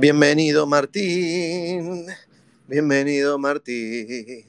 [0.00, 2.06] Bienvenido Martín,
[2.68, 4.46] bienvenido Martín,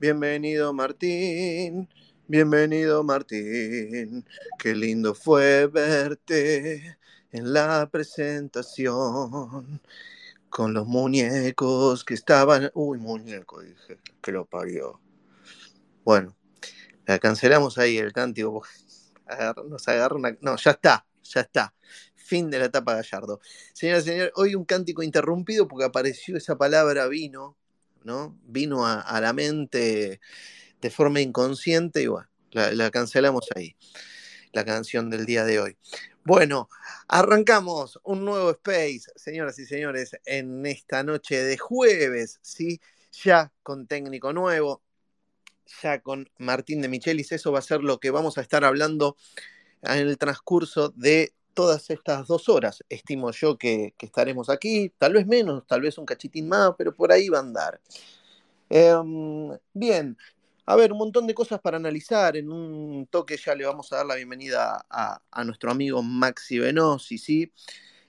[0.00, 1.86] bienvenido Martín,
[2.26, 4.24] bienvenido Martín.
[4.58, 6.96] Qué lindo fue verte
[7.32, 9.78] en la presentación
[10.48, 12.70] con los muñecos que estaban.
[12.72, 15.02] Uy, muñeco, dije, que lo parió.
[16.02, 16.34] Bueno,
[17.04, 18.62] la cancelamos ahí el cántico.
[19.68, 20.34] Nos agarra una.
[20.40, 21.74] No, ya está, ya está.
[22.28, 23.40] Fin de la etapa Gallardo.
[23.72, 27.56] Señoras y señores, hoy un cántico interrumpido porque apareció esa palabra vino,
[28.04, 28.38] ¿no?
[28.44, 30.20] Vino a, la mente
[30.78, 33.76] de forma inconsciente y bueno, la, cancelamos ahí,
[34.52, 35.78] la canción del día de hoy.
[36.22, 36.68] Bueno,
[37.08, 42.78] arrancamos un nuevo Space, señoras y señores, en esta noche de jueves, ¿sí?
[43.24, 44.82] Ya con técnico nuevo,
[45.82, 47.32] ya con Martín de Michelis.
[47.32, 49.16] Eso va a ser lo que vamos a estar hablando
[49.80, 55.26] en el transcurso de todas estas dos horas, estimo yo que, estaremos aquí, tal vez
[55.26, 57.80] menos, tal vez un cachitín más, pero por ahí va a andar.
[58.70, 60.16] Em, bien,
[60.66, 62.36] a ver, un montón de cosas para analizar.
[62.36, 67.18] En un toque ya le vamos a dar la bienvenida a, nuestro amigo Maxi Venosi,
[67.18, 67.52] ¿sí?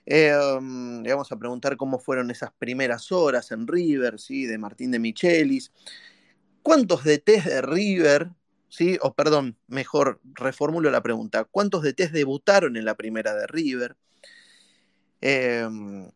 [0.06, 4.46] Em, le vamos a preguntar cómo fueron esas primeras horas en River, ¿sí?
[4.46, 5.72] De Martín de Michelis.
[6.62, 8.30] ¿Cuántos DTs de River
[8.70, 8.98] ¿sí?
[9.02, 11.44] O perdón, mejor reformulo la pregunta.
[11.44, 13.96] ¿Cuántos DTs debutaron en la primera de River?
[15.20, 16.10] Em,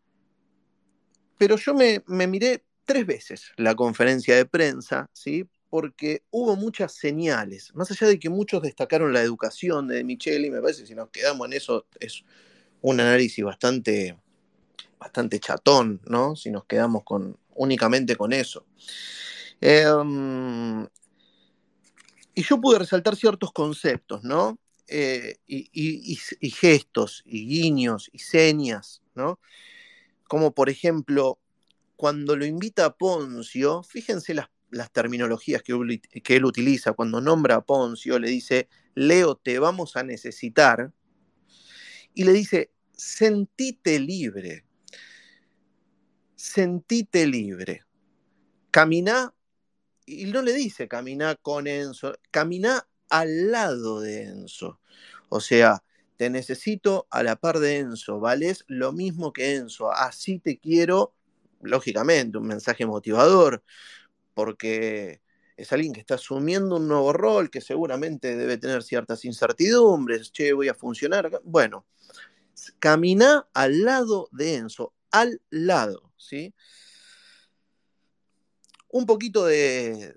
[1.36, 5.46] pero yo me, miré tres veces la conferencia de prensa, ¿sí?
[5.68, 10.60] Porque hubo muchas señales, más allá de que muchos destacaron la educación de Micheli, me
[10.60, 12.24] parece que si nos quedamos en eso es
[12.80, 14.16] un análisis bastante,
[14.98, 16.36] bastante chatón, ¿no?
[16.36, 18.64] Si nos quedamos con, únicamente con eso.
[19.60, 20.86] Em,
[22.34, 24.58] y yo pude resaltar ciertos conceptos, ¿no?
[24.86, 26.16] Eh, y,
[26.50, 29.40] gestos, y guiños, y señas, ¿no?
[30.28, 31.38] Como por ejemplo,
[31.96, 34.48] cuando lo invita a Poncio, fíjense las,
[34.92, 40.02] terminologías que, que, él utiliza, cuando nombra a Poncio, le dice, Leo, te vamos a
[40.02, 40.92] necesitar,
[42.12, 44.64] y le dice, sentite libre,
[46.34, 47.84] sentite libre,
[48.70, 49.32] camina
[50.06, 54.80] y no le dice camina con Enzo, camina al lado de Enzo.
[55.28, 55.82] O sea,
[56.16, 61.14] te necesito a la par de Enzo, vales lo mismo que Enzo, así te quiero,
[61.62, 63.62] lógicamente, un mensaje motivador,
[64.34, 65.20] porque
[65.56, 70.52] es alguien que está asumiendo un nuevo rol, que seguramente debe tener ciertas incertidumbres, che,
[70.52, 71.40] voy a funcionar.
[71.44, 71.86] Bueno,
[72.78, 76.54] camina al lado de Enzo, al lado, ¿sí?
[78.94, 80.14] Un poquito de,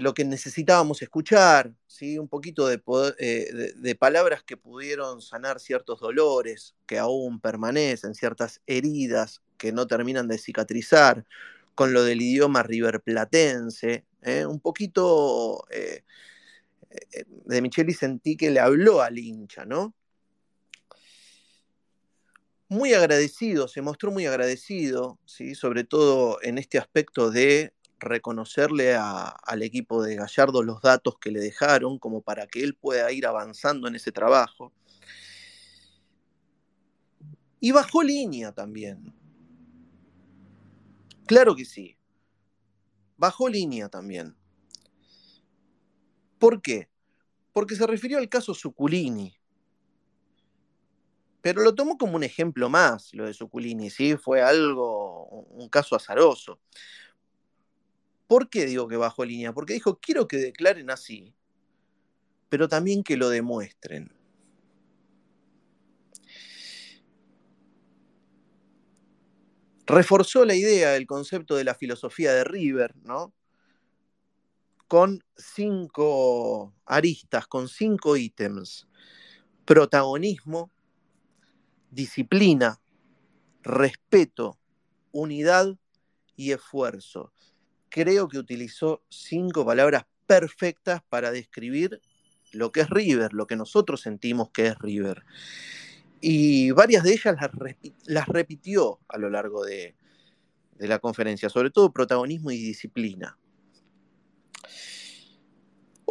[0.00, 2.18] lo que necesitábamos escuchar, ¿sí?
[2.18, 2.80] un poquito eh,
[3.18, 9.86] de, de, palabras que pudieron sanar ciertos dolores que aún permanecen, ciertas heridas que no
[9.86, 11.26] terminan de cicatrizar,
[11.74, 14.46] con lo del idioma riverplatense, ¿eh?
[14.46, 16.02] un poquito eh,
[17.44, 19.94] de Micheli sentí que le habló al hincha, ¿no?
[22.70, 25.56] Muy agradecido, se mostró muy agradecido, ¿sí?
[25.56, 31.40] sobre todo en este aspecto de reconocerle al equipo de Gallardo los datos que le
[31.40, 34.72] dejaron, como para que él pueda ir avanzando en ese trabajo.
[37.58, 39.12] Y bajó línea también.
[41.26, 41.96] Claro que sí.
[43.16, 44.36] Bajó línea también.
[46.38, 46.88] ¿Por qué?
[47.52, 49.39] Porque se refirió al caso Suculini.
[51.42, 54.16] Pero lo tomó como un ejemplo más, lo de Suculini, ¿sí?
[54.16, 56.60] Fue algo, un caso azaroso.
[58.26, 59.52] ¿Por qué digo que bajó línea?
[59.52, 61.34] Porque dijo, quiero que declaren así,
[62.48, 64.12] pero también que lo demuestren.
[69.86, 73.34] Reforzó la idea del concepto de la filosofía de River, ¿no?
[74.86, 78.86] Con cinco aristas, con cinco ítems.
[79.64, 80.70] Protagonismo,
[81.90, 82.80] disciplina,
[83.62, 84.58] respeto,
[85.12, 85.76] unidad
[86.36, 87.32] y esfuerzo.
[87.88, 92.00] Creo que utilizó cinco palabras perfectas para describir
[92.52, 95.24] lo que es River, lo que nosotros sentimos que es River.
[96.20, 97.36] Y varias de ellas
[98.04, 99.94] las, repitió a lo largo de
[100.76, 103.38] la conferencia, sobre todo protagonismo y disciplina.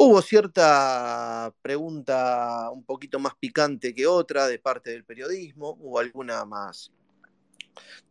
[0.02, 6.46] Hubo cierta pregunta un poquito más picante que otra de parte del periodismo, hubo alguna
[6.46, 6.90] más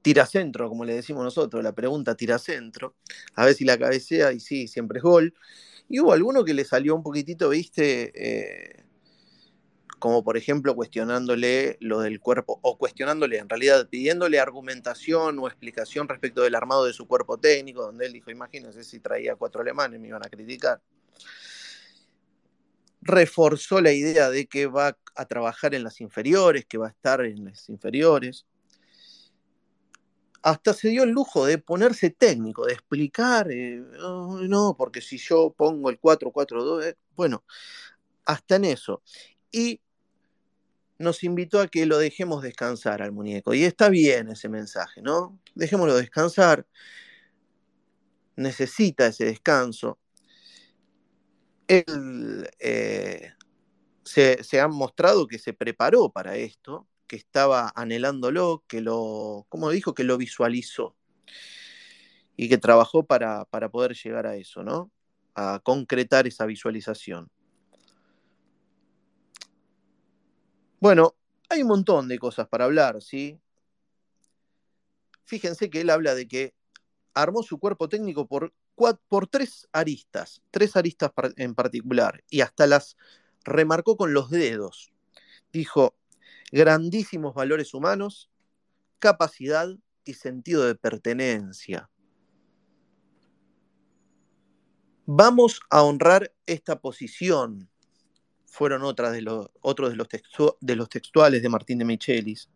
[0.03, 2.93] tiracentro, como le decimos nosotros, la pregunta tiracentro,
[3.33, 5.33] a ver si la cabecea y sí, siempre es gol.
[5.89, 8.83] Y hubo alguno que le salió un poquitito, viste, eh,
[9.97, 16.07] como por ejemplo cuestionándole lo del cuerpo, o cuestionándole, en realidad pidiéndole argumentación o explicación
[16.07, 19.99] respecto del armado de su cuerpo técnico, donde él dijo, imagínense si traía cuatro alemanes,
[19.99, 20.79] me iban a criticar.
[23.01, 27.21] Reforzó la idea de que va a trabajar en las inferiores, que va a estar
[27.25, 28.45] en las inferiores.
[30.41, 33.83] Hasta se dio el lujo de ponerse técnico, de explicar, eh,
[34.47, 37.43] no, porque si yo pongo el 4-4-2, eh, bueno,
[38.25, 39.01] hasta en eso.
[39.51, 39.81] Y
[40.99, 43.53] nos invitó a que lo dejemos descansar al muñeco.
[43.53, 45.39] Y está bien ese mensaje, ¿no?
[45.55, 46.67] Dejémoslo descansar.
[48.35, 49.97] Necesita ese descanso.
[51.69, 53.31] Él eh,
[54.03, 59.69] se, se, ha mostrado que se preparó para esto, que estaba anhelándolo, que lo, como
[59.69, 60.95] dijo, que lo visualizó
[62.35, 64.91] y que trabajó para, para poder llegar a eso, ¿no?
[65.35, 67.29] A concretar esa visualización.
[70.79, 71.13] Bueno,
[71.49, 73.39] hay un montón de cosas para hablar, ¿sí?
[75.25, 76.55] Fíjense que él habla de que
[77.13, 78.53] armó su cuerpo técnico por,
[79.07, 82.97] por tres aristas, tres aristas en particular, y hasta las
[83.43, 84.91] remarcó con los dedos.
[85.51, 85.95] Dijo,
[86.51, 88.29] grandísimos valores humanos,
[88.99, 89.67] capacidad
[90.05, 91.89] y sentido de pertenencia.
[95.05, 97.69] Vamos a honrar esta posición,
[98.45, 100.07] fueron otras de los, otros de los,
[100.61, 102.49] de los textuales de Martín de Michelis.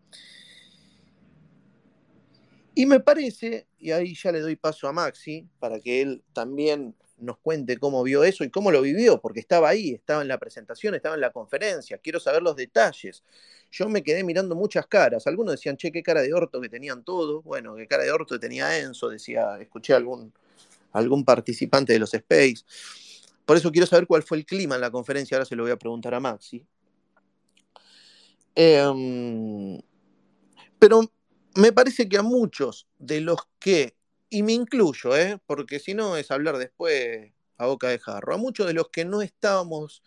[2.75, 6.96] Y me parece, y ahí ya le doy paso a Maxi, para que él también
[7.18, 10.38] nos cuente cómo vio eso y cómo lo vivió, porque estaba ahí, estaba en la
[10.38, 13.24] presentación, estaba en la conferencia, quiero saber los detalles.
[13.72, 17.04] Yo me quedé mirando muchas caras, algunos decían, che, qué cara de orto que tenían
[17.04, 20.34] todos, bueno, qué cara de orto tenía Enzo, decía, escuché algún,
[20.92, 22.64] algún participante de los Space.
[23.46, 25.72] Por eso quiero saber cuál fue el clima en la conferencia, ahora se lo voy
[25.72, 26.66] a preguntar a Maxi.
[28.56, 29.81] Em,
[30.78, 31.02] pero
[31.56, 33.96] me parece que a muchos de los que,
[34.30, 35.40] y me incluyo, ¿eh?
[35.46, 39.06] porque si no es hablar después a boca de jarro, a muchos de los que
[39.06, 40.02] no estábamos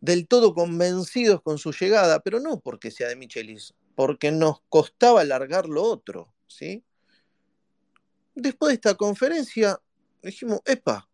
[0.00, 5.22] del todo convencidos con su llegada, pero no porque sea de Michelis, porque nos costaba
[5.22, 6.84] alargar lo otro, ¿sí?
[8.34, 9.80] Después de esta conferencia
[10.22, 11.08] dijimos, epa,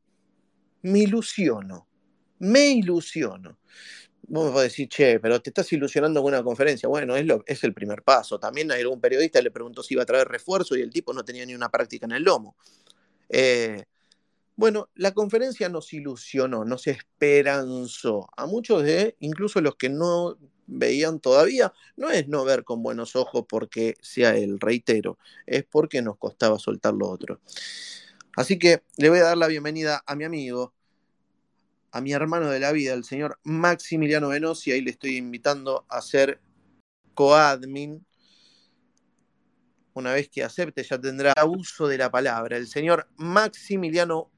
[0.83, 1.87] me ilusiono,
[2.39, 3.59] me ilusiono.
[4.33, 6.89] Vos me podés decir, che, pero te estás ilusionando con una conferencia.
[6.89, 8.41] Bueno, es, lo, es el primer paso.
[8.41, 11.45] También algún periodista le preguntó si iba a traer refuerzo y el tipo no tenía
[11.45, 12.57] ni una práctica en el lomo.
[13.29, 13.85] Eh,
[14.57, 18.31] bueno, la conferencia nos ilusionó, nos esperanzó.
[18.35, 23.17] A muchos de, incluso los que no veían todavía, no es no ver con buenos
[23.17, 27.39] ojos porque sea el reitero, es porque nos costaba soltar lo otro.
[28.35, 30.73] Así que le voy a dar la bienvenida a mi amigo,
[31.93, 34.73] a mi hermano de la vida, el señor Maximiliano Venosi.
[34.73, 36.41] Ahí le estoy invitando a ser
[37.15, 38.05] coadmin.
[39.93, 42.57] Una vez que acepte, ya tendrá uso de la palabra.
[42.57, 44.31] El señor Maximiliano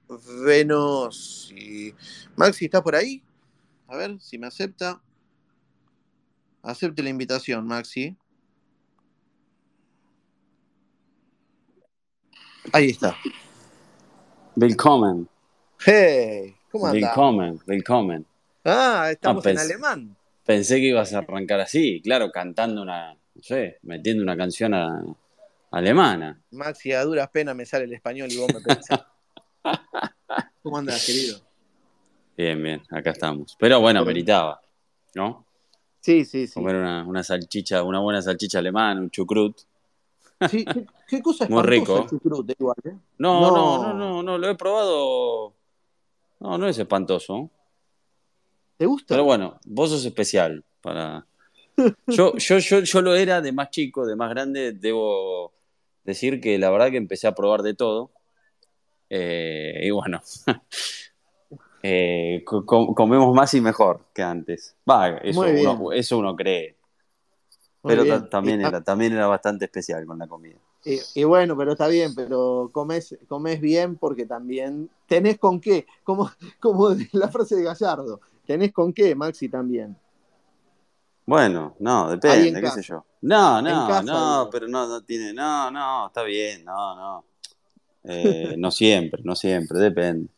[0.45, 1.95] Venosi.
[2.35, 3.23] Maxi, ¿está por ahí?
[3.87, 5.01] A ver si me acepta.
[6.61, 8.17] Acepte la invitación, Maxi.
[12.73, 13.17] Ahí está.
[14.57, 15.29] Willkommen.
[15.87, 17.03] Hey, ¿cómo andas?
[17.17, 18.27] Willkommen, willkommen.
[18.65, 20.17] Ah, estamos Ah, en alemán.
[20.45, 25.05] Pensé que ibas a arrancar así, claro, cantando una, no sé, metiendo una canción a-
[25.71, 26.41] alemana.
[26.51, 29.01] Maxi, a duras penas me sale el español y vos me pensás.
[30.65, 31.41] ¿Cómo andas, querido?
[32.37, 33.57] Bien, bien, acá estamos.
[33.61, 34.61] Pero bueno, meritaba,
[35.15, 35.47] ¿no?
[36.01, 36.55] Sí, sí, sí.
[36.55, 39.57] Comer una, una salchicha, una buena salchicha alemana, un chucrut.
[40.51, 41.99] Sí, ¿qué, qué cosa Muy espantosa rico.
[42.03, 42.95] el chucrut, igual, ¿eh?
[43.19, 43.53] No, No.
[43.53, 45.55] no, no, no, no, lo he probado.
[46.45, 47.51] No, no es espantoso.
[48.77, 49.15] ¿Te gusta?
[49.15, 51.27] Pero bueno, vos sos especial para.
[52.09, 55.55] Yo, yo, yo, yo lo era de más chico, de más grande, debo
[56.05, 58.11] decir que la verdad que empecé a probar de todo.
[59.09, 60.21] Eh, y bueno,
[61.83, 64.77] eh, co- co- comemos más y mejor que antes.
[64.89, 66.77] Va, eso, uno, eso uno cree.
[67.83, 70.59] Muy Pero también, era, también era bastante especial con la comida.
[70.85, 75.87] Y- y bueno, pero está bien, pero comes, comes bien porque también tenés con qué,
[76.05, 79.97] como, como la frase de Gallardo, tenés con qué, Maxi, también.
[81.27, 83.07] Bueno, no, depende, en qué sé yo.
[83.23, 84.51] No, no, casa, no, digo.
[84.51, 87.27] pero no, no tiene, no, no, está bien, no, no.
[88.05, 90.31] Eh, no siempre, no siempre, depende.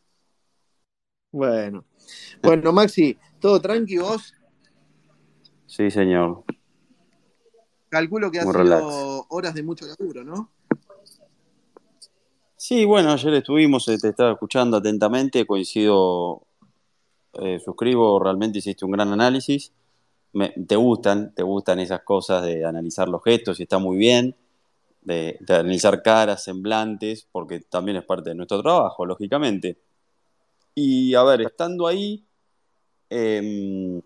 [1.30, 1.84] Bueno.
[2.42, 4.34] Bueno, Maxi, todo tranqui, vos.
[5.66, 6.45] Sí, señor.
[7.88, 8.84] Calculo que ha sido relax.
[9.28, 10.50] horas de mucho laburo, ¿no?
[12.56, 16.42] Sí, bueno, ayer estuvimos, eh, te estaba escuchando atentamente, coincido,
[17.34, 19.72] eh, suscribo, realmente hiciste un gran análisis.
[20.66, 24.36] te gustan, te gustan esas cosas de analizar los gestos y está muy bien,
[25.02, 29.78] de, analizar caras, semblantes, porque también es parte de nuestro trabajo, lógicamente.
[30.74, 32.24] Y a ver, estando ahí,
[33.08, 34.02] em, eh,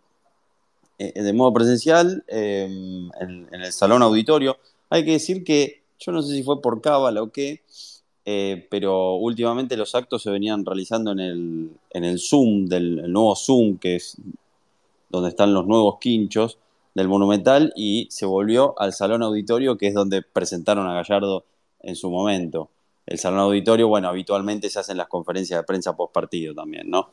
[1.00, 4.58] de modo presencial, em, en, el salón auditorio,
[4.90, 7.62] hay que decir que yo no sé si fue por cábala o qué,
[8.26, 13.34] eh, pero últimamente los actos se venían realizando en el, en el Zoom, del nuevo
[13.34, 14.16] Zoom, que es
[15.08, 16.58] donde están los nuevos quinchos
[16.94, 21.44] del Monumental, y se volvió al Salón Auditorio, que es donde presentaron a Gallardo
[21.80, 22.68] en su momento.
[23.06, 27.10] El Salón Auditorio, bueno, habitualmente se hacen las conferencias de prensa post partido también, ¿no?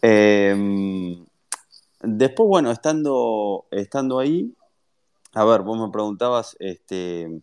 [0.00, 1.24] Em,
[2.02, 4.54] después, bueno, estando, estando ahí,
[5.34, 7.42] a ver, vos me preguntabas este,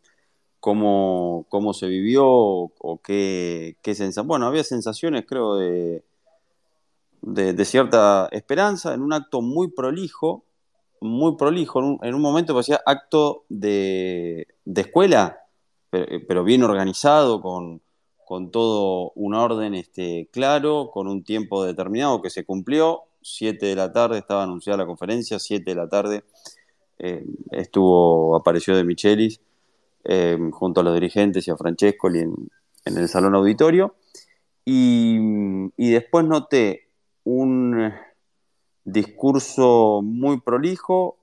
[0.60, 4.28] cómo, cómo se vivió o qué, qué sensación.
[4.28, 6.04] Bueno, había sensaciones, creo, de,
[7.22, 10.46] de, cierta esperanza en un acto muy prolijo,
[11.02, 15.40] muy prolijo, en un, momento parecía acto de, escuela,
[15.90, 17.82] pero, bien organizado, con,
[18.52, 23.04] todo un orden este, claro, con un tiempo determinado que se cumplió.
[23.30, 26.24] Siete de la tarde estaba anunciada la conferencia, siete de la tarde
[26.98, 29.42] eh, estuvo, apareció de Michelis
[30.06, 32.34] eh, junto a los dirigentes y a Francesco en,
[32.86, 33.96] en el salón auditorio.
[34.64, 35.18] Y,
[35.76, 36.88] y después noté
[37.26, 37.92] un
[38.86, 41.18] discurso muy prolijo,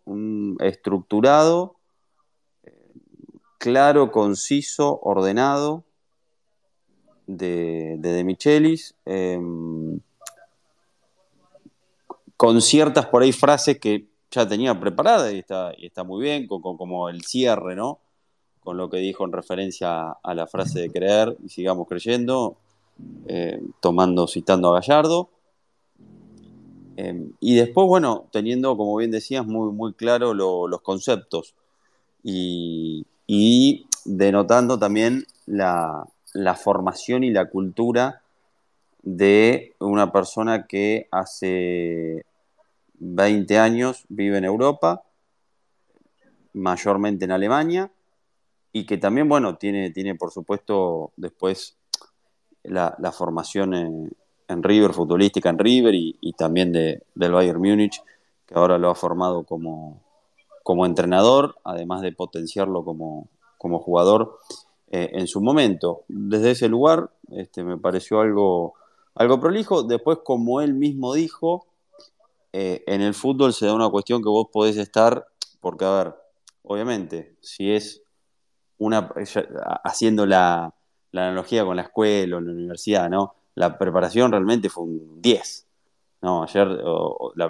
[0.60, 1.76] estructurado,
[3.58, 5.84] claro, conciso, ordenado
[7.26, 10.00] de, de, Michelis, em,
[12.36, 17.22] con ciertas por ahí frases que ya tenía preparadas y está, muy bien, como el
[17.22, 18.00] cierre, ¿no?
[18.60, 22.56] Con lo que dijo en referencia a la frase de creer y sigamos creyendo,
[23.26, 25.30] eh, tomando, citando a Gallardo.
[26.96, 31.54] Em, y después, bueno, teniendo, como bien decías, muy, muy claro los conceptos
[32.24, 33.06] y,
[34.04, 36.06] denotando también la,
[36.62, 38.22] formación y la cultura
[39.04, 42.24] de una persona que hace
[42.94, 45.02] 20 años vive en Europa,
[46.54, 47.92] mayormente en Alemania,
[48.72, 51.76] y que también, bueno, tiene, tiene por supuesto después
[52.64, 54.10] la, formación en,
[54.48, 58.02] en River, futbolística en River y, también de, del Bayern Múnich,
[58.46, 60.02] que ahora lo ha formado como,
[60.62, 64.38] como entrenador, además de potenciarlo como, como jugador
[64.90, 66.04] eh, en su momento.
[66.08, 68.74] Desde ese lugar este, me pareció algo,
[69.14, 69.82] algo prolijo.
[69.82, 71.66] Después, como él mismo dijo,
[72.52, 75.26] eh, en el fútbol se da una cuestión que vos podés estar,
[75.60, 76.14] porque a ver,
[76.62, 78.02] obviamente, si es
[78.78, 79.12] una,
[79.84, 80.74] haciendo la,
[81.12, 83.34] la analogía con la escuela o la universidad, ¿no?
[83.54, 85.66] la preparación realmente fue un 10.
[86.22, 86.42] ¿no?
[86.42, 86.68] Ayer,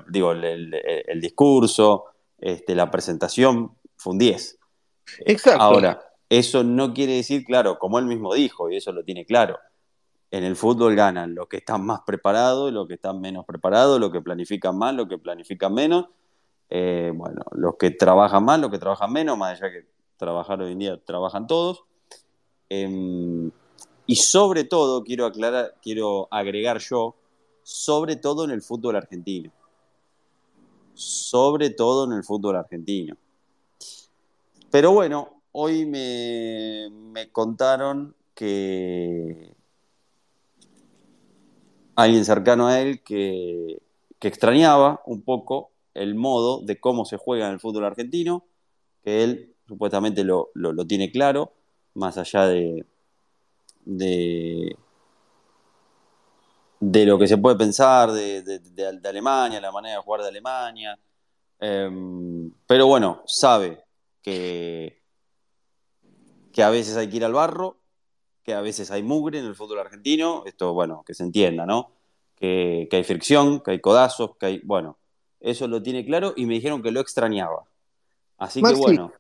[0.08, 2.04] digo, el, discurso,
[2.38, 4.58] este, la presentación fue un 10.
[5.26, 5.62] Exacto.
[5.62, 9.58] Ahora, eso no quiere decir, claro, como él mismo dijo, y eso lo tiene claro,
[10.30, 14.10] en el fútbol ganan los que están más preparados, los que están menos preparados, los
[14.10, 16.06] que planifican más, los que planifican menos.
[16.70, 20.72] Eh, bueno, los que trabajan más, los que trabajan menos, más allá que trabajar hoy
[20.72, 21.84] en día trabajan todos.
[22.68, 23.50] Em,
[24.06, 27.14] y sobre todo, quiero aclarar, quiero agregar yo,
[27.62, 29.52] sobre todo en el fútbol argentino.
[30.94, 33.16] Sobre todo en el fútbol argentino.
[34.70, 39.54] Pero bueno, hoy me, contaron que
[41.96, 43.80] alguien cercano a él que,
[44.20, 48.46] extrañaba un poco el modo de cómo se juega en el fútbol argentino,
[49.02, 50.48] que él supuestamente lo
[50.88, 51.52] tiene claro,
[51.92, 52.86] más allá de,
[53.84, 54.76] de,
[56.80, 60.98] de lo que se puede pensar de, Alemania, la manera de jugar de Alemania.
[61.60, 63.84] Em, pero bueno, sabe
[64.22, 65.00] que,
[66.52, 67.78] que a veces hay que ir al barro,
[68.44, 71.90] que a veces hay mugre en el fútbol argentino, esto, bueno, que se entienda, ¿no?
[72.36, 74.98] Que, hay fricción, que hay codazos, que hay, bueno,
[75.40, 77.64] eso lo tiene claro y me dijeron que lo extrañaba.
[78.36, 79.12] Así que bueno,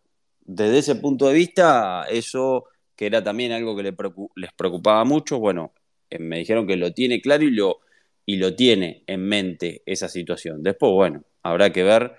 [0.44, 5.72] desde ese punto de vista, eso que era también algo que les preocupaba mucho, bueno,
[6.10, 7.80] eh, me dijeron que lo tiene claro y lo,
[8.26, 10.62] y lo tiene en mente esa situación.
[10.62, 12.14] Después, bueno, habrá que ver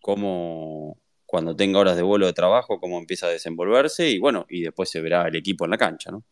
[0.00, 0.96] cómo,
[1.26, 4.88] cuando tenga horas de vuelo de trabajo, cómo empieza a desenvolverse y bueno, y después
[4.88, 6.24] se verá el equipo en la cancha, ¿no?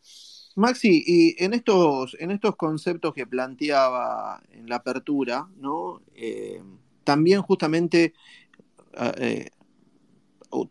[0.57, 6.01] Maxi, y en estos, en estos conceptos que planteaba en la apertura, ¿no?
[6.15, 6.63] Eh,
[7.03, 8.15] también justamente
[8.97, 9.51] ah, eh,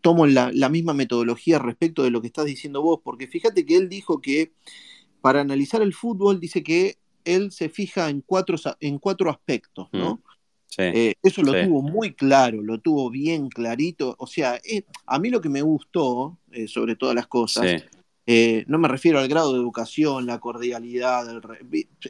[0.00, 3.90] tomo la, misma metodología respecto de lo que estás diciendo vos, porque fíjate que él
[3.90, 4.52] dijo que
[5.20, 10.14] para analizar el fútbol dice que él se fija en cuatro, en cuatro aspectos, ¿no?
[10.14, 10.33] Mm.
[10.78, 14.14] Eh, eso lo tuvo muy claro, lo tuvo bien clarito.
[14.18, 17.84] O sea, eh, a mí lo que me gustó, eh, sobre todas las cosas,
[18.66, 21.26] no me refiero al grado de educación, la cordialidad,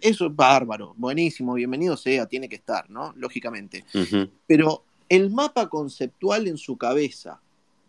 [0.01, 3.13] eso es bárbaro, buenísimo, bienvenido sea, tiene que estar, ¿no?
[3.17, 3.85] Lógicamente.
[4.47, 7.41] Pero el mapa conceptual en su cabeza,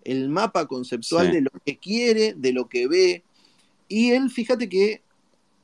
[0.03, 3.23] el mapa conceptual de lo que quiere, de lo que ve,
[3.87, 5.01] y él, fíjate que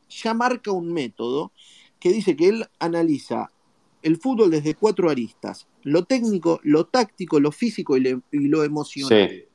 [0.10, 1.52] ya marca un método
[2.00, 3.52] que dice que él analiza
[4.02, 9.46] el fútbol desde cuatro aristas, lo técnico, lo táctico, lo físico y, lo emocional.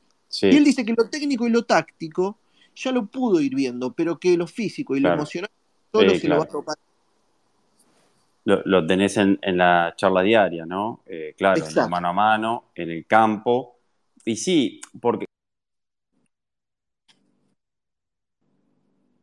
[0.41, 2.37] Y él dice que lo técnico y lo táctico
[2.75, 5.49] ya lo pudo ir viendo, pero que lo físico y lo emocional
[5.91, 6.75] solo se lo va a topar.
[8.45, 11.01] Lo, tenés en, la charla diaria, ¿no?
[11.05, 13.75] Eh, claro, mano a mano, en el campo.
[14.23, 15.25] Y sí, porque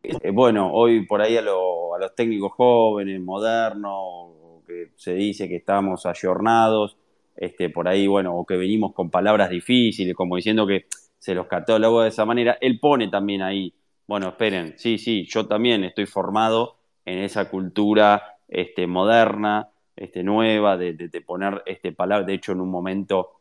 [0.05, 4.24] eh, bueno, hoy por ahí a, a, los técnicos jóvenes, modernos,
[4.67, 6.97] que se dice que estamos ayornados,
[7.37, 10.87] este, por ahí, bueno, o que venimos con palabras difíciles, como diciendo que
[11.19, 13.75] se los cataloga de esa manera, él pone también ahí,
[14.07, 20.77] bueno, esperen, sí, sí, yo también estoy formado en esa cultura este, moderna, este, nueva,
[20.77, 23.34] de, de, poner este palabra, de hecho en un momento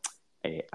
[0.45, 0.65] eh,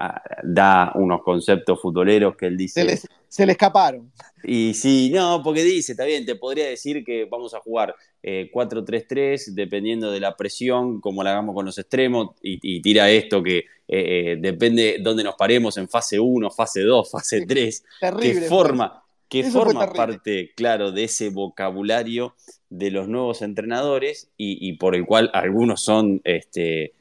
[0.41, 2.97] da unos conceptos futboleros que él dice...
[3.27, 4.11] Se le, escaparon.
[4.43, 9.15] Y sí, no, porque dice, está bien, te podría decir que vamos a jugar 4-3-3
[9.15, 13.65] eh, dependiendo de la presión, como la hagamos con los extremos, y, tira esto que
[13.87, 17.83] eh, depende dónde nos paremos en fase 1, fase 2, fase 3,
[18.19, 22.33] que forma, que forma parte, claro, de ese vocabulario
[22.71, 26.93] de los nuevos entrenadores y, por el cual algunos son este,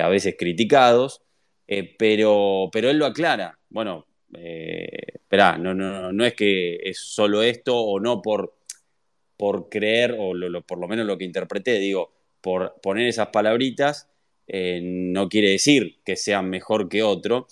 [0.00, 1.23] a veces criticados
[1.66, 3.58] eh, pero, pero él lo aclara.
[3.70, 4.06] Bueno,
[4.36, 8.56] eh, espera, no, no, no es que es solo esto o no por,
[9.36, 10.32] por creer, o
[10.66, 14.08] por lo menos lo que interpreté, digo, por poner esas palabritas,
[14.46, 17.46] eh, no quiere decir que sean mejor que otro.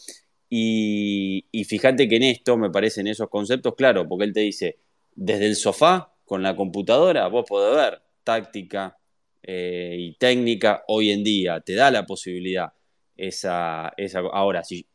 [0.50, 4.78] Y, fíjate que en esto me parecen esos conceptos, claro, porque él te dice,
[5.14, 8.98] desde el sofá, con la computadora, vos podés ver táctica
[9.44, 12.72] y técnica hoy en día, te da la posibilidad
[13.22, 14.87] esa, esa ahora, si,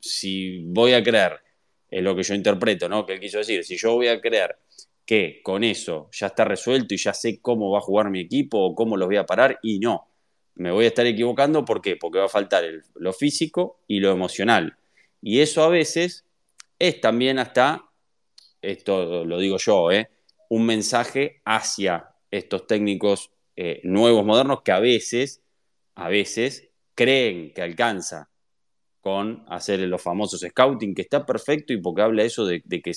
[0.00, 1.40] si voy a creer,
[1.88, 3.06] es lo que yo interpreto, ¿no?
[3.06, 4.56] Que él quiso decir, si yo voy a creer
[5.06, 8.58] que con eso ya está resuelto y ya sé cómo va a jugar mi equipo
[8.58, 10.08] o cómo los voy a parar, y no,
[10.54, 11.96] me voy a estar equivocando, ¿por qué?
[11.96, 14.76] Porque va a faltar lo físico y lo emocional.
[15.22, 16.24] Y eso a veces
[16.78, 17.84] es también hasta,
[18.62, 20.10] esto lo digo yo, ¿eh?
[20.48, 25.42] un mensaje hacia estos técnicos eh, nuevos, modernos, que a veces,
[25.94, 26.69] a veces
[27.00, 28.28] creen que alcanza
[29.00, 32.92] con hacer los famosos scouting, que está perfecto y porque habla eso de, que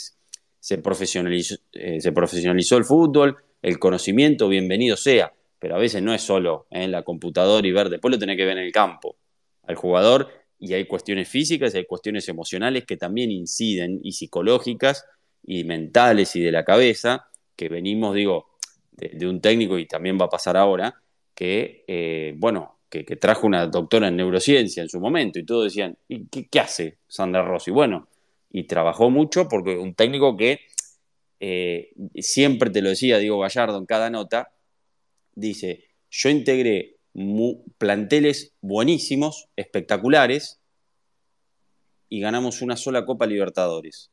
[0.59, 6.13] se profesionalizó, eh, se profesionalizó el fútbol, el conocimiento, bienvenido sea, pero a veces no
[6.13, 9.15] es solo en la computadora y ver, después lo tenés que ver en el campo
[9.65, 10.27] al jugador
[10.59, 15.05] y hay cuestiones físicas y hay cuestiones emocionales que también inciden y psicológicas
[15.45, 18.49] y mentales y de la cabeza, que venimos, digo,
[18.91, 21.01] de, un técnico y también va a pasar ahora,
[21.33, 25.97] que, eh, bueno, que, trajo una doctora en neurociencia en su momento y todos decían,
[26.07, 27.71] ¿y qué, hace Sandra Rossi?
[27.71, 28.07] Bueno,
[28.51, 30.59] y trabajó mucho porque un técnico que
[31.39, 34.51] eh, siempre te lo decía Diego Gallardo en cada nota,
[35.33, 36.97] dice, yo integré
[37.77, 40.59] planteles buenísimos, espectaculares,
[42.09, 44.11] y ganamos una sola Copa Libertadores.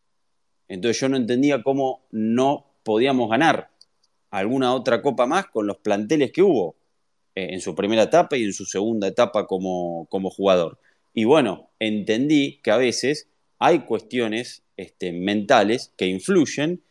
[0.68, 3.70] Entonces yo no entendía cómo no podíamos ganar
[4.30, 6.76] alguna otra copa más con los planteles que hubo.
[7.36, 10.78] Eh, en su primera etapa y en su segunda etapa como, jugador.
[11.14, 13.28] Y bueno, entendí que a veces
[13.60, 16.82] hay cuestiones este, mentales que influyen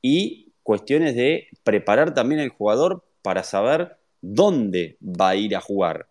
[0.00, 6.08] y cuestiones de preparar también el jugador para saber dónde va a ir a jugar.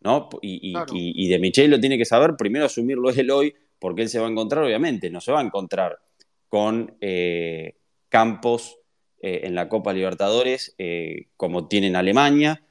[0.00, 0.30] ¿no?
[0.40, 4.26] Y, de Michel lo tiene que saber, primero asumirlo él hoy, porque él se va
[4.26, 5.98] a encontrar, obviamente, no se va a encontrar
[6.48, 7.74] con eh,
[8.08, 8.78] campos
[9.20, 10.74] eh, en la Copa Libertadores
[11.36, 12.62] como tiene en Alemania,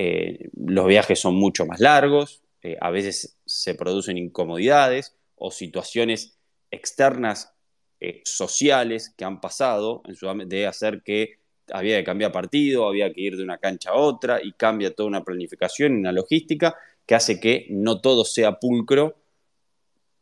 [0.00, 6.38] eh, los viajes son mucho más largos, eh, a veces se producen incomodidades o situaciones
[6.70, 7.52] externas
[7.98, 11.40] eh, sociales que han pasado en de hacer que
[11.72, 15.08] había que cambiar partido, había que ir de una cancha a otra y cambia toda
[15.08, 19.16] una planificación y una logística que hace que no todo sea pulcro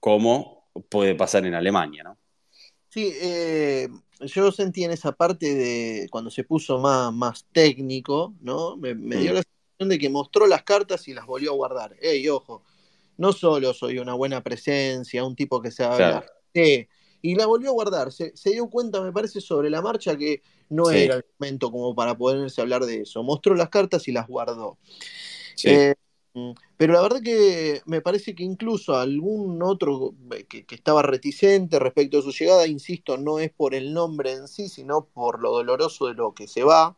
[0.01, 2.17] como puede pasar en Alemania, ¿no?
[2.89, 3.13] Sí,
[4.21, 8.79] yo sentí en esa parte de cuando se puso más, más técnico, ¿no?
[8.79, 9.35] Me, dio mm.
[9.35, 9.43] la
[9.79, 11.97] de que mostró las cartas y las volvió a guardar.
[12.01, 12.63] Ey, ojo,
[13.19, 16.27] no solo soy una buena presencia, un tipo que se hablar.
[16.55, 18.13] y la volvió a guardar.
[18.13, 22.17] Se, dio cuenta, me parece, sobre la marcha que no era el momento como para
[22.17, 23.23] poderse hablar de eso.
[23.23, 24.79] Mostró las cartas y las guardó.
[25.65, 25.95] Eh,
[26.37, 31.79] Mm, pero la verdad que me parece que incluso algún otro eh, que, estaba reticente
[31.79, 35.53] respecto a su llegada, insisto, no es por el nombre en sí, sino por lo
[35.53, 36.95] doloroso de lo que se va.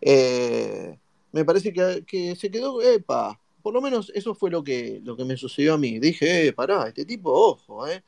[0.00, 0.98] Eh,
[1.34, 5.24] me parece que, se quedó, epa, por lo menos eso fue lo que, lo que
[5.24, 5.98] me sucedió a mí.
[5.98, 8.04] Dije, eh, pará, este tipo, ojo, eh.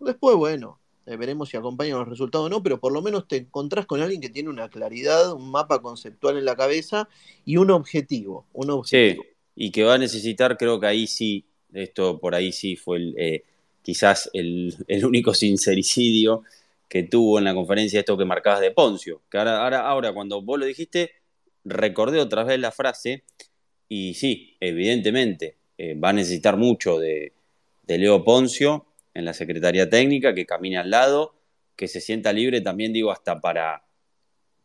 [0.00, 3.36] Después, bueno, eh, veremos si acompañan los resultados o no, pero por lo menos te
[3.36, 7.08] encontrás con alguien que tiene una claridad, un mapa conceptual en la cabeza
[7.44, 8.44] y un objetivo.
[8.86, 9.18] Sí,
[9.54, 13.14] y que va a necesitar, creo que ahí sí, esto por ahí sí fue el,
[13.16, 13.44] eh,
[13.82, 16.42] quizás el, único sincericidio
[16.88, 19.20] que tuvo en la conferencia esto que marcabas de Poncio.
[19.30, 21.12] Que ahora, ahora, ahora cuando vos lo dijiste,
[21.64, 23.24] recordé otra vez la frase
[23.88, 27.32] y sí, evidentemente eh, va a necesitar mucho de,
[27.86, 31.34] Leo Poncio en la Secretaría Técnica, que camine al lado,
[31.76, 33.84] que se sienta libre también, digo, hasta para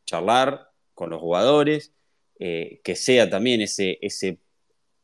[0.06, 1.92] charlar con los jugadores,
[2.40, 4.40] eh, que sea también ese, ese,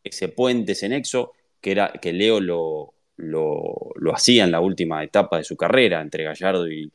[0.04, 5.38] ese puente, ese nexo, que, era, que Leo lo, lo, hacía en la última etapa
[5.38, 6.92] de su carrera entre Gallardo y,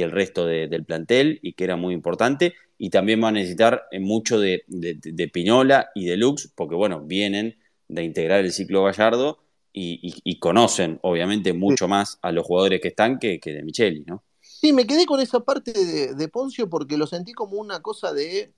[0.00, 4.00] el resto del plantel, y que era muy importante, y también va a necesitar eh,
[4.00, 8.84] mucho de, de, de Pinola y de Lux, porque bueno, vienen de integrar el ciclo
[8.84, 9.38] Gallardo
[9.74, 14.22] y, conocen, obviamente, mucho más a los jugadores que están que, de Micheli, ¿no?
[14.40, 18.40] Sí, me quedé con esa parte de, Poncio porque lo sentí como una cosa de,
[18.40, 18.52] eh,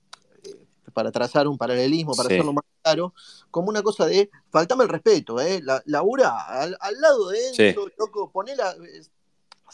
[0.93, 3.15] para trazar un paralelismo, para hacerlo más claro,
[3.51, 5.61] como una cosa de, faltame el respeto, ¿eh?
[5.63, 8.75] La, labura al, lado de él, loco, ponela,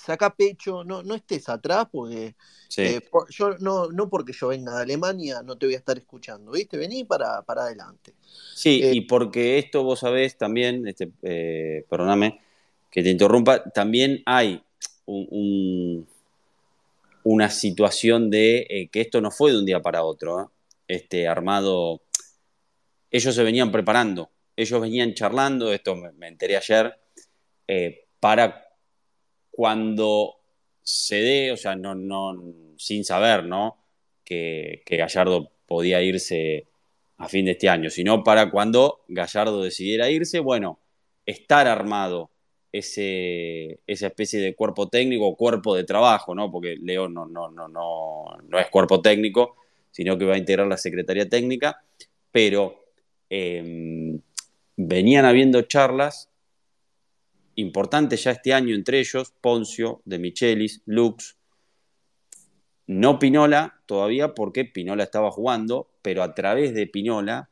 [0.00, 2.34] saca pecho, no, no estés atrás, porque
[2.76, 6.52] eh, yo no, no porque yo venga de Alemania no te voy a estar escuchando,
[6.52, 6.76] ¿viste?
[6.76, 8.14] Vení para, para adelante.
[8.54, 12.40] Sí, eh, y porque esto vos sabés también, este, eh, perdóname
[12.90, 14.62] que te interrumpa, también hay
[17.22, 20.50] una situación de que esto no fue de un día para otro,
[20.88, 22.00] este armado,
[23.10, 26.98] ellos se venían preparando, ellos venían charlando, esto me, me enteré ayer,
[28.18, 28.69] para
[29.60, 30.36] cuando
[30.82, 32.34] se dé, o sea, no, no,
[32.78, 33.76] sin saber, ¿no?
[34.24, 36.66] Que, Gallardo podía irse
[37.18, 40.80] a fin de este año, sino para cuando Gallardo decidiera irse, bueno,
[41.26, 42.30] estar armado
[42.72, 46.50] ese, esa especie de cuerpo técnico o cuerpo de trabajo, ¿no?
[46.50, 49.56] Porque Leo no, no, no, no, no es cuerpo técnico,
[49.90, 51.82] sino que va a integrar la Secretaría Técnica,
[52.32, 52.86] pero
[53.28, 54.22] em,
[54.74, 56.29] venían habiendo charlas
[57.60, 61.36] importante ya este año entre ellos, Poncio, De Michelis, Lux,
[62.90, 67.48] no Pinola todavía porque Pinola estaba jugando, pero a través de Pinola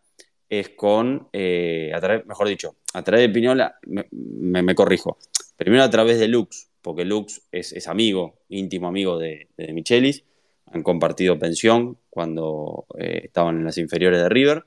[0.49, 1.93] es con, eh,
[2.27, 5.19] mejor dicho, a través de Pinola, me, corrijo,
[5.57, 10.25] primero a través de Lux, porque Lux es, amigo, íntimo amigo de, de, Michelis,
[10.67, 14.65] han compartido pensión cuando eh, estaban en las inferiores de River,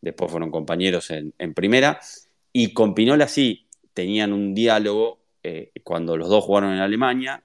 [0.00, 1.98] después fueron compañeros en, en primera,
[2.52, 7.42] y con Pinola sí, tenían un diálogo eh, cuando los dos jugaron en Alemania,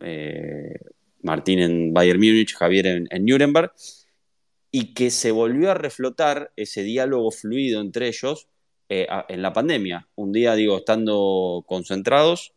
[0.00, 0.74] eh,
[1.22, 3.72] Martín en Bayern Múnich, Javier en, Nuremberg,
[4.70, 8.48] y que se volvió a reflotar ese diálogo fluido entre ellos
[8.88, 10.08] eh, en la pandemia.
[10.14, 12.52] Un día, digo, estando concentrados,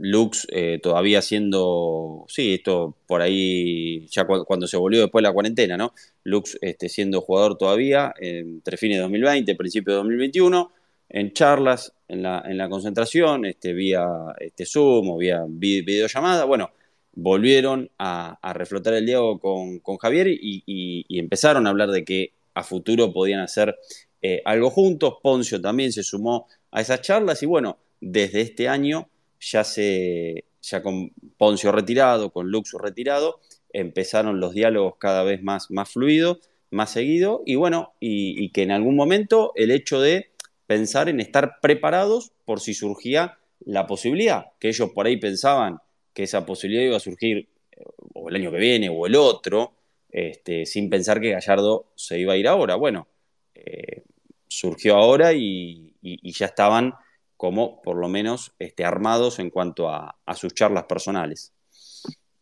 [0.00, 0.46] Lux
[0.82, 5.92] todavía siendo, sí, esto por ahí, ya cuando se volvió después de la cuarentena, ¿no?
[6.24, 10.72] Lux este, siendo jugador todavía, entre fines de 2020 principio de 2021,
[11.08, 14.06] en charlas, en la, en la concentración, este, vía
[14.38, 16.70] este, Zoom o vía videollamada, bueno,
[17.12, 23.12] volvieron a, reflotar el diálogo con, Javier y, empezaron a hablar de que a futuro
[23.12, 23.76] podían hacer
[24.22, 29.08] eh, algo juntos, Poncio también se sumó a esas charlas y bueno, desde este año
[29.40, 33.40] ya con Poncio retirado, con Luxo retirado,
[33.72, 36.38] empezaron los diálogos cada vez más, más fluidos,
[36.70, 40.30] más seguidos, y bueno, y, que en algún momento el hecho de
[40.66, 45.78] pensar en estar preparados por si surgía la posibilidad, que ellos por ahí pensaban
[46.12, 49.72] que esa posibilidad iba a surgir eh, o el año que viene o el otro,
[50.10, 52.76] este, sin pensar que Gallardo se iba a ir ahora.
[52.76, 53.08] Bueno,
[53.54, 54.02] eh,
[54.46, 56.94] surgió ahora y, ya estaban
[57.38, 61.52] como por lo menos este, armados en cuanto a, sus charlas personales.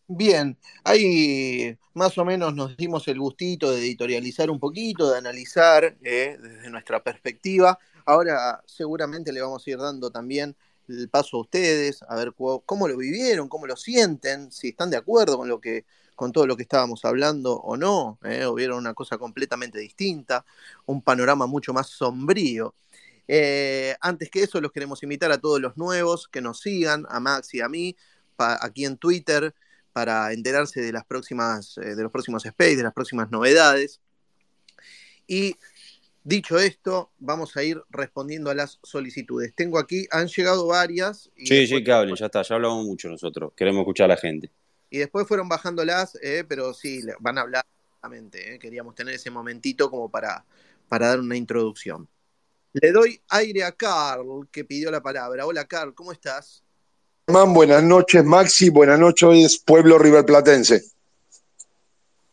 [0.08, 5.96] Bien, ahí más o menos nos dimos el gustito de editorializar un poquito, de analizar
[6.02, 7.78] eh, desde nuestra perspectiva.
[8.06, 10.56] Ahora seguramente le vamos a ir dando también
[10.88, 14.96] el paso a ustedes, a ver cómo lo vivieron, cómo lo sienten, si están de
[14.96, 15.84] acuerdo con lo que
[16.16, 20.44] con todo lo que estábamos hablando o no, eh, o vieron una cosa completamente distinta,
[20.86, 22.74] un panorama mucho más sombrío.
[23.28, 27.20] Eh, antes que eso, los queremos invitar a todos los nuevos que nos sigan, a
[27.20, 27.96] Max y a mí,
[28.38, 29.54] aquí en Twitter,
[29.92, 34.00] para enterarse de las próximas, eh, de los próximos space, de las próximas novedades.
[35.26, 35.56] Y
[36.26, 39.54] Dicho esto, vamos a ir respondiendo a las solicitudes.
[39.54, 41.30] Tengo aquí, han llegado varias.
[41.36, 43.52] sí, sí, que hablen, ya está, ya hablamos mucho nosotros.
[43.54, 44.50] Queremos escuchar a la gente.
[44.90, 47.64] Y después fueron bajándolas, eh, pero sí, van a hablar.
[48.32, 48.58] Eh.
[48.60, 50.44] Queríamos tener ese momentito como para,
[50.88, 52.08] para dar una introducción.
[52.82, 55.46] Le doy aire a Carl, que pidió la palabra.
[55.46, 56.62] Hola, Carl, ¿cómo estás?
[57.26, 58.68] buenas noches, Maxi.
[58.68, 60.84] Buenas noches, pueblo riverplatense.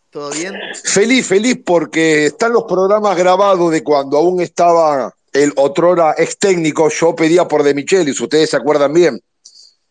[0.10, 0.53] ¿Todo bien?
[0.84, 6.89] Feliz, feliz porque están los programas grabados de cuando aún estaba el otrora ex técnico.
[6.89, 9.21] Yo pedía por De Michelis, ustedes se acuerdan bien.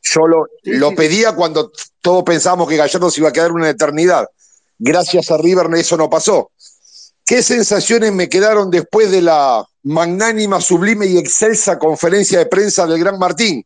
[0.03, 4.29] Yo lo, lo pedía cuando todos pensábamos que Gallardo se iba a quedar una eternidad.
[4.79, 6.52] Gracias a River eso no pasó.
[7.25, 12.99] ¿Qué sensaciones me quedaron después de la magnánima, sublime y excelsa conferencia de prensa del
[12.99, 13.65] Gran Martín?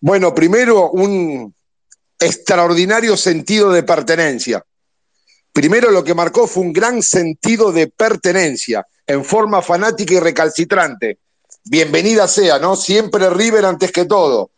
[0.00, 1.54] Bueno, primero un
[2.18, 4.64] extraordinario sentido de pertenencia.
[5.52, 11.18] Primero lo que marcó fue un gran sentido de pertenencia, en forma fanática y recalcitrante.
[11.64, 12.76] Bienvenida sea, ¿no?
[12.76, 14.50] Siempre River antes que todo.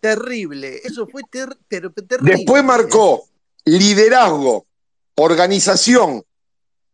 [0.00, 2.36] Terrible, eso fue terrible.
[2.36, 3.24] Después marcó
[3.64, 4.66] liderazgo,
[5.16, 6.24] organización,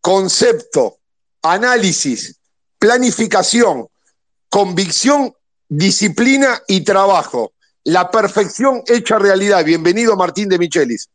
[0.00, 0.98] concepto,
[1.42, 2.38] análisis,
[2.78, 3.88] planificación,
[4.48, 5.34] convicción,
[5.68, 7.52] disciplina y trabajo.
[7.84, 9.64] La perfección hecha realidad.
[9.64, 11.08] Bienvenido Martín de Michelis.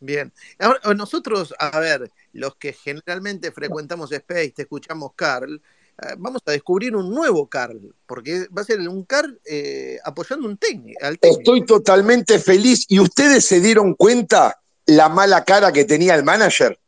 [0.00, 0.32] Bien.
[0.58, 5.54] Ahora, nosotros, a ver, los que generalmente frecuentamos Space, te escuchamos Carl,
[6.02, 10.48] eh, vamos a descubrir un nuevo Carl, porque va a ser un Carl eh, apoyando
[10.48, 11.40] un técnico, al técnico.
[11.40, 12.86] Estoy totalmente feliz.
[12.88, 16.78] ¿Y ustedes se dieron cuenta la mala cara que tenía el manager?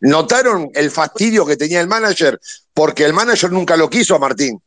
[0.00, 2.40] ¿Notaron el fastidio que tenía el manager?
[2.72, 4.60] Porque el manager nunca lo quiso a Martín.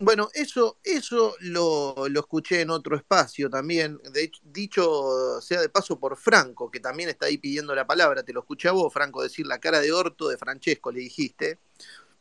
[0.00, 6.16] Bueno, eso, eso lo, escuché en otro espacio también, de dicho sea de paso por
[6.16, 9.48] Franco, que también está ahí pidiendo la palabra, te lo escuché a vos, Franco, decir
[9.48, 11.58] la cara de orto de Francesco, le dijiste,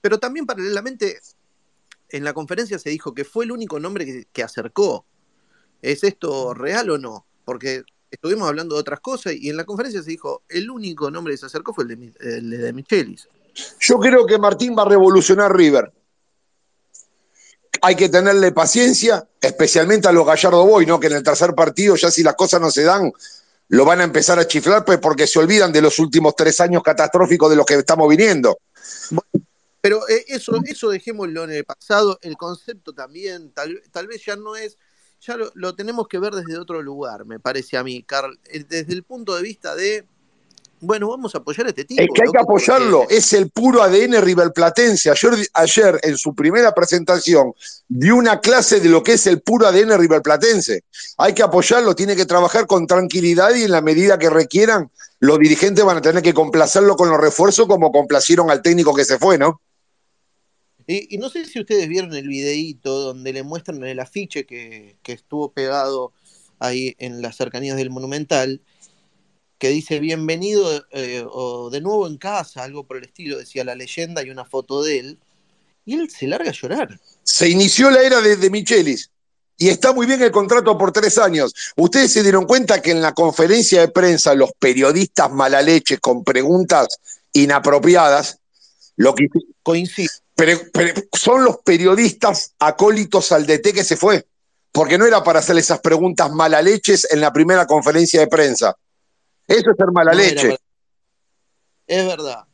[0.01, 1.19] pero también paralelamente
[2.09, 5.05] en la conferencia se dijo que fue el único nombre que, acercó.
[5.83, 7.27] ¿Es esto real o no?
[7.45, 11.33] Porque estuvimos hablando de otras cosas y en la conferencia se dijo el único nombre
[11.33, 13.27] que se acercó fue el de, el de Michelis.
[13.79, 15.91] Yo creo que Martín va a revolucionar River
[17.81, 20.99] hay que tenerle paciencia, especialmente a los Gallardo Boy, ¿no?
[20.99, 23.11] Que en el tercer partido, ya si las cosas no se dan,
[23.69, 26.83] lo van a empezar a chiflar, pues porque se olvidan de los últimos tres años
[26.83, 28.57] catastróficos de los que estamos viniendo.
[29.81, 34.35] Pero eh, eso, eso dejémoslo en el pasado, el concepto también, tal, tal vez ya
[34.35, 34.77] no es,
[35.21, 38.93] ya lo, tenemos que ver desde otro lugar, me parece a mí, Carl, eh, desde
[38.93, 40.05] el punto de vista de
[40.79, 42.01] bueno, vamos a apoyar a este tipo.
[42.01, 45.09] Es que hay que apoyarlo, es el puro ADN riverplatense.
[45.09, 47.53] Ayer, ayer, en su primera presentación,
[47.87, 50.83] dio una clase de lo que es el puro ADN riverplatense.
[51.17, 55.39] Hay que apoyarlo, tiene que trabajar con tranquilidad y en la medida que requieran, los
[55.39, 59.17] dirigentes van a tener que complacerlo con los refuerzos como complacieron al técnico que se
[59.17, 59.61] fue, ¿no?
[60.87, 65.11] Y, no sé si ustedes vieron el videíto donde le muestran el afiche que, que
[65.11, 66.13] estuvo pegado
[66.59, 68.61] ahí en las cercanías del Monumental
[69.57, 73.75] que dice bienvenido eh, o de nuevo en casa, algo por el estilo, decía la
[73.75, 75.19] leyenda y una foto de él,
[75.85, 76.99] y él se larga a llorar.
[77.23, 79.09] Se inició la era de, Michelis.
[79.59, 81.53] Y está muy bien el contrato por tres años.
[81.75, 86.23] Ustedes se dieron cuenta que en la conferencia de prensa los periodistas mala leche con
[86.23, 86.99] preguntas
[87.33, 88.39] inapropiadas,
[88.97, 89.29] lo que
[89.63, 90.09] coincide.
[90.35, 90.59] Pero,
[91.13, 94.27] son los periodistas acólitos al DT que se fue,
[94.71, 98.75] porque no era para hacer esas preguntas mala leches en la primera conferencia de prensa.
[99.47, 100.57] Eso es ser mala leche.
[101.87, 102.45] Es verdad,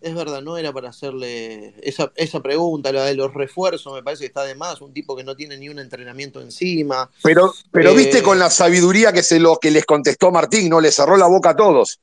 [0.00, 4.22] es verdad, no era para hacerle esa, esa pregunta, la de los refuerzos, me parece
[4.22, 7.10] que está de más, un tipo que no tiene ni un entrenamiento encima.
[7.22, 10.80] Pero, pero viste eh, con la sabiduría que, se lo, que les contestó Martín, ¿no?
[10.80, 12.00] Le cerró la boca a todos.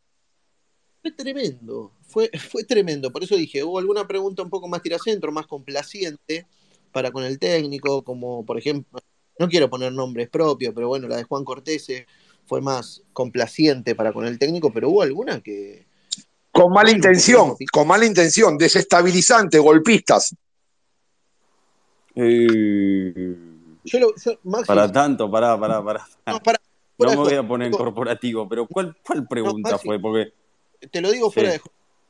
[1.01, 3.11] Fue tremendo, fue, fue tremendo.
[3.11, 6.47] Por eso dije, hubo alguna pregunta un poco más tiracentro, más complaciente
[6.93, 9.01] para con el técnico, como por ejemplo,
[9.37, 11.87] no quiero poner nombres propios, pero bueno, la de Juan Cortés
[12.45, 15.85] fue más complaciente para con el técnico, pero hubo alguna que...
[16.53, 20.33] Con mala intención, con mala intención, desestabilizante, golpistas.
[22.15, 23.35] Eh,
[24.65, 26.07] para tanto, pará, pará, pará.
[26.97, 29.99] No, me voy a poner en corporativo, pero ¿cuál, cuál pregunta fue?
[29.99, 30.31] Porque,
[30.89, 31.61] te lo digo fuera de...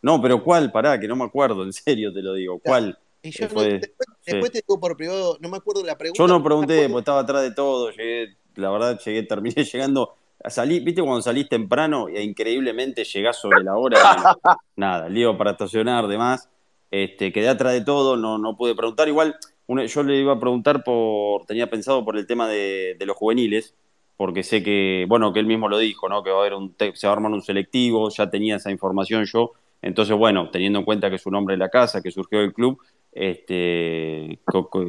[0.05, 0.71] No, pero ¿cuál?
[0.71, 2.59] Pará, que no me acuerdo, en serio te lo digo.
[2.59, 2.95] ¿Cuál?
[3.23, 6.21] después, te digo por privado, no me acuerdo la pregunta.
[6.21, 10.13] Yo no pregunté, porque estaba atrás de todo, llegué, la verdad llegué, terminé llegando
[10.47, 13.97] salí, viste cuando salís temprano e increíblemente llegás sobre la hora,
[14.75, 16.51] nada, lío para estacionar, demás,
[16.91, 19.35] este, quedé atrás de todo, no, no pude preguntar, igual
[19.67, 23.73] yo le iba a preguntar por, tenía pensado por el tema de, los juveniles,
[24.17, 26.23] porque sé que, bueno, que él mismo lo dijo, ¿no?
[26.23, 29.25] Que va a haber un, se va a armar un selectivo, ya tenía esa información
[29.25, 29.53] yo,
[29.85, 32.53] Entonces, bueno, teniendo en cuenta que es un hombre de la casa, que surgió del
[32.53, 32.79] club,
[33.11, 34.39] este,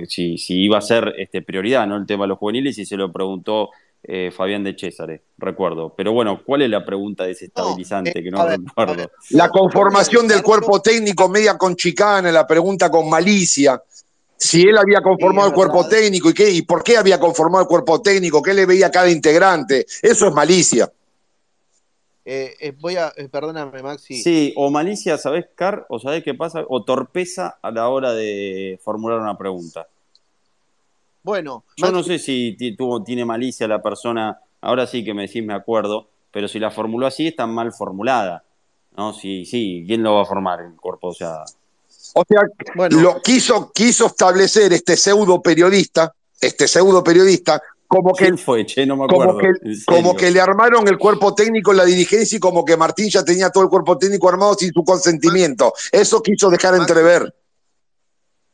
[0.09, 1.98] si, si, iba a ser este, prioridad ¿no?
[1.98, 3.68] el tema de los juveniles y se lo preguntó
[4.02, 5.92] eh, Fabián de César, recuerdo.
[5.94, 9.11] Pero bueno, ¿cuál es la pregunta desestabilizante que no recuerdo?
[9.32, 13.78] La conformación del cuerpo técnico media con chicana, la pregunta con malicia.
[14.35, 17.68] Si él había conformado el cuerpo técnico y, qué, y por qué había conformado el
[17.68, 19.85] cuerpo técnico, qué le veía a cada integrante.
[20.00, 20.90] Eso es malicia.
[22.28, 24.20] Eh, eh, voy a, eh, perdóname, Maxi.
[24.20, 25.86] Sí, o malicia, ¿sabés, Car?
[25.88, 26.64] ¿O sabés qué pasa?
[26.68, 29.86] O torpeza a la hora de formular una pregunta.
[31.22, 31.62] Bueno.
[31.76, 35.54] Yo no sé si tuvo, tiene malicia la persona, ahora sí que me decís, me
[35.54, 38.42] acuerdo, pero si la formuló así, está mal formulada.
[38.96, 39.12] ¿No?
[39.12, 41.08] Sí, sí, ¿quién lo va a formar el cuerpo?
[41.08, 41.44] O sea.
[42.14, 42.40] O sea,
[42.74, 43.00] bueno.
[43.00, 48.87] lo quiso, quiso establecer este pseudo periodista, este pseudo periodista, como que, fue, che?
[48.87, 49.33] No me acuerdo.
[49.33, 52.77] Como que, como que, le armaron el cuerpo técnico en la dirigencia y como que
[52.77, 55.72] Martín ya tenía todo el cuerpo técnico armado sin su consentimiento.
[55.92, 57.35] Eso quiso dejar entrever.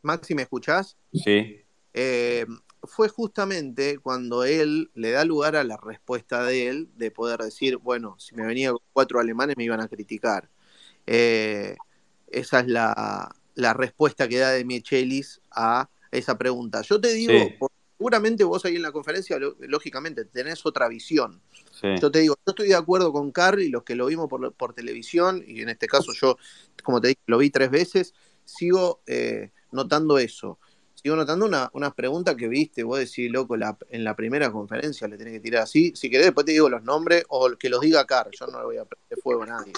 [0.03, 0.97] Maxi, ¿me escuchás?
[1.13, 1.65] Sí.
[1.95, 2.47] Eh,
[2.85, 7.77] fue justamente cuando él le da lugar a la respuesta de él de poder decir,
[7.77, 10.49] bueno, si me venía con cuatro alemanes me iban a criticar.
[11.07, 11.77] Eh,
[12.29, 16.83] esa es la, la, respuesta que da de Michelis a esa pregunta.
[16.83, 17.33] Yo te digo,
[18.03, 21.41] seguramente vos ahí en la conferencia, lógicamente, tenés otra visión.
[22.01, 24.53] Yo te digo, yo estoy de acuerdo con Carl y los que lo vimos por,
[24.55, 26.37] por televisión, y en este caso yo,
[26.83, 28.13] como te dije, lo vi tres veces,
[28.45, 30.59] sigo eh, notando eso.
[30.95, 35.07] Sigo notando una, una pregunta que viste, vos decís, loco, la, en la primera conferencia
[35.07, 35.93] le tenés que tirar así.
[35.95, 38.33] Si querés, después te digo los nombres o que los diga Carl.
[38.33, 39.73] Yo no le voy a prender fuego a nadie.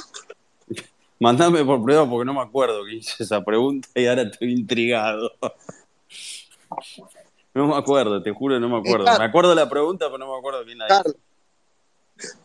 [1.21, 5.31] Mandame por prueba porque no me acuerdo que hice esa pregunta y ahora estoy intrigado.
[7.55, 9.05] No me acuerdo, te juro, no me acuerdo.
[9.19, 11.17] Me acuerdo de la pregunta, pero no me acuerdo quién la hizo.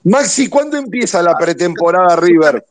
[0.04, 2.64] Maxi, ¿cuándo empieza la pretemporada River?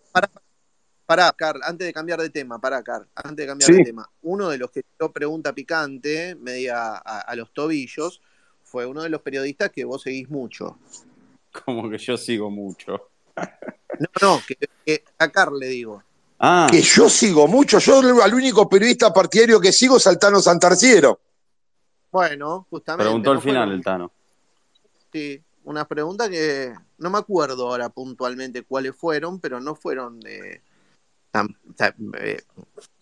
[1.04, 4.08] Pará, Carl, antes de cambiar de tema, pará, Carl, antes de cambiar de tema.
[4.22, 8.20] Uno de los que dio pregunta picante, media a, los tobillos,
[8.62, 10.76] fue uno de los periodistas que vos seguís mucho.
[11.64, 13.08] Como que yo sigo mucho.
[13.98, 14.42] No, no,
[14.84, 16.02] que, a Carl le digo.
[16.38, 16.68] Ah.
[16.70, 17.78] Que yo sigo mucho.
[17.78, 21.18] Yo al único periodista partidario que sigo es Altano Santarciero.
[22.10, 23.04] Bueno, justamente.
[23.04, 24.10] Preguntó al final el Tano.
[25.12, 30.62] Sí, una pregunta que no me acuerdo ahora puntualmente cuáles fueron, pero no fueron de
[31.30, 32.40] tan, tan, eh,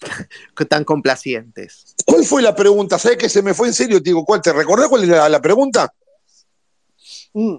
[0.85, 1.95] complacientes.
[2.05, 2.99] ¿Cuál fue la pregunta?
[2.99, 3.99] ¿Sabes que se me fue en serio?
[3.99, 4.43] Te digo, ¿cuál?
[4.43, 5.93] ¿Te recordás cuál era la pregunta?
[7.33, 7.57] Mm,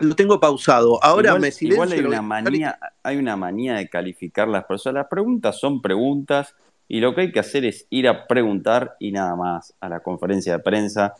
[0.00, 1.02] lo tengo pausado.
[1.02, 1.84] Ahora me silencio.
[1.84, 5.02] Igual hay una, manía, hay una manía de calificar las personas.
[5.02, 6.54] Las preguntas son preguntas
[6.88, 10.00] y lo que hay que hacer es ir a preguntar y nada más a la
[10.00, 11.14] conferencia de prensa,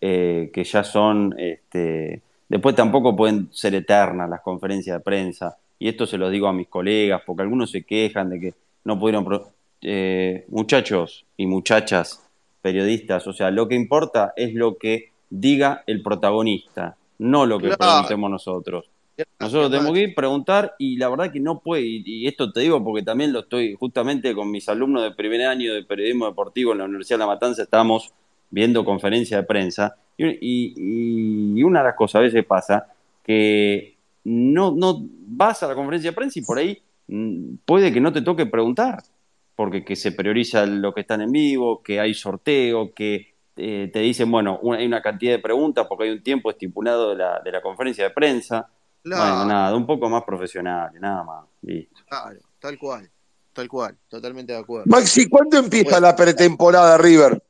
[0.00, 5.56] eh, que ya son, este, después tampoco pueden ser eternas las conferencias de prensa.
[5.78, 8.98] Y esto se lo digo a mis colegas, porque algunos se quejan de que no
[8.98, 9.26] pudieron...
[9.82, 12.22] Eh, muchachos y muchachas
[12.60, 17.74] periodistas, o sea, lo que importa es lo que diga el protagonista, no lo que
[17.76, 18.90] preguntemos nosotros.
[19.38, 22.82] Nosotros tenemos que ir, preguntar y la verdad que no puede, y, esto te digo
[22.82, 26.78] porque también lo estoy justamente con mis alumnos de primer año de periodismo deportivo en
[26.78, 28.12] la Universidad de La Matanza, estamos
[28.50, 32.86] viendo conferencia de prensa y, una de las cosas a veces pasa
[33.24, 36.78] que no, no vas a la conferencia de prensa y por ahí
[37.08, 39.02] mm, puede que no te toque preguntar,
[39.56, 43.98] porque que se prioriza lo que están en vivo, que hay sorteo, que eh, te
[43.98, 47.52] dicen, bueno, hay una cantidad de preguntas porque hay un tiempo estipulado de la, de
[47.52, 48.70] la conferencia de prensa.
[49.04, 51.46] Bueno, nada, un poco más profesional, nada más.
[51.62, 52.00] Listo.
[52.08, 53.10] Claro, tal cual,
[53.52, 54.84] tal cual, totalmente de acuerdo.
[54.86, 57.42] Maxi, ¿cuándo empieza la pretemporada River?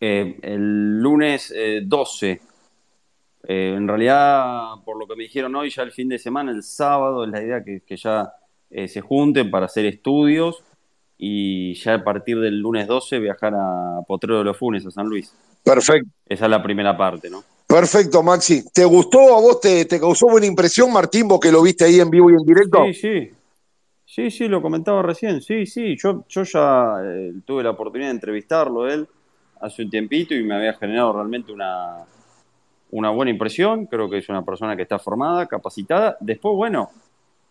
[0.00, 2.30] Eh, el lunes 12.
[2.30, 2.40] Eh,
[3.44, 6.62] eh, en realidad, por lo que me dijeron hoy, ya el fin de semana, el
[6.62, 8.32] sábado, es la idea que, que ya
[8.70, 10.62] se junten para hacer estudios
[11.16, 15.06] y ya a partir del lunes 12 viajar a Potrero de los Funes, a San
[15.06, 15.34] Luis.
[15.64, 16.10] Perfecto.
[16.26, 17.42] Esa es la primera parte, ¿no?
[17.68, 18.64] Perfecto, Maxi.
[18.72, 19.60] ¿Te gustó a vos?
[19.60, 22.82] Te, causó buena impresión, Martín, vos que lo viste ahí en vivo y en directo?
[22.86, 23.30] Sí, sí.
[24.06, 25.42] Sí, sí, lo comentaba recién.
[25.42, 25.94] Sí, sí.
[26.02, 29.06] Yo, yo ya eh, tuve la oportunidad de entrevistarlo él
[29.60, 32.06] hace un tiempito y me había generado realmente una,
[32.90, 33.84] una buena impresión.
[33.84, 36.16] Creo que es una persona que está formada, capacitada.
[36.20, 36.90] Después, bueno,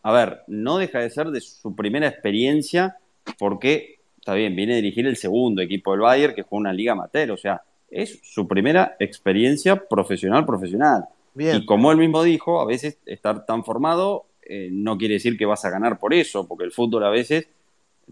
[0.02, 2.98] a ver, no deja de ser de su primera experiencia
[3.38, 6.94] porque, está bien, viene a dirigir el segundo equipo del Bayern, que fue una liga
[6.94, 7.30] amateur.
[7.32, 11.06] O sea, es su primera experiencia profesional, profesional.
[11.36, 15.46] Y como él mismo dijo, a veces estar tan formado eh, no quiere decir que
[15.46, 17.48] vas a ganar por eso, porque el fútbol a veces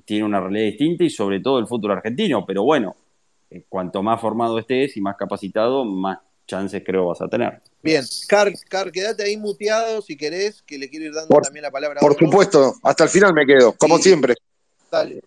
[0.04, 2.46] tiene una realidad distinta y sobre todo el fútbol argentino.
[2.46, 2.96] Pero bueno,
[3.50, 7.62] eh, cuanto más formado estés y más capacitado, más chances creo vas a tener.
[7.82, 11.64] Bien, Car, Car, quédate ahí muteado si querés, que le quiero ir dando Por- también
[11.64, 12.00] la palabra.
[12.00, 14.04] a Por supuesto, hasta el final me quedo, como Sí.
[14.04, 14.36] siempre.
[14.92, 15.22] Dale.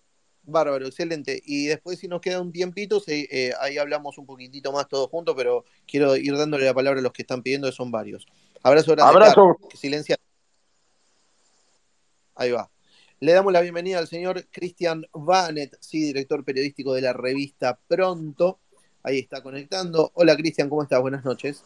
[0.51, 1.41] Bárbaro, excelente.
[1.45, 5.09] Y después, si nos queda un tiempito, se- eh, ahí hablamos un poquitito más todos
[5.09, 8.25] juntos, pero quiero ir dándole la palabra a los que están pidiendo, que son varios.
[8.63, 9.11] Abrazo grande.
[9.11, 9.57] Abrazo.
[9.73, 10.17] Silencia.
[12.35, 12.69] Ahí va.
[13.21, 18.59] Le damos la bienvenida al señor Cristian Vanet, sí, director periodístico de la revista Pronto.
[19.03, 20.11] Ahí está conectando.
[20.13, 21.01] Hola Cristian, ¿cómo estás?
[21.01, 21.63] Buenas noches.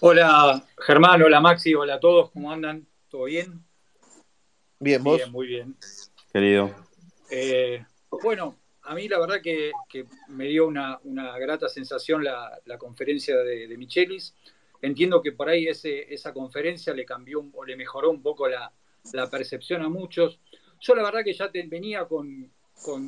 [0.00, 2.86] Hola Germán, hola Maxi, hola a todos, ¿cómo andan?
[3.10, 3.64] ¿Todo bien?
[4.78, 5.16] Bien, vos.
[5.16, 5.76] Bien, muy bien.
[6.32, 6.85] Querido.
[7.30, 7.84] Eh,
[8.22, 9.72] bueno, a mí la verdad que,
[10.28, 11.00] me dio una,
[11.38, 14.34] grata sensación la, conferencia de, Michelis.
[14.82, 18.72] Entiendo que por ahí esa conferencia le cambió o le mejoró un poco la,
[19.30, 20.38] percepción a muchos.
[20.80, 22.50] Yo la verdad que ya venía con,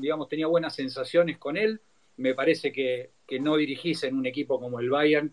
[0.00, 1.80] digamos, tenía buenas sensaciones con él.
[2.16, 3.10] Me parece que,
[3.40, 5.32] no dirigís en un equipo como el Bayern,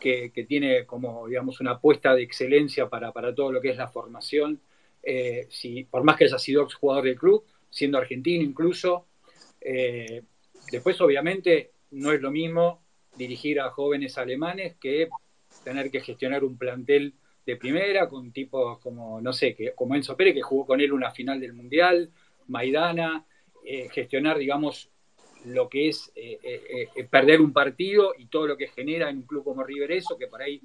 [0.00, 4.60] que, tiene como, digamos, una apuesta de excelencia para, todo lo que es la formación.
[5.02, 7.44] Eh, si, por más que haya sido jugador del club,
[7.74, 9.06] siendo argentino incluso.
[9.60, 10.22] Eh,
[10.70, 12.82] después, obviamente, no es lo mismo
[13.16, 15.08] dirigir a jóvenes alemanes que
[15.64, 17.14] tener que gestionar un plantel
[17.44, 20.92] de primera con tipos como, no sé, que, como Enzo Pérez, que jugó con él
[20.92, 22.10] una final del Mundial,
[22.48, 23.26] Maidana,
[23.64, 24.90] eh, gestionar, digamos,
[25.44, 29.18] lo que es eh, eh, eh, perder un partido y todo lo que genera en
[29.18, 30.60] un club como River eso, que por ahí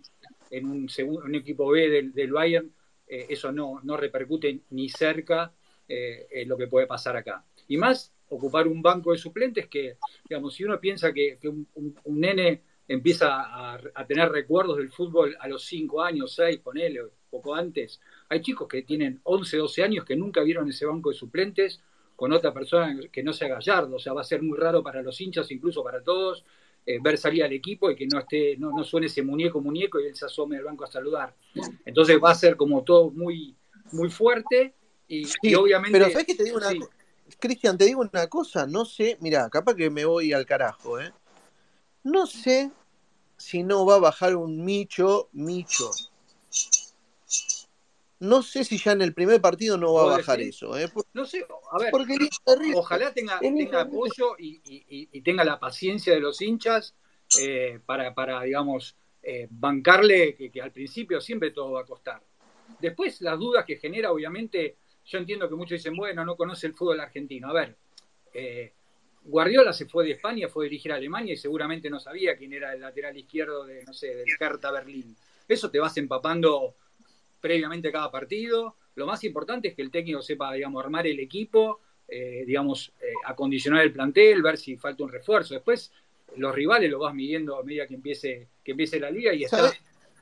[0.49, 2.72] en un, segundo, un equipo B del, del Bayern
[3.12, 5.51] eso no, no repercute ni cerca
[5.90, 7.44] eh, en lo que puede pasar acá.
[7.68, 9.98] Y más, ocupar un banco de suplentes que,
[10.30, 14.78] digamos, si uno piensa que, que un, un, un, nene empieza a, a, tener recuerdos
[14.78, 19.58] del fútbol a los 5 años, 6, ponele, poco antes, hay chicos que tienen 11,
[19.58, 21.82] 12 años que nunca vieron ese banco de suplentes
[22.16, 25.02] con otra persona que no sea Gallardo, o sea, va a ser muy raro para
[25.02, 26.46] los hinchas, incluso para todos,
[26.86, 30.00] eh, ver salir al equipo y que no esté, no, no suene ese muñeco muñeco
[30.00, 31.34] y él se asome al banco a saludar.
[31.86, 33.56] Entonces va a ser como todo muy,
[33.92, 34.74] muy fuerte
[35.10, 35.99] y, Sí, y obviamente.
[35.99, 36.80] Pero ¿sabes qué te digo una sí.
[36.80, 36.91] cosa?
[37.39, 41.12] Cristian, te digo una cosa, no sé, mira, capaz que me voy al carajo, ¿eh?
[42.03, 42.72] No sé
[43.38, 45.91] si no va a bajar un Micho, Micho.
[48.20, 50.89] No sé si ya en el primer partido no va a ¿Vos bajar eso, ¿eh?
[51.14, 52.18] No sé, a ver, Porque
[52.74, 53.39] ojalá tenga,
[53.80, 56.95] apoyo y, y- y- y tenga la paciencia de los hinchas
[57.39, 62.22] eh, para, para, digamos, eh, bancarle que, que al principio siempre todo va a costar.
[62.80, 66.74] Después, las dudas que genera, obviamente, yo entiendo que muchos dicen, bueno, no conoce el
[66.74, 67.50] fútbol argentino.
[67.50, 67.76] A ver,
[68.34, 68.74] eh,
[69.24, 72.54] Guardiola se fue de España, fue a dirigir a Alemania y seguramente no sabía quién
[72.54, 75.16] era el lateral izquierdo de, no sé, del Hertha Berlín.
[75.47, 76.76] Eso te vas empapando
[77.41, 78.76] previamente cada partido.
[78.95, 83.14] Lo más importante es que el técnico sepa, digamos, armar el equipo, eh, digamos, eh,
[83.26, 85.54] acondicionar el plantel, ver si falta un refuerzo.
[85.54, 85.91] Después,
[86.38, 89.72] los rivales lo vas midiendo a medida que empiece, que empiece la liga y está.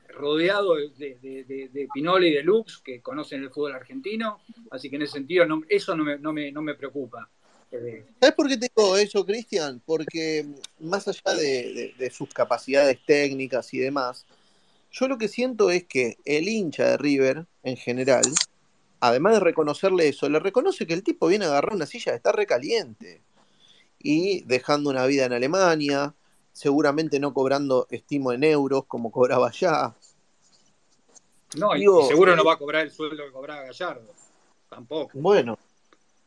[0.08, 0.90] Rodeado de,
[1.20, 4.38] de, de, de y de Lux que conocen el fútbol argentino.
[4.70, 7.28] Así que en ese sentido, no, eso no me, no me, no me preocupa.
[7.70, 9.80] ¿Sabes por qué te digo eso, Cristian?
[9.84, 14.26] Porque mm, más allá de, de- sus capacidades técnicas y demás,
[14.90, 18.24] yo lo que siento es que el hincha de River, en general,
[19.00, 22.34] además de reconocerle eso, le reconoce que el tipo viene a agarrar una silla estar
[22.34, 23.20] recaliente
[23.98, 26.14] y dejando una vida en Alemania,
[26.52, 29.94] seguramente no cobrando estimo en euros como cobraba allá.
[31.56, 34.12] No, y, Digo, y seguro eh, no va a cobrar el sueldo que cobraba Gallardo.
[34.68, 35.18] Tampoco.
[35.18, 35.58] Bueno,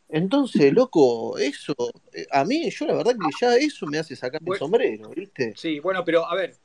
[0.10, 1.74] entonces, loco, eso,
[2.12, 4.60] eh, a mí, yo la verdad que ya eso me hace sacar el Bueno.
[4.60, 5.54] sombrero, ¿viste?
[5.56, 6.56] Sí, bueno, pero a ver,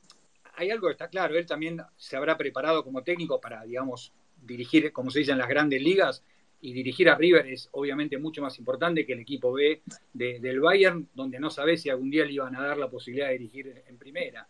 [0.55, 4.91] hay algo que está claro, él también se habrá preparado como técnico para, digamos, dirigir,
[4.91, 6.23] como se dice en las grandes ligas,
[6.59, 9.83] y dirigir a River es obviamente mucho más importante que el equipo B
[10.13, 13.27] de- del Bayern, donde no sabés si algún día le iban a dar la posibilidad
[13.27, 14.47] de dirigir en primera.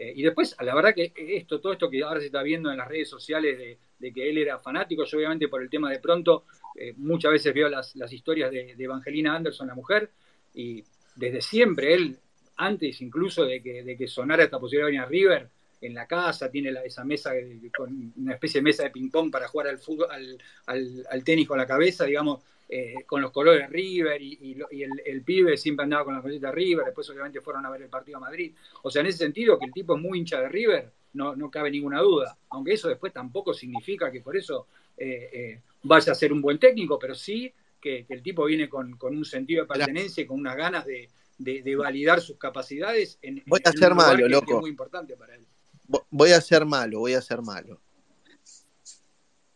[0.00, 2.78] Eh, y después, la verdad que esto, todo esto que ahora se está viendo en
[2.78, 5.98] las redes sociales de, de que él era fanático, yo obviamente por el tema de
[5.98, 6.44] pronto,
[6.74, 10.08] eh, muchas veces veo las, historias de, de Evangelina Anderson, la mujer,
[10.54, 10.82] y
[11.16, 12.16] desde siempre él,
[12.56, 15.48] antes incluso de que, de que sonara esta posibilidad de venir a River,
[15.82, 17.32] en la casa, tiene la- esa mesa
[17.76, 21.46] con una especie de mesa de ping-pong para jugar al fútbol, al, al- al tenis
[21.46, 22.40] con la cabeza, digamos,
[22.72, 26.14] eh, con los colores River, y, y lo- y el, el pibe siempre andaba con
[26.14, 28.52] la camiseta River, después obviamente fueron a ver el partido a Madrid.
[28.82, 31.50] O sea, en ese sentido, que el tipo es muy hincha de River, no, no
[31.50, 32.38] cabe ninguna duda.
[32.50, 36.58] Aunque eso después tampoco significa que por eso eh, eh, vaya a ser un buen
[36.60, 40.26] técnico, pero sí que, que el tipo viene con, con un sentido de pertenencia y
[40.26, 41.08] con unas ganas de,
[41.38, 44.54] de- de validar sus capacidades en, Voy a en un ser malo, que loco.
[44.54, 45.44] es muy importante para él.
[45.88, 47.80] Vo- Voy a ser malo, voy a ser malo.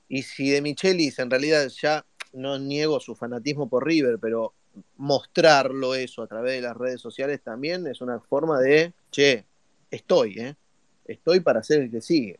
[0.09, 2.05] Y si de Michelis en realidad ya
[2.35, 4.55] no niego su fanatismo por River, pero
[4.97, 9.45] mostrarlo eso a través de las redes sociales también es una forma de, che,
[9.91, 10.57] estoy, ¿eh?
[11.05, 12.39] estoy para ser el que sigue.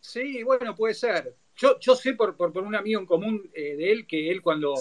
[0.00, 1.34] Sí, bueno, puede ser.
[1.56, 4.74] Yo, yo sé por, por, un amigo en común eh, de él que él cuando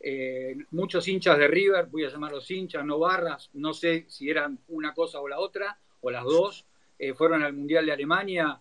[0.00, 4.58] eh, muchos hinchas de River, voy a llamarlos hinchas, no barras, no sé si eran
[4.68, 6.66] una cosa o la otra, o las dos,
[6.98, 8.60] eh, fueron al Mundial de Alemania,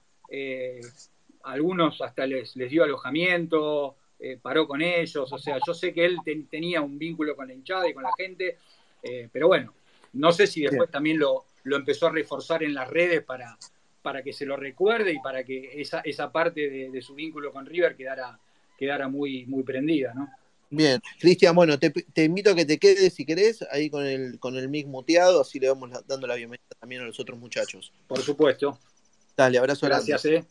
[1.44, 3.96] algunos hasta les, les dio alojamiento,
[4.42, 6.18] paró con ellos, o sea, yo sé que él
[6.50, 8.58] tenía un vínculo con la hinchada y con la gente,
[9.32, 9.74] pero bueno,
[10.14, 13.58] no sé si después también lo, lo empezó a reforzar en las redes para,
[14.02, 17.66] para que se lo recuerde y para que esa, esa parte de, su vínculo con
[17.66, 18.40] River quedara,
[18.78, 20.30] quedara muy, muy prendida, ¿no?
[20.74, 24.56] Bien, Cristian, bueno, te, invito a que te quedes si querés, ahí con el, con
[24.56, 27.92] el mic muteado, así le vamos dando la bienvenida también a los otros muchachos.
[28.08, 28.80] Por supuesto.
[29.36, 30.46] Dale, abrazo Gracias, eh.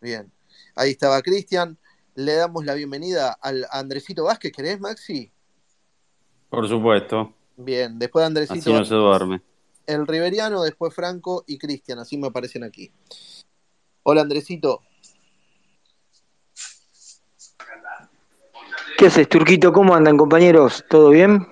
[0.00, 0.32] Bien,
[0.74, 1.78] ahí estaba Cristian.
[2.14, 5.32] Le damos la bienvenida al Andresito Vázquez, ¿querés, Maxi?
[6.48, 7.34] Por supuesto.
[7.56, 8.58] Bien, después de Andresito.
[8.58, 9.42] Así no se duerme
[9.94, 12.92] el Riveriano, después Franco y Cristian, así me aparecen aquí.
[14.02, 14.82] Hola Andresito.
[18.96, 19.72] ¿Qué haces, Turquito?
[19.72, 20.84] ¿Cómo andan, compañeros?
[20.88, 21.46] ¿Todo bien?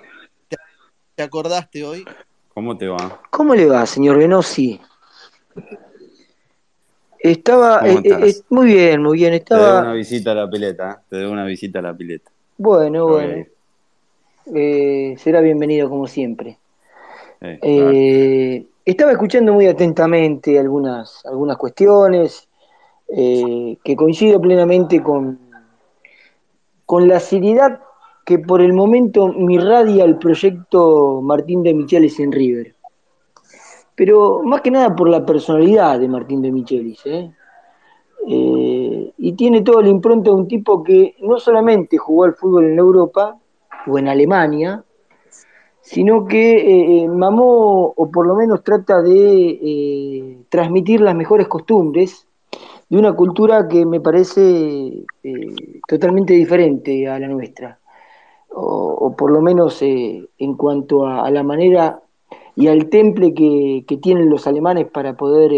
[1.15, 2.05] ¿Te acordaste hoy?
[2.55, 3.23] ¿Cómo te va?
[3.31, 4.81] ¿Cómo le va, señor Venosi?
[7.21, 9.35] Estaba eh, eh, muy bien, muy bien.
[9.35, 9.61] Estaba...
[9.61, 11.05] Te doy una visita a la pileta, ¿eh?
[11.09, 12.31] te doy una visita a la pileta.
[12.57, 13.45] Bueno, bueno.
[15.17, 16.59] será bienvenido como siempre.
[17.41, 22.49] Eh, estaba escuchando muy atentamente algunas, algunas cuestiones
[23.09, 25.39] eh, que coincido plenamente con,
[26.85, 27.81] con la seriedad
[28.25, 32.75] que por el momento me irradia el proyecto Martín de Michelis en River.
[33.99, 37.05] Pero más que nada por la personalidad de Martín de Michelis.
[37.05, 37.31] ¿eh?
[38.31, 42.79] y tiene todo el impronto de un tipo que no solamente jugó al fútbol en
[42.79, 43.39] Europa
[43.87, 44.85] o en Alemania,
[45.89, 51.49] sino que eh, eh, mamó, o por lo menos trata de eh, transmitir las mejores
[51.49, 52.27] costumbres
[52.91, 55.05] de una cultura que me parece
[55.87, 57.79] totalmente diferente a la nuestra,
[58.51, 62.03] o, por lo menos en cuanto a, la manera
[62.59, 65.53] y al temple que, tienen los alemanes para poder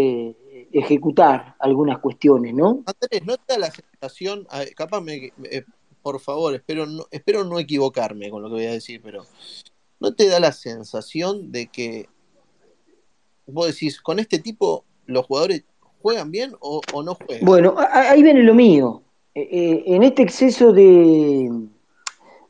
[0.71, 2.83] ejecutar algunas cuestiones, ¿no?
[2.85, 5.33] Andrés, ¿no te da la sensación, capaz me,
[6.03, 9.25] por favor, espero no, espero no equivocarme con lo que voy a decir, pero
[9.99, 12.07] ¿no te da la sensación de que
[13.47, 15.63] vos decís, con este tipo los jugadores
[16.01, 17.45] juegan bien o, no juegan?
[17.45, 19.01] Bueno, ahí viene lo mío.
[19.33, 21.49] Eh, eh, en este exceso de,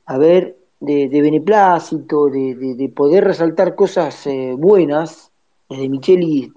[0.06, 5.32] a ver, de, beneplácito, de, poder resaltar cosas eh, buenas,
[5.70, 6.52] de Micheli,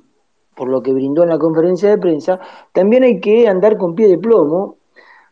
[0.57, 2.41] por lo que brindó en la conferencia de prensa,
[2.73, 4.79] también hay que andar con pie de plomo,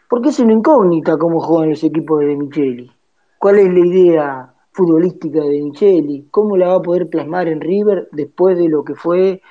[0.08, 2.92] porque es una incógnita cómo juegan los equipos de Micheli.
[3.38, 8.08] ¿Cuál es la idea futbolística de Micheli, cómo la va a poder plasmar en River
[8.12, 9.42] después de lo que fue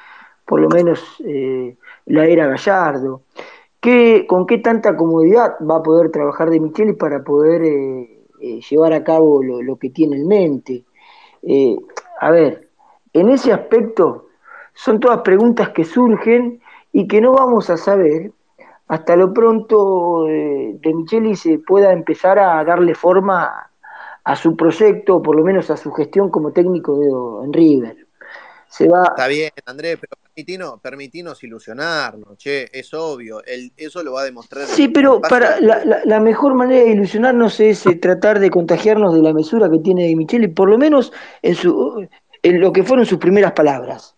[0.45, 1.77] por lo menos eh,
[2.07, 3.21] la era Gallardo,
[3.79, 8.59] ¿Qué, con qué tanta comodidad va a poder trabajar de Micheli para poder eh, eh,
[8.69, 10.85] llevar a cabo lo, que tiene en mente.
[12.19, 12.69] a ver,
[13.13, 14.27] en ese aspecto
[14.73, 16.61] son todas preguntas que surgen
[16.91, 18.31] y que no vamos a saber
[18.87, 23.71] hasta lo pronto de Micheli se pueda empezar a darle forma
[24.23, 28.00] a su proyecto, o por lo menos a su gestión como técnico de, en River.
[28.71, 29.03] Se va...
[29.03, 33.41] Está bien, Andrés, pero permitinos, permitinos ilusionarnos, che, es obvio,
[33.75, 34.65] eso lo va a demostrar.
[34.65, 39.33] Sí, pero para la, mejor manera de ilusionarnos es eh, tratar de contagiarnos de la
[39.33, 41.11] mesura que tiene de Michele, por lo menos
[41.41, 42.07] en, su,
[42.43, 44.15] en lo que fueron sus primeras palabras.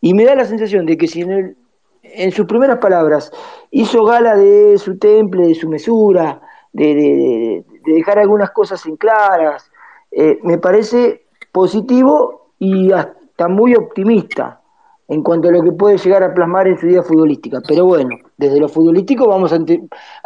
[0.00, 1.56] Y me da la sensación de que si en,
[2.02, 3.30] en sus primeras palabras
[3.70, 9.70] hizo gala de su temple, de su mesura, de, dejar algunas cosas en claras.
[10.10, 13.15] Eh, me parece positivo y hasta
[13.48, 14.60] muy optimista
[15.08, 17.60] en cuanto a lo que puede llegar a plasmar en su vida futbolística.
[17.66, 19.58] Pero bueno, desde lo futbolístico vamos a,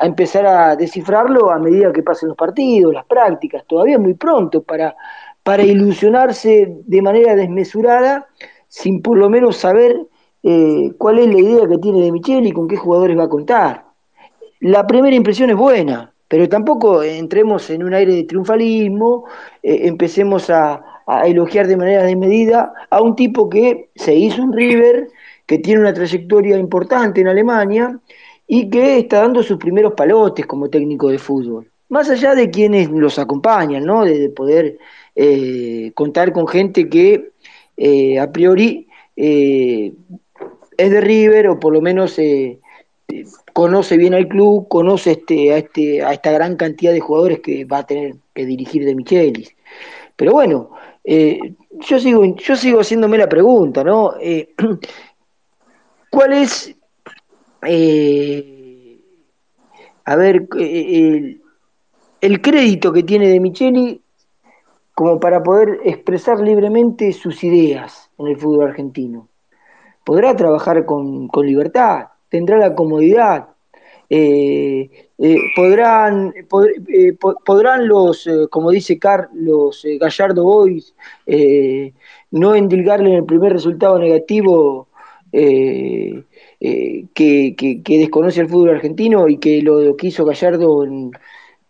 [0.05, 3.65] empezar a descifrarlo a medida que pasen los partidos, las prácticas.
[3.67, 4.97] Todavía muy pronto para,
[5.43, 8.27] para ilusionarse de manera desmesurada
[8.69, 10.07] sin por lo menos saber
[10.43, 13.29] eh, cuál es la idea que tiene de Michel y con qué jugadores va a
[13.29, 13.85] contar.
[14.61, 19.25] La primera impresión es buena, pero tampoco entremos en un aire de triunfalismo,
[19.63, 20.90] eh, empecemos a,
[21.25, 25.09] elogiar de manera desmedida a un tipo que se hizo un River,
[25.47, 27.99] que tiene una trayectoria importante en Alemania
[28.47, 31.71] y que está dando sus primeros palotes como técnico de fútbol.
[31.89, 34.05] Más allá de quienes los acompañan, ¿no?
[34.05, 34.79] de, poder
[35.17, 37.31] eh, contar con gente que
[37.77, 38.87] eh, a priori
[39.17, 39.93] es
[40.77, 42.19] de River o por lo menos
[43.53, 47.65] conoce bien al club, conoce este, a, este, a esta gran cantidad de jugadores que
[47.65, 49.55] va a tener que dirigir de Michelis.
[50.17, 50.71] Pero bueno,
[51.05, 51.55] eh,
[51.89, 54.15] yo sigo, yo sigo haciéndome la pregunta, ¿no?
[54.21, 54.55] Eh,
[56.11, 56.75] ¿Cuál es,
[57.63, 59.01] eh,
[60.05, 60.49] a ver,
[62.21, 64.03] el, crédito que tiene de Micheli
[64.95, 69.29] como para poder expresar libremente sus ideas en el fútbol argentino?
[70.05, 72.09] ¿Podrá trabajar con, con libertad?
[72.29, 73.51] ¿Tendrá la comodidad?
[74.13, 80.97] Eh, eh, podrán, eh, podrán los, como dice Carlos Gallardo Boys,
[82.33, 84.89] no endilgarle en el primer resultado negativo
[85.31, 86.25] que,
[87.87, 90.85] desconoce el fútbol argentino y que lo, que hizo Gallardo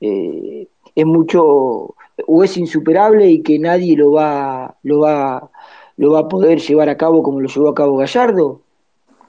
[0.00, 1.94] es mucho
[2.26, 5.50] o es insuperable y que nadie lo va, lo va,
[5.98, 8.62] lo va a poder llevar a cabo como lo llevó a cabo Gallardo.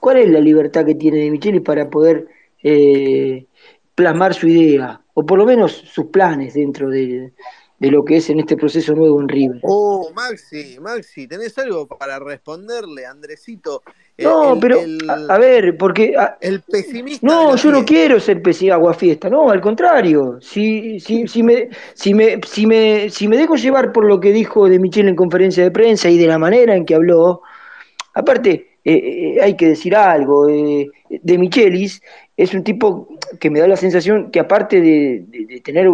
[0.00, 2.31] ¿Cuál es la libertad que tiene de Micheli para poder
[2.62, 3.46] eh,
[3.94, 7.32] plasmar su idea, o por lo menos sus planes dentro de,
[7.78, 9.60] lo que es en este proceso nuevo en River.
[9.64, 13.82] Oh, Maxi, Maxi, ¿tenés algo para responderle, Andresito?
[14.16, 14.78] Eh, no, pero,
[15.28, 16.14] a, ver, porque...
[16.40, 17.26] el pesimista...
[17.26, 20.38] No, yo no quiero ser pesimista, aguafiesta, no, al contrario.
[20.40, 24.32] Si, si, si, me, si, me, si, me, si me dejo llevar por lo que
[24.32, 27.42] dijo de Michel en conferencia de prensa y de la manera en que habló,
[28.14, 32.02] aparte, eh, hay que decir algo, de Michelis
[32.36, 33.08] es un tipo
[33.38, 35.88] que me da la sensación que aparte de, tener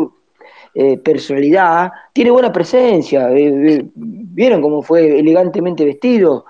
[0.75, 3.31] eh, personalidad, tiene buena presencia.
[3.31, 6.47] Eh, eh, ¿Vieron cómo fue elegantemente vestido?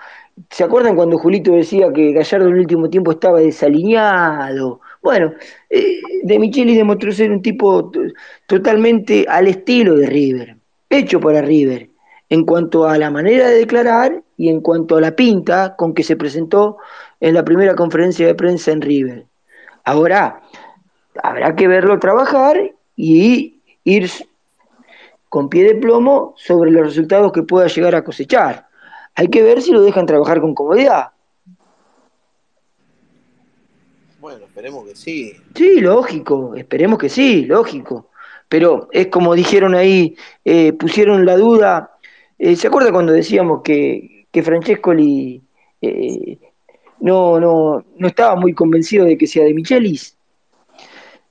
[0.50, 4.80] ¿Se acuerdan cuando Julito decía que Gallardo en el último tiempo estaba desalineado?
[5.02, 5.32] Bueno,
[6.22, 7.90] De Micheli demostró ser un tipo
[8.46, 10.56] totalmente al estilo de River,
[10.90, 11.87] hecho para River,
[12.30, 16.02] en cuanto a la manera de declarar y en cuanto a la pinta con que
[16.02, 16.78] se presentó
[17.20, 19.26] en la primera conferencia de prensa en River.
[19.84, 20.42] Ahora,
[21.22, 24.10] habrá que verlo trabajar y ir
[25.28, 28.68] con pie de plomo sobre los resultados que pueda llegar a cosechar.
[29.14, 31.08] Hay que ver si lo dejan trabajar con comodidad.
[34.20, 35.32] Bueno, esperemos que sí.
[35.54, 38.10] Sí, lógico, esperemos que sí, lógico.
[38.48, 41.97] Pero es como dijeron ahí, eh, pusieron la duda.
[42.38, 45.42] Eh, ¿Se acuerda cuando decíamos que, que Francescoli
[45.80, 46.38] eh,
[47.00, 50.16] no, no, no estaba muy convencido de que sea de Michelis.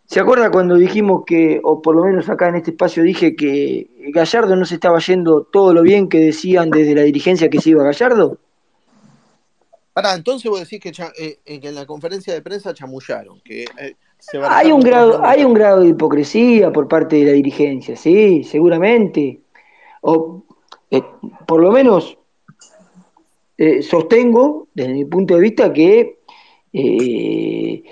[0.06, 3.90] ¿Se acuerda cuando dijimos que, o por lo menos acá en este espacio dije que
[4.14, 7.72] Gallardo no se estaba yendo todo lo bien que decían desde la dirigencia que se
[7.72, 8.38] iba Gallardo?
[9.92, 13.96] Pará, entonces vos decís que, eh, en la conferencia de prensa chamullaron, que eh,
[14.44, 19.42] hay un grado, hay un grado de hipocresía por parte de la dirigencia, sí, seguramente.
[20.02, 20.44] O
[20.90, 21.04] eh,
[21.46, 22.18] por lo menos
[23.58, 26.20] eh, sostengo, desde mi punto de vista, que
[26.74, 27.84] eh,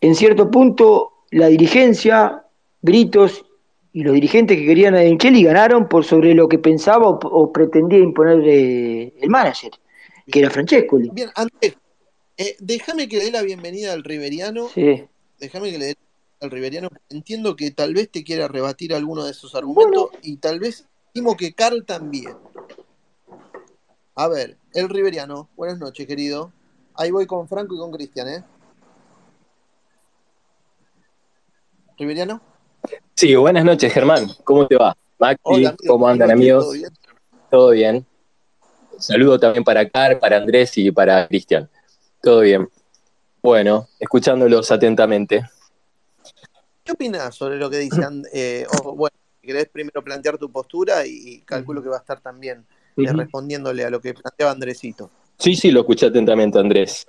[0.00, 2.44] en cierto punto la dirigencia,
[2.82, 3.44] Britos
[3.92, 7.98] y los dirigentes que querían a Micheli ganaron por sobre lo que pensaba o, pretendía
[7.98, 9.70] imponer el manager,
[10.30, 11.10] que era Francescoli.
[11.12, 11.76] Bien, Andrés,
[12.58, 14.68] déjame que le dé la bienvenida al Riveriano.
[14.68, 15.04] Sí.
[15.38, 15.94] Déjame que le dé
[16.40, 16.88] al Riveriano.
[17.08, 21.36] Entiendo que tal vez te quiera rebatir alguno de esos argumentos y tal vez estimo
[21.36, 22.36] que Carl también.
[24.16, 25.48] A ver, el Riveriano.
[25.54, 26.50] Buenas noches, querido.
[26.96, 28.44] Ahí voy con Franco y con Cristian, ¿eh?
[31.96, 32.40] ¿Riveriano?
[33.14, 34.26] Sí, buenas noches, Germán.
[34.42, 34.96] ¿Cómo te va?
[35.20, 36.66] Maxi, ¿cómo andan, amigos?
[37.48, 38.04] ¿Todo bien?
[38.98, 41.70] Saludo también para Car, para Andrés y para Cristian.
[42.20, 42.68] Todo bien.
[43.40, 45.48] Bueno, escuchándolos atentamente.
[46.82, 48.24] ¿Qué opinas sobre lo que dicen?
[48.32, 52.64] Eh, bueno, querés primero plantear tu postura y calculo que va a estar también
[52.96, 55.10] eh, respondiéndole a lo que planteaba Andresito.
[55.38, 57.06] Sí, sí, lo escuché atentamente, Andrés.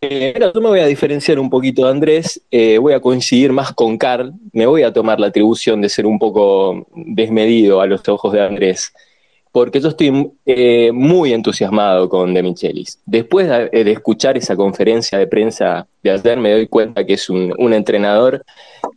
[0.00, 3.72] Eh, yo me voy a diferenciar un poquito de Andrés, eh, voy a coincidir más
[3.72, 8.06] con Carl, me voy a tomar la atribución de ser un poco desmedido a los
[8.06, 8.92] ojos de Andrés,
[9.56, 13.00] porque yo estoy eh, muy entusiasmado con De Michelis.
[13.06, 17.72] Después de, escuchar esa conferencia de prensa de ayer, me doy cuenta que es un,
[17.72, 18.44] entrenador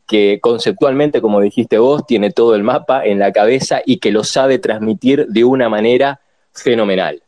[0.05, 4.25] que conceptualmente, como dijiste vos, tiene todo el mapa en la cabeza y que lo
[4.25, 6.19] sabe transmitir de una manera
[6.51, 7.23] fenomenal,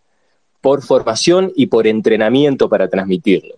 [0.60, 3.56] por formación y por entrenamiento para transmitirlo.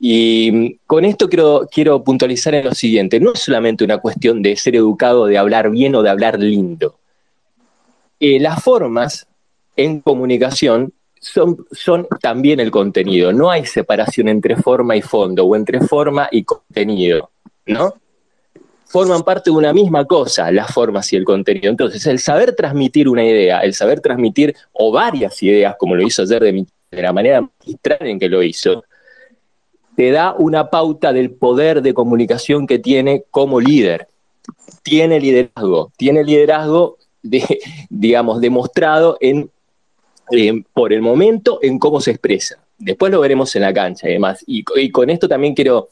[0.00, 4.56] Y con esto quiero, quiero puntualizar en lo siguiente, no es solamente una cuestión de
[4.56, 6.96] ser educado, de hablar bien o de hablar lindo.
[8.20, 9.26] Las formas
[9.76, 13.32] en comunicación son, son, también el contenido.
[13.32, 17.30] No hay separación entre forma y fondo o entre forma y contenido,
[17.66, 17.94] ¿no?
[18.94, 21.68] forman parte de una misma cosa, las formas y el contenido.
[21.68, 26.22] Entonces, el saber transmitir una idea, el saber transmitir o varias ideas, como lo hizo
[26.22, 26.66] ayer de,
[27.02, 28.84] la manera magistral en que lo hizo,
[29.96, 34.06] te da una pauta del poder de comunicación que tiene como líder.
[34.84, 37.58] Tiene liderazgo, tiene liderazgo, de,
[37.90, 39.50] digamos, demostrado en
[40.30, 42.56] eh, por el momento en cómo se expresa.
[42.78, 44.42] Después lo veremos en la cancha y demás.
[44.46, 45.88] Y, con esto también quiero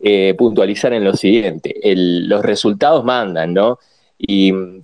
[0.00, 1.74] eh, puntualizar en lo siguiente.
[1.82, 3.78] los resultados mandan, ¿no?
[4.18, 4.82] Y mm,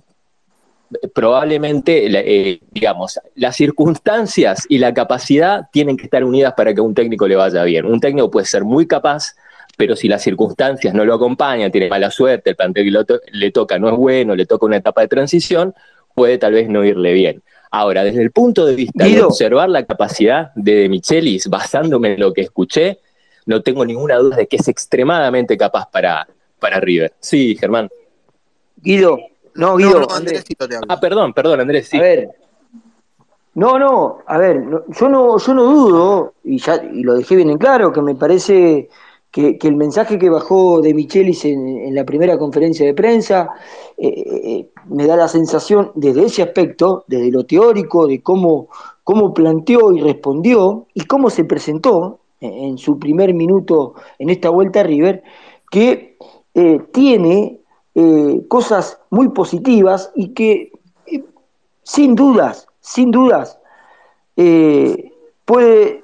[1.13, 6.83] probablemente, eh, digamos, las circunstancias y la capacidad tienen que estar unidas para que a
[6.83, 7.85] un técnico le vaya bien.
[7.85, 9.35] Un técnico puede ser muy capaz,
[9.77, 13.79] pero si las circunstancias no lo acompañan, tiene mala suerte, el plantel que le toca
[13.79, 15.73] no es bueno, le toca una etapa de transición,
[16.13, 17.43] puede tal vez no irle bien.
[17.71, 22.19] Ahora, desde el punto de vista de observar la capacidad de, de Michelis, basándome en
[22.19, 22.99] lo que escuché,
[23.47, 26.27] no tengo ninguna duda de que es extremadamente capaz para,
[26.59, 27.13] para River.
[27.19, 27.89] Sí, Germán.
[28.77, 29.17] Guido,
[29.55, 30.07] no, Guido.
[30.11, 30.45] Andrés.
[30.87, 31.97] Ah, perdón, perdón, Andrés, sí.
[31.97, 32.29] A ver.
[33.55, 34.63] No, no, a ver,
[34.99, 38.15] yo no, yo no dudo, y ya y lo dejé bien en claro, que me
[38.15, 38.89] parece
[39.33, 43.49] que, el mensaje que bajó de Michelis en, la primera conferencia de prensa
[43.97, 48.69] eh, eh, me da la sensación, desde ese aspecto, desde lo teórico, de cómo,
[49.03, 54.81] cómo planteó y respondió y cómo se presentó en, su primer minuto en esta vuelta
[54.81, 55.23] a River,
[55.71, 56.17] que
[56.53, 57.59] eh, tiene
[58.47, 60.71] cosas muy positivas y que,
[61.83, 63.59] sin dudas, sin dudas,
[65.45, 66.02] puede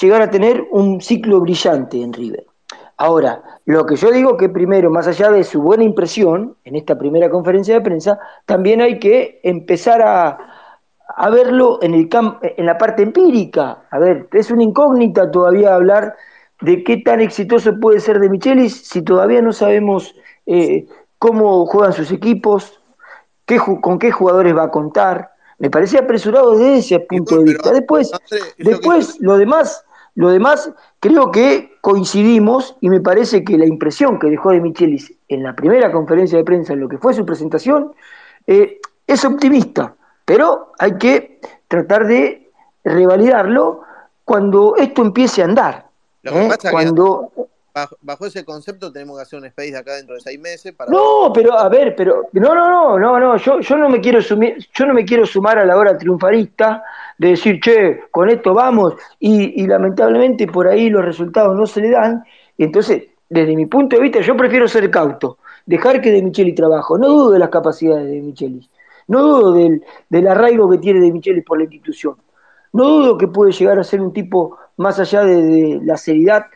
[0.00, 2.44] llegar a tener un ciclo brillante en River.
[2.96, 6.98] Ahora, lo que yo digo que primero, más allá de su buena impresión en esta
[6.98, 10.38] primera conferencia de prensa, también hay que empezar a,
[11.30, 12.08] verlo en, el
[12.42, 13.84] en la parte empírica.
[13.90, 16.16] A ver, es una incógnita todavía hablar
[16.60, 20.14] de qué tan exitoso puede ser de Michelis si todavía no sabemos
[20.46, 20.86] eh,
[21.18, 22.80] cómo juegan sus equipos,
[23.46, 27.72] qué, con qué jugadores va a contar, me parece apresurado desde ese punto de vista.
[27.72, 28.12] Después,
[28.58, 29.84] después lo demás,
[30.18, 35.12] lo demás, creo que coincidimos y me parece que la impresión que dejó de Michelis
[35.28, 37.92] en la primera conferencia de prensa, en lo que fue su presentación,
[38.44, 39.94] eh, es optimista,
[40.24, 42.50] pero hay que tratar de
[42.82, 43.82] revalidarlo
[44.24, 45.86] cuando esto empiece a andar.
[46.24, 46.50] ¿eh?
[46.72, 47.30] cuando
[48.02, 50.90] bajo, ese concepto tenemos que hacer un space acá dentro de seis meses para...
[50.90, 54.20] No, pero a ver, pero no, no, no, no, no, yo, yo no me quiero
[54.20, 56.82] sumir, yo no me quiero sumar a la hora triunfarista
[57.18, 61.90] de decir, che, con esto vamos, y, lamentablemente por ahí los resultados no se le
[61.90, 62.24] dan,
[62.56, 66.96] entonces, desde mi punto de vista, yo prefiero ser cauto, dejar que De Micheli trabajo,
[66.96, 68.68] no dudo de las capacidades de Micheli,
[69.08, 72.16] no dudo del, del arraigo que tiene De Micheli por la institución,
[72.72, 76.46] no dudo que puede llegar a ser un tipo más allá de la seriedad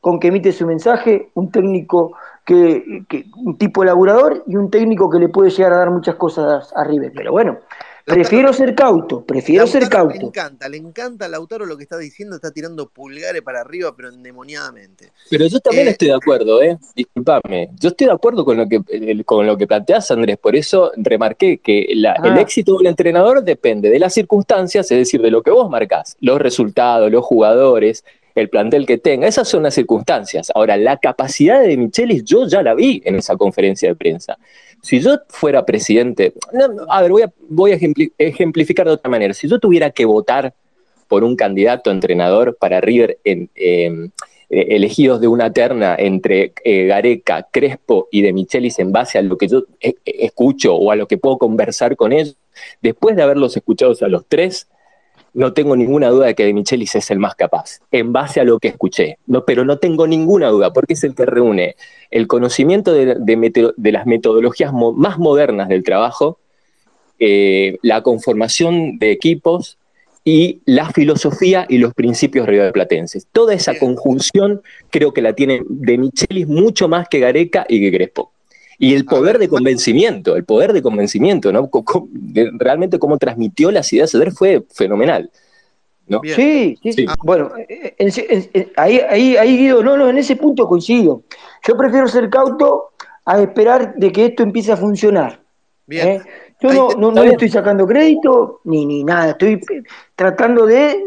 [0.00, 2.14] con que emite su mensaje, un técnico
[2.44, 3.04] que,
[3.36, 6.84] un tipo laburador y un técnico que le puede llegar a dar muchas cosas a
[6.84, 7.12] River.
[7.14, 7.58] Pero bueno,
[8.08, 10.18] prefiero ser cauto, prefiero ser cauto.
[10.18, 13.94] Le encanta, le encanta a Lautaro lo que está diciendo, está tirando pulgares para arriba,
[13.96, 15.12] pero endemoniadamente.
[15.30, 16.78] Pero yo también eh, estoy de acuerdo, ¿eh?
[16.94, 17.70] Disculpame.
[17.78, 18.80] Yo estoy de acuerdo con lo que,
[19.24, 20.38] con lo que planteas, Andrés.
[20.38, 22.40] Por eso remarqué que el ah.
[22.40, 26.16] éxito de un entrenador depende de las circunstancias, es decir, de lo que vos marcás,
[26.20, 28.04] los resultados, los jugadores,
[28.40, 29.26] el plantel que tenga.
[29.26, 30.50] Esas son las circunstancias.
[30.54, 34.38] Ahora, la capacidad de Michelis yo ya la vi en esa conferencia de prensa.
[34.82, 36.32] Si yo fuera presidente,
[36.88, 37.78] a ver, voy a, voy a
[38.18, 39.34] ejemplificar de otra manera.
[39.34, 40.54] Si yo tuviera que votar
[41.08, 44.10] por un candidato entrenador para River en, em,
[44.50, 49.22] eh, elegidos de una terna entre eh, Gareca, Crespo y de Michelis en base a
[49.22, 52.36] lo que yo eh, escucho o a lo que puedo conversar con ellos,
[52.80, 54.68] después de haberlos escuchado a los tres,
[55.34, 58.44] no tengo ninguna duda de que De Michelis es el más capaz, en base a
[58.44, 59.18] lo que escuché.
[59.26, 61.76] No, pero no tengo ninguna duda, porque es el que reúne
[62.10, 63.16] el conocimiento de,
[63.92, 66.38] las metodologías más modernas del trabajo,
[67.18, 69.78] eh, la conformación de equipos
[70.24, 73.26] y la filosofía y los principios riverplatenses.
[73.32, 77.96] Toda esa conjunción creo que la tiene De Michelis mucho más que Gareca y que
[77.96, 78.32] Crespo.
[78.78, 81.68] Y el poder de convencimiento, el poder de convencimiento, ¿no?
[82.58, 85.30] Realmente cómo transmitió las ideas de fue fenomenal.
[86.06, 86.20] ¿no?
[86.24, 87.06] Sí, sí, sí.
[87.22, 87.50] Bueno,
[88.76, 91.22] ahí, ahí, ahí Guido, no, no, en ese punto coincido.
[91.66, 92.92] Yo prefiero ser cauto
[93.24, 95.40] a esperar de que esto empiece a funcionar.
[95.86, 96.08] Bien.
[96.08, 96.22] ¿eh?
[96.60, 99.60] Yo no, no, no le estoy sacando crédito ni, ni nada, estoy
[100.16, 100.98] tratando de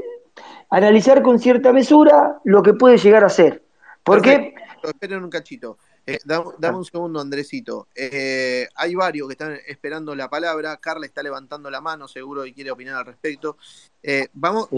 [0.69, 3.63] analizar con cierta mesura lo que puede llegar a ser.
[4.03, 4.53] Porque...
[4.83, 5.77] Esperen un cachito.
[6.05, 6.75] Eh, dame, ah.
[6.75, 7.87] un segundo, Andresito.
[7.95, 10.77] Eh, hay varios que están esperando la palabra.
[10.77, 13.57] Carla está levantando la mano, seguro que quiere opinar al respecto.
[14.01, 14.69] Eh, vamos,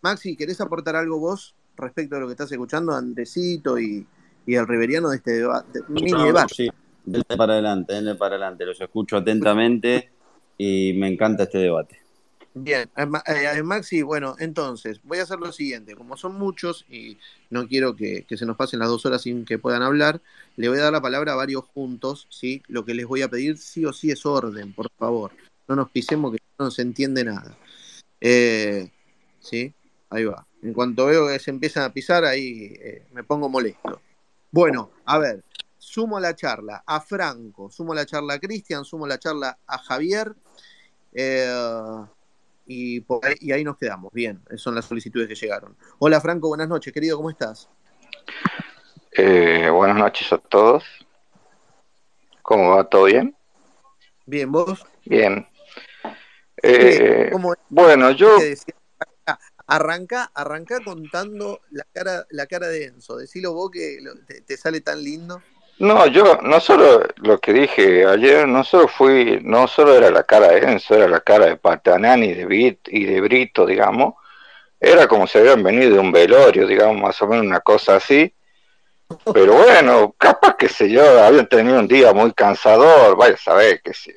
[0.00, 4.06] Maxi, ¿querés aportar algo vos respecto a lo que estás escuchando, Andresito y,
[4.46, 5.80] el Riveriano de este debate?
[5.88, 6.54] mini debate.
[6.54, 6.68] Sí,
[7.04, 8.64] denle para adelante, denle para adelante.
[8.64, 10.10] Los escucho atentamente
[10.56, 12.05] y me encanta este debate.
[12.58, 17.18] Bien, eh, Maxi, bueno, entonces voy a hacer lo siguiente, como son muchos y
[17.50, 20.22] no quiero que, se nos pasen las dos horas sin que puedan hablar,
[20.56, 22.62] le voy a dar la palabra a varios juntos, ¿sí?
[22.66, 25.32] Lo que les voy a pedir sí o sí es orden, por favor,
[25.68, 27.58] no nos pisemos que no se entiende nada.
[28.22, 28.90] Eh,
[29.38, 29.74] sí,
[30.08, 30.46] ahí va.
[30.62, 34.00] En cuanto veo que se empiezan a pisar, ahí eh, me pongo molesto.
[34.50, 35.44] Bueno, a ver,
[35.76, 40.34] sumo la charla a Franco, sumo la charla a Cristian, sumo la charla a Javier.
[41.12, 42.06] Eh,
[42.66, 43.04] y,
[43.40, 44.12] y ahí nos quedamos.
[44.12, 45.76] Bien, son las solicitudes que llegaron.
[45.98, 47.68] Hola Franco, buenas noches, querido, ¿cómo estás?
[49.12, 50.84] Eh, buenas noches a todos.
[52.42, 52.88] ¿Cómo va?
[52.88, 53.34] ¿Todo bien?
[54.26, 54.84] Bien, ¿vos?
[55.04, 55.46] Bien.
[56.62, 57.30] Eh,
[57.68, 58.36] bueno, yo...
[59.68, 63.16] Arranca, arranca contando la cara, la cara de Enzo.
[63.16, 63.98] Decilo vos que
[64.46, 65.42] te, sale tan lindo.
[65.78, 70.22] No, yo no solo lo que dije ayer, no solo fui, no solo era la
[70.22, 74.14] cara de Enzo, era la cara de Patanani de Bit y de Brito, digamos.
[74.80, 78.32] Era como si habían venido de un velorio, digamos, más o menos una cosa así.
[79.34, 83.80] Pero bueno, capaz que sé yo, habían tenido un día muy cansador, vaya a saber
[83.82, 84.12] que sí,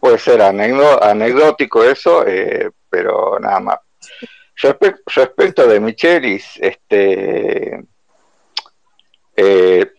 [0.00, 3.78] puede ser anecdótico eso, eh, pero nada más.
[5.06, 7.84] respecto de Michelis, este
[9.36, 9.93] eh,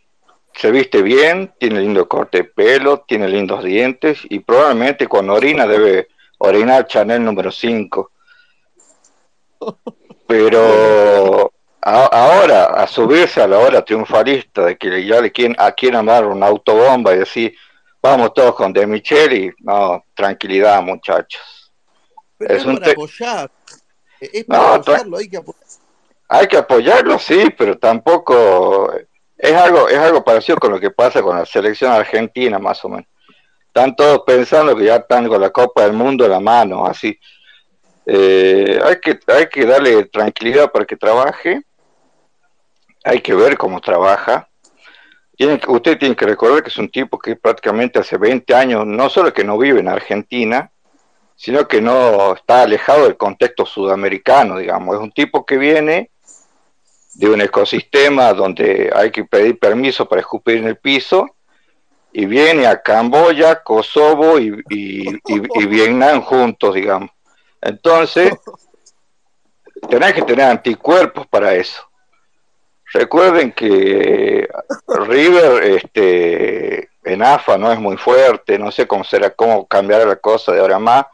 [0.56, 5.68] se viste bien, tiene lindo corte de pelo, tiene lindos dientes y probablemente cuando orina
[5.68, 8.12] debe orinar Chanel número 5.
[10.28, 11.52] Pero
[11.82, 16.26] ahora, a subirse a la hora triunfalista de que ya le quieren, a quien amar
[16.26, 17.56] una autobomba y decir,
[18.02, 21.72] vamos todos con De Micheli, no, tranquilidad muchachos.
[22.40, 23.52] es, un para apoyar,
[24.20, 25.66] es para apoyarlo, hay que apoyarlo.
[26.28, 28.92] Hay que apoyarlo, sí, pero tampoco
[29.38, 32.90] es algo, es algo parecido con lo que pasa con la selección argentina, más o
[32.90, 33.06] menos.
[33.68, 37.20] Están todos pensando que ya están con la Copa del Mundo en la mano, así.
[38.06, 41.64] Eh, hay, que, hay que darle tranquilidad para que trabaje
[43.06, 44.50] hay que ver cómo trabaja.
[45.68, 49.32] usted tiene que recordar que es un tipo que prácticamente hace 20 años no solo
[49.32, 50.72] que no vive en Argentina,
[51.36, 54.96] sino que no está alejado del contexto sudamericano, digamos.
[54.96, 56.10] Es un tipo que viene
[57.16, 61.26] de un ecosistema donde hay que pedir permiso para escupir en el piso
[62.12, 64.52] y viene a Camboya, Kosovo y,
[65.68, 67.10] Vietnam juntos, digamos.
[67.62, 68.34] Entonces,
[69.90, 71.82] tenés que tener anticuerpos para eso.
[72.94, 74.48] Recuerden que
[74.88, 80.16] River este, en AFA no es muy fuerte, no sé cómo será, cómo cambiará la
[80.16, 81.06] cosa de ahora más,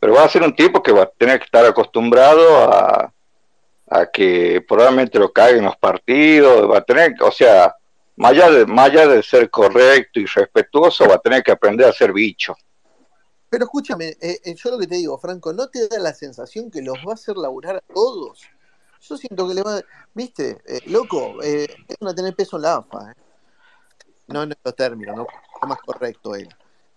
[0.00, 3.12] pero va a ser un tipo que va a tener que estar acostumbrado a,
[3.94, 7.76] a que probablemente lo caigan los partidos, va a tener, o sea,
[8.16, 11.86] más allá, de, más allá de ser correcto y respetuoso, va a tener que aprender
[11.86, 12.56] a ser bicho.
[13.48, 16.72] Pero escúchame, eh, eh, yo lo que te digo, Franco, ¿no te da la sensación
[16.72, 18.42] que los va a hacer laburar a todos?
[19.00, 19.80] Yo siento que le va.
[20.12, 20.62] ¿Viste?
[20.66, 23.12] Eh, loco, eh, es una tener peso en la AFA.
[23.12, 23.14] Eh.
[24.28, 25.26] No en estos términos, no
[25.62, 26.48] es más correcto él.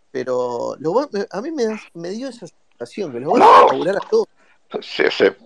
[0.09, 4.09] Pero lo a mí me, me, dio esa sensación que lo va a laburar a
[4.09, 4.27] todos.
[4.81, 5.03] Sí,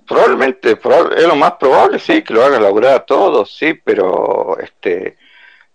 [0.08, 5.18] probablemente es lo más probable, sí, que lo haga laburar a todos, sí, pero este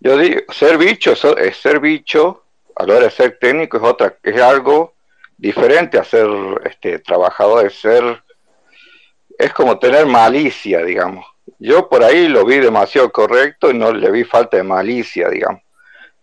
[0.01, 2.44] yo digo, ser bicho es ser bicho,
[2.74, 4.94] a la hora de ser técnico es otra, es algo
[5.36, 6.28] diferente a ser
[6.64, 8.22] este trabajador, es ser
[9.38, 11.26] es como tener malicia, digamos.
[11.59, 15.62] Yo por ahí lo vi demasiado correcto y no le vi falta de malicia, digamos.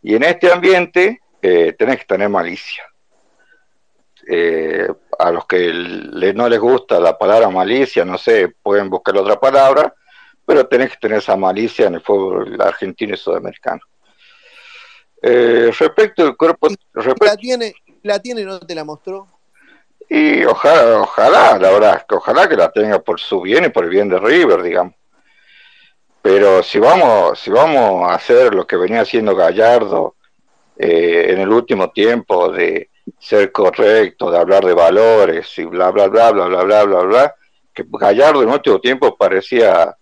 [0.02, 2.84] Y en este ambiente eh, tenés que tener malicia.
[4.28, 4.88] Eh,
[5.18, 5.72] a los que
[6.36, 9.94] no les gusta la palabra malicia, no sé, pueden buscar otra palabra,
[10.46, 13.82] pero tenés que tener esa malicia en el fútbol argentino y sudamericano.
[15.22, 16.68] Eh, respecto al cuerpo...
[17.22, 19.28] ¿La, tiene, ¿La tiene no te la mostró?
[20.10, 23.86] Y ojalá, ojalá, la verdad, que ojalá que la tenga por su bien y por
[23.86, 24.96] el bien de River, digamos.
[26.22, 30.16] Pero si vamos, si vamos a hacer lo que venía haciendo Gallardo
[30.78, 32.90] eh, en el último tiempo de
[33.20, 37.36] ser correcto, de hablar de valores y bla bla bla bla bla bla bla bla,
[37.74, 39.96] que Gallardo en último tiempo parecía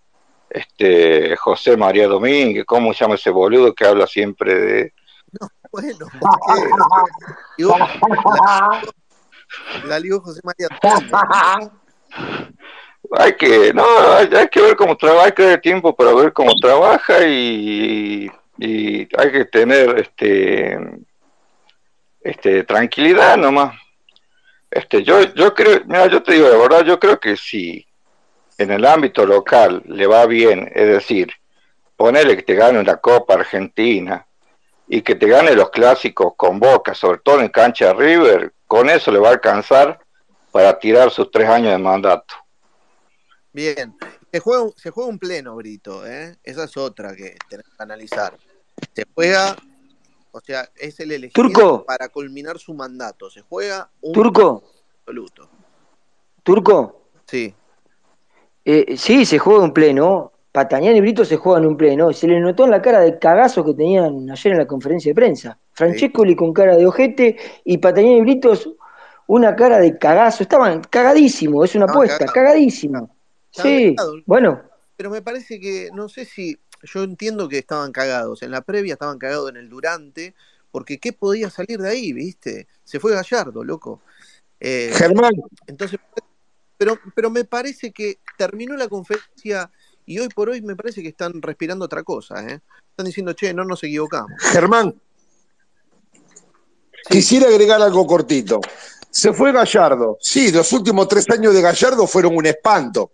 [0.50, 4.92] este José María Domínguez, ¿cómo se llama ese boludo que habla siempre de
[5.40, 6.06] no, bueno,
[9.86, 10.68] la Liga José María.
[13.18, 13.84] hay que, no,
[14.16, 19.32] hay, que ver cómo trabaja, hay que dar tiempo para ver cómo trabaja y, hay
[19.32, 20.78] que tener este
[22.22, 23.78] este tranquilidad nomás.
[24.70, 27.86] Este, yo, yo creo, mira, yo te digo de verdad, yo creo que si
[28.58, 31.30] en el ámbito local le va bien, es decir,
[31.96, 34.26] ponerle que te gane una Copa Argentina
[34.88, 39.10] y que te gane los clásicos con Boca, sobre todo en cancha River, con eso
[39.10, 40.00] le va a alcanzar
[40.50, 42.34] para tirar sus tres años de mandato.
[43.52, 43.94] Bien,
[44.30, 46.36] se juega, se juega un pleno, Brito, ¿eh?
[46.42, 48.36] esa es otra que tenemos que analizar.
[48.94, 49.56] Se juega,
[50.32, 53.30] o sea, es el elegido para culminar su mandato.
[53.30, 54.64] Se juega un Turco.
[55.00, 55.48] absoluto.
[56.42, 57.02] Turco.
[57.26, 57.54] Sí.
[58.64, 60.32] Eh, sí, se juega en pleno.
[60.50, 62.12] Patañán y Brito se juegan un pleno.
[62.12, 65.14] Se le notó en la cara de cagazo que tenían ayer en la conferencia de
[65.14, 65.58] prensa.
[65.72, 68.68] Francescoli con cara de ojete y Patañán y Britos
[69.26, 70.42] una cara de cagazo.
[70.42, 73.14] Estaban cagadísimos, es una apuesta, cagadísimo.
[73.50, 73.94] Sí,
[74.26, 74.62] bueno.
[74.96, 78.42] Pero me parece que, no sé si, yo entiendo que estaban cagados.
[78.42, 80.34] En la previa estaban cagados en el durante,
[80.70, 82.66] porque ¿qué podía salir de ahí, viste?
[82.84, 84.00] Se fue Gallardo, loco.
[84.60, 85.32] Eh, Germán.
[85.66, 85.98] Entonces,
[86.76, 89.70] pero, pero me parece que terminó la conferencia
[90.06, 92.42] y hoy por hoy me parece que están respirando otra cosa.
[92.46, 92.60] ¿eh?
[92.90, 94.32] Están diciendo, che, no nos equivocamos.
[94.38, 94.94] Germán,
[97.08, 98.60] quisiera agregar algo cortito.
[99.10, 100.16] Se fue Gallardo.
[100.20, 103.12] Sí, los últimos tres años de Gallardo fueron un espanto.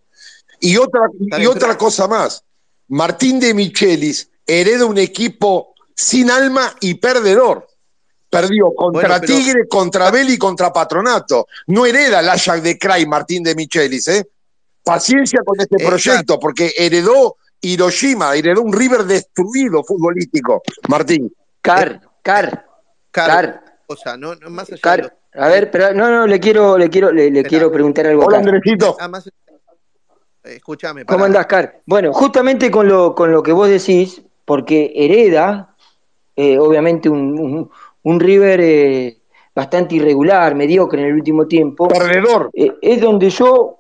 [0.60, 1.02] Y otra,
[1.38, 2.44] y otra cosa más.
[2.88, 7.66] Martín de Michelis hereda un equipo sin alma y perdedor.
[8.30, 11.46] Perdió contra Tigre, contra Beli y contra Patronato.
[11.68, 14.28] No hereda el Ajax de Cray, Martín de Michelis, ¿eh?
[14.82, 21.34] Paciencia con este proyecto, porque heredó Hiroshima, heredó un River destruido futbolístico, Martín.
[21.62, 22.66] Car, Car,
[23.10, 23.64] Car.
[23.86, 27.44] O sea, no, más allá a ver, pero no, no, le quiero, le quiero, le,
[27.44, 28.24] quiero preguntar algo.
[28.24, 28.96] Hola, Andresito.
[29.00, 29.47] Eh,
[30.56, 31.04] escúchame.
[31.04, 31.80] ¿Cómo andás, Car?
[31.86, 35.74] Bueno, justamente con lo, con lo que vos decís, porque hereda,
[36.36, 37.70] eh, obviamente, un,
[38.02, 39.18] un, River eh,
[39.54, 41.88] bastante irregular, mediocre en el último tiempo.
[41.88, 42.50] Perdedor.
[42.54, 43.76] es donde yo.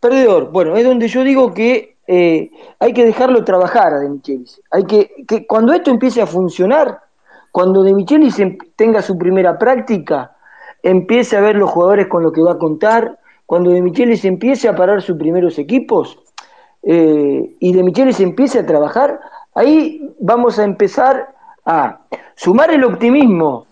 [0.00, 0.50] Perdedor.
[0.52, 4.60] Bueno, es donde yo digo que hay que dejarlo trabajar a De Michelis.
[4.70, 7.00] Hay que, que cuando esto empiece a funcionar,
[7.50, 10.36] cuando De Michelis em, tenga su primera práctica
[10.82, 14.68] empiece a ver los jugadores con lo que va a contar, cuando De Michelis empiece
[14.68, 16.18] a parar sus primeros equipos
[16.82, 19.20] eh, y De Michelis empiece a trabajar,
[19.54, 21.34] ahí vamos a empezar
[21.64, 22.00] a
[22.34, 23.66] sumar el optimismo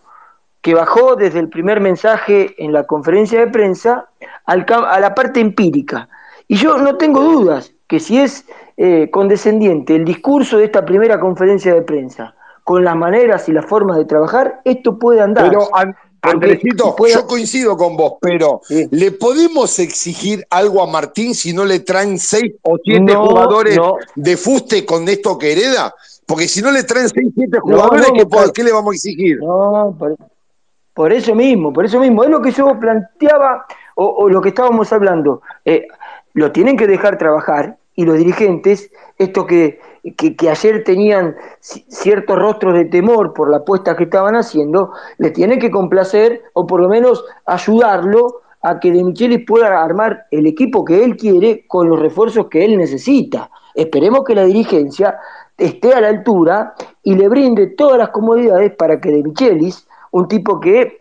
[0.62, 4.08] que bajó desde el primer mensaje en la conferencia de prensa
[4.46, 6.08] a la parte empírica.
[6.48, 8.46] Y yo no tengo dudas que si es
[8.76, 13.66] eh, condescendiente el discurso de esta primera conferencia de prensa con las maneras y las
[13.66, 15.52] formas de trabajar, esto puede andar.
[16.24, 21.80] Andresito, yo coincido con vos, pero ¿le podemos exigir algo a Martín si no le
[21.80, 23.78] traen seis o siete jugadores
[24.14, 25.94] de fuste con esto que hereda?
[26.26, 28.06] Porque si no le traen seis o siete jugadores,
[28.54, 29.38] ¿qué, le vamos a exigir?
[29.40, 29.96] No,
[30.94, 32.24] por, eso mismo, por eso mismo.
[32.24, 35.42] Es lo que yo planteaba o, lo que estábamos hablando.
[35.64, 35.86] Eh,
[36.32, 39.78] lo tienen que dejar trabajar y los dirigentes, esto que
[40.12, 45.58] que, ayer tenían ciertos rostros de temor por la apuesta que estaban haciendo, le tiene
[45.58, 50.84] que complacer o por lo menos ayudarlo a que De Michelis pueda armar el equipo
[50.84, 53.50] que él quiere con los refuerzos que él necesita.
[53.74, 55.18] Esperemos que la dirigencia
[55.56, 60.28] esté a la altura y le brinde todas las comodidades para que De Michelis, un
[60.28, 60.98] tipo que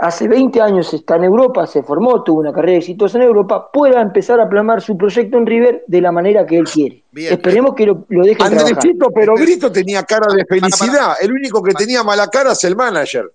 [0.00, 4.00] hace 20 años está en Europa, se formó, tuvo una carrera exitosa en Europa, pueda
[4.00, 7.04] empezar a plasmar su proyecto en River de la manera que él quiere.
[7.14, 11.14] Esperemos que lo, lo deje Andresito, pero Brito tenía cara de felicidad.
[11.20, 13.30] El único que tenía mala cara es el manager.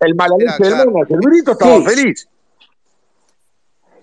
[0.00, 1.18] El mala del manager.
[1.20, 2.28] Brito estaba feliz.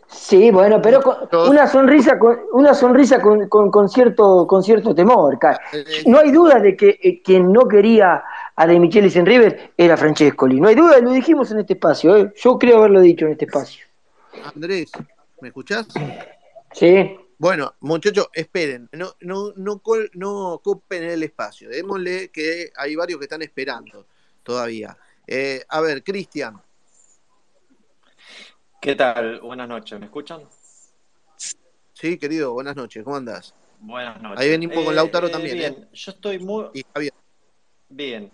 [0.08, 1.02] Sí, bueno, pero
[1.50, 5.38] una sonrisa con, una sonrisa con, con, cierto, con cierto temor.
[6.06, 8.24] No hay duda de que eh, quien no quería
[8.56, 10.60] a De Michelis en River era Francescoli.
[10.60, 12.16] No hay duda, lo dijimos en este espacio.
[12.16, 12.34] ¿eh?
[12.36, 13.86] Yo creo haberlo dicho en este espacio.
[14.54, 14.92] Andrés,
[15.42, 15.88] ¿me escuchás?
[16.72, 17.18] Sí.
[17.38, 19.82] Bueno, muchachos, esperen, no, no, no,
[20.14, 24.08] no ocupen el espacio, démosle que hay varios que están esperando
[24.42, 24.98] todavía.
[25.28, 26.62] Eh, a ver, Cristian.
[28.82, 29.42] ¿Qué tal?
[29.42, 30.44] Buenas noches, ¿me escuchan?
[31.92, 33.54] Sí, querido, buenas noches, ¿cómo andás?
[33.82, 34.40] Buenas noches.
[34.40, 35.58] Ahí venimos con Lautaro eh, también.
[35.58, 36.68] Bien, yo estoy muy...
[37.90, 38.32] Bien,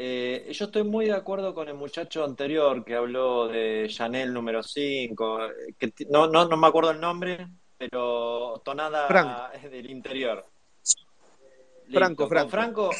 [0.00, 4.62] eh, yo estoy muy de acuerdo con el muchacho anterior que habló de Chanel número
[4.62, 5.40] 5,
[5.76, 10.46] que no, no, no me acuerdo el nombre, pero tonada del interior.
[11.92, 12.48] Franco, Franco.
[12.48, 12.90] Con Franco,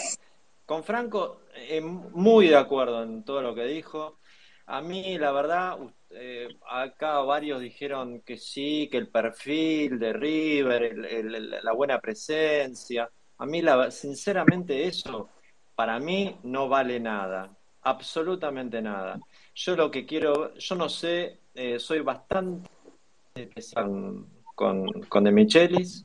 [0.66, 4.18] con Franco eh, muy de acuerdo en todo lo que dijo.
[4.66, 5.78] A mí, la verdad,
[6.11, 10.96] eh, acá varios dijeron que sí, que el perfil de River,
[11.62, 13.09] la buena presencia.
[13.36, 15.28] A mí, la, sinceramente, eso
[15.78, 19.20] para mí no vale nada, absolutamente nada.
[19.54, 22.68] Yo lo que quiero, yo no sé, eh, soy bastante
[24.56, 26.04] con, con De Michelis,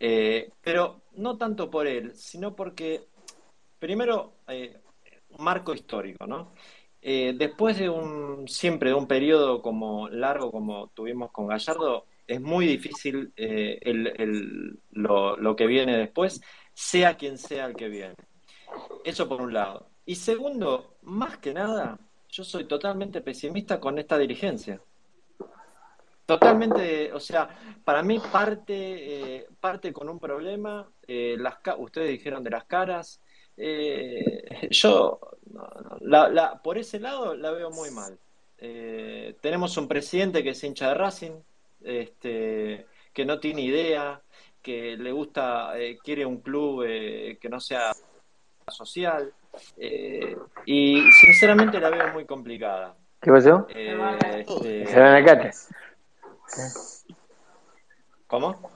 [0.00, 3.02] eh, pero no tanto por él, sino porque,
[3.78, 4.80] primero, eh,
[5.38, 6.52] marco histórico, ¿no?
[7.00, 12.40] Eh, después de un, siempre de un periodo como largo como tuvimos con Gallardo, es
[12.40, 13.32] muy difícil
[14.90, 16.40] lo, lo que viene después,
[16.74, 18.16] sea quien sea el que viene.
[19.04, 19.86] Eso por un lado.
[20.04, 21.98] Y segundo, más que nada,
[22.28, 24.80] yo soy totalmente pesimista con esta dirigencia.
[26.28, 27.48] Totalmente, o sea,
[27.84, 33.22] para mí parte, eh, parte con un problema, eh, las, ustedes dijeron de las caras,
[33.56, 35.20] eh, yo
[36.02, 38.18] la, la, por ese lado la veo muy mal.
[39.40, 41.40] tenemos un presidente que es hincha de Racing,
[41.82, 44.20] este, que no tiene idea,
[44.60, 45.72] que le gusta,
[46.04, 47.94] quiere un club que no sea
[48.70, 49.32] social,
[50.66, 52.96] y sinceramente la veo muy complicada.
[53.20, 53.66] ¿Qué pasó?
[53.68, 55.50] Este, Se van acá.
[58.26, 58.70] ¿Cómo?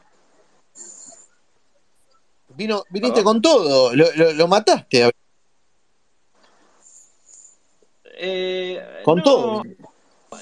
[2.55, 5.11] Vino, viniste con todo, lo, lo, mataste.
[8.05, 9.63] Eh, con no, todo.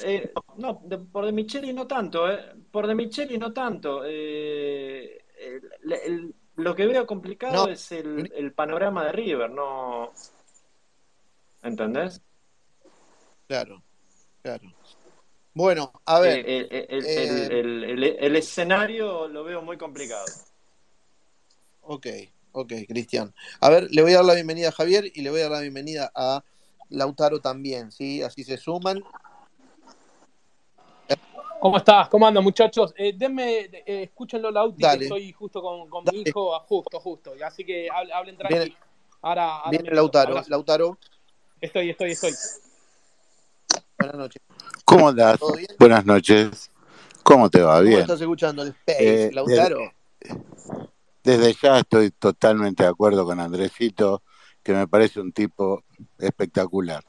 [0.05, 0.81] Eh, no,
[1.13, 2.53] por De Micheli no tanto, eh.
[2.71, 4.03] por De Micheli no tanto.
[4.05, 7.69] Eh, el, el, lo que veo complicado No.
[7.69, 10.13] es el, el panorama de River, no.
[11.63, 12.21] ¿Entendés?
[13.47, 13.83] Claro,
[14.43, 14.73] claro.
[15.53, 19.77] Bueno, a ver, Eh, eh, el, eh, el- el- el- el escenario lo veo muy
[19.77, 20.27] complicado.
[21.83, 22.07] ok,
[22.53, 23.35] ok, Cristian.
[23.61, 25.53] A ver, le voy a dar la bienvenida a Javier y le voy a dar
[25.53, 26.45] la bienvenida a
[26.91, 28.23] Lautaro también, ¿sí?
[28.23, 29.03] Así se suman.
[31.61, 32.09] ¿Cómo estás?
[32.09, 32.95] ¿Cómo andan, muchachos?
[32.97, 34.99] Eh, denme, eh, escúchenlo, Dale.
[34.99, 37.35] que estoy justo con, con mi hijo, ah, justo, justo.
[37.45, 38.55] Así que hablen, hablen tranqui.
[38.57, 38.77] Viene-
[39.21, 39.91] ahora, Viene.
[39.91, 40.43] Lautaro.
[40.49, 40.99] Lautaro,
[41.61, 42.33] Estoy, estoy, estoy.
[43.99, 44.43] buenas noches.
[44.87, 45.39] ¿Cómo andás?
[45.39, 45.69] ¿Todo bien?
[45.79, 46.71] Buenas noches.
[47.23, 47.75] ¿Cómo te va?
[47.75, 48.01] ¿Cómo Bien.
[48.01, 49.93] estás escuchando el Space, Eh, Lautaro?
[51.23, 54.23] Desde ya estoy totalmente de acuerdo con Andresito,
[54.63, 55.85] que me parece un tipo
[56.19, 57.05] espectacular.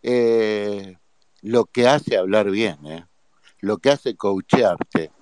[0.00, 0.96] Eh,
[1.42, 3.04] lo que hace hablar bien, ¿eh?
[3.60, 5.12] Lo que hace coachearte.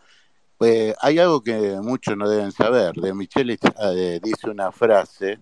[0.56, 2.94] Pues hay algo que muchos no deben saber.
[2.94, 5.38] De Michele eh, dice una frase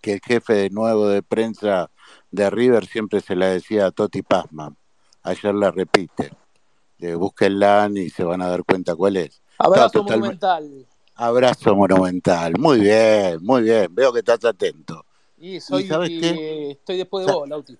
[0.00, 1.90] que el jefe de nuevo de prensa
[2.30, 4.76] de River siempre se la decía a Toti Pazman.
[5.22, 6.32] Ayer la repite.
[6.98, 9.42] Eh, búsquenla y se van a dar cuenta cuál es.
[9.58, 10.86] Abrazo monumental.
[11.14, 12.54] Abrazo monumental.
[12.58, 13.94] Muy bien, muy bien.
[13.94, 15.04] Veo que estás atento.
[15.38, 16.70] Y soy, sabes y qué?
[16.72, 17.78] estoy después de Sa- vos, Lauti.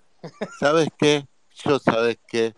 [0.58, 1.26] ¿Sabes qué?
[1.64, 2.54] Yo, ¿sabes qué?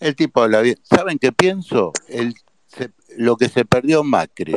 [0.00, 0.78] El tipo habla bien.
[0.82, 1.92] ¿Saben qué pienso?
[2.08, 2.34] El,
[2.66, 4.56] se- lo que se perdió Macri.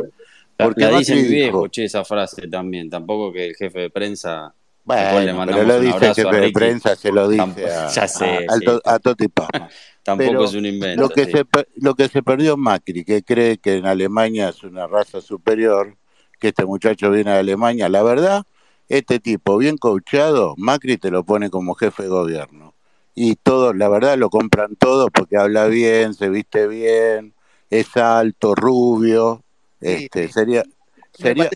[0.57, 2.89] Porque la dice mi Macri viejo, dijo, che, esa frase también.
[2.89, 4.53] Tampoco que el jefe de prensa.
[4.83, 8.57] bueno, pero lo dice el jefe de prensa, se lo dice a, ya sé, a-
[8.59, 8.65] sí.
[9.01, 9.27] Toti.
[10.03, 11.01] Tampoco Pero es un invento.
[11.01, 11.31] lo que, sí.
[11.31, 15.21] se, per- lo que se perdió Macri, que cree que en Alemania es una raza
[15.21, 15.97] superior,
[16.39, 18.43] que este muchacho viene de Alemania, la verdad,
[18.89, 22.72] este tipo bien coachado, Macri te lo pone como jefe de gobierno.
[23.15, 27.33] Y todos, la verdad, lo compran todo porque habla bien, se viste bien,
[27.69, 29.43] es alto, rubio.
[29.79, 30.63] Sí, Este, sería,
[31.11, 31.49] sería,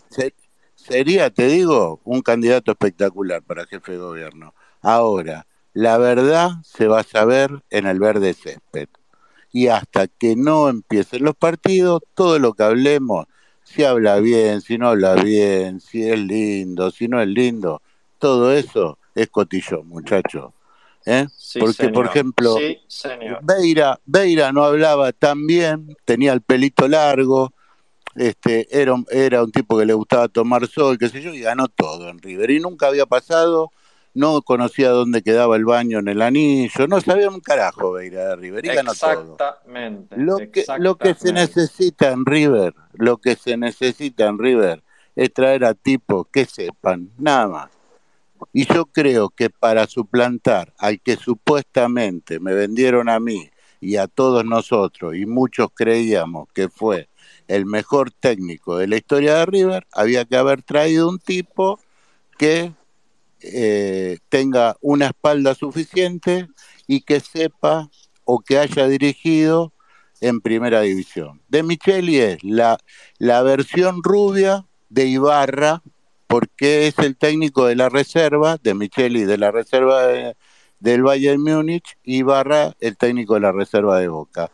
[0.74, 4.54] sería, te digo, un candidato espectacular para jefe de gobierno.
[4.82, 8.88] Ahora, la verdad se va a saber en el verde césped
[9.52, 13.26] y hasta que no empiecen los partidos, todo lo que hablemos,
[13.62, 17.82] si habla bien, si no habla bien, si es lindo, si no es lindo,
[18.18, 20.52] todo eso es cotillón, muchachos.
[21.08, 21.26] ¿Eh?
[21.36, 23.40] Sí, Porque, por ejemplo, Sí, señor.
[23.42, 27.52] Beira, Beira no hablaba tan bien, tenía el pelito largo,
[28.14, 31.40] este, era, un- era un tipo que le gustaba tomar sol, qué sé yo, y
[31.40, 32.50] ganó todo en River.
[32.50, 33.70] Y nunca había pasado,
[34.14, 38.36] no conocía dónde quedaba el baño en el anillo, no sabía un carajo Beira de
[38.36, 39.32] River, y ganó todo.
[39.32, 40.16] Exactamente.
[40.16, 41.32] Lo que, lo que se exactamente.
[41.32, 44.82] necesita en River, lo que se necesita en River
[45.14, 47.77] es traer a tipos que sepan, nada más.
[48.52, 53.50] Y yo creo que para suplantar al que supuestamente me vendieron a mí
[53.80, 57.08] y a todos nosotros, y muchos creíamos que fue
[57.46, 61.78] el mejor técnico de la historia de River, había que haber traído un tipo
[62.36, 62.72] que
[63.40, 66.48] eh, tenga una espalda suficiente
[66.86, 67.88] y que sepa
[68.24, 69.72] o que haya dirigido
[70.20, 71.40] en primera división.
[71.48, 72.78] De Micheli es la,
[73.18, 75.82] la versión rubia de Ibarra,
[76.28, 80.36] porque es el técnico de la reserva, de Micheli de la reserva de-
[80.78, 84.50] del Bayern Múnich, y Ibarra el técnico de la reserva de Boca.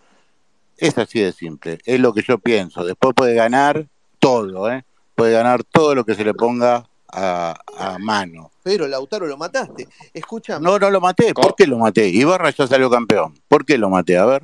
[0.79, 2.85] Es así de simple, es lo que yo pienso.
[2.85, 3.87] Después puede ganar
[4.19, 4.85] todo, ¿eh?
[5.15, 8.51] puede ganar todo lo que se le ponga a, a mano.
[8.63, 9.87] Pero Lautaro lo mataste.
[10.13, 10.65] Escúchame.
[10.65, 11.33] No, no lo maté.
[11.35, 12.09] ¿Por qué lo maté?
[12.09, 13.35] Ibarra ya salió campeón.
[13.47, 14.17] ¿Por qué lo maté?
[14.17, 14.43] A ver.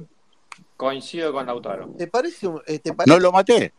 [0.81, 1.91] Coincido con Lautaro.
[1.99, 3.75] ¿Te parece, un- eh, te parece- No lo maté.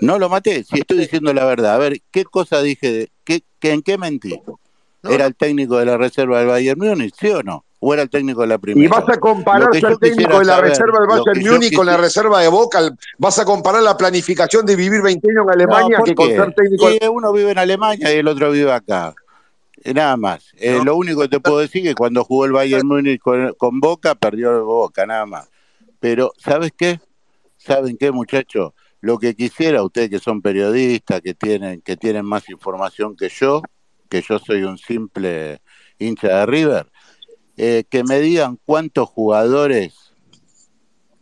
[0.00, 0.62] No lo maté.
[0.62, 1.74] Si estoy diciendo la verdad.
[1.74, 2.92] A ver, ¿qué cosa dije?
[2.92, 4.40] De, qué, qué- ¿En qué mentí?
[5.02, 7.12] ¿Era el técnico de la reserva del Bayern Múnich?
[7.18, 7.64] ¿Sí o no?
[7.80, 8.86] ¿O era el técnico de la primera?
[8.86, 11.96] Y vas a comparar yo técnico de la saber, reserva del Bayern Múnich con la
[11.96, 12.78] reserva de Boca,
[13.18, 16.36] vas a comparar la planificación de vivir 20 años en Alemania No, que ¿por con
[16.36, 16.88] ser técnico.
[16.88, 19.12] Y uno vive en Alemania y el otro vive acá.
[19.82, 20.46] Eh, Nada más.
[20.56, 23.52] Eh, Lo único que te puedo decir es que cuando jugó el Bayern Múnich con,
[23.58, 25.48] con Boca, perdió Boca, nada más.
[26.04, 27.00] Pero, ¿sabes qué?
[27.56, 28.74] ¿saben qué, muchachos?
[29.00, 33.62] Lo que quisiera, ustedes que son periodistas, que tienen, que tienen más información que yo,
[34.10, 35.62] que yo soy un simple
[35.98, 36.92] hincha de River,
[37.56, 39.94] eh, que me digan cuántos jugadores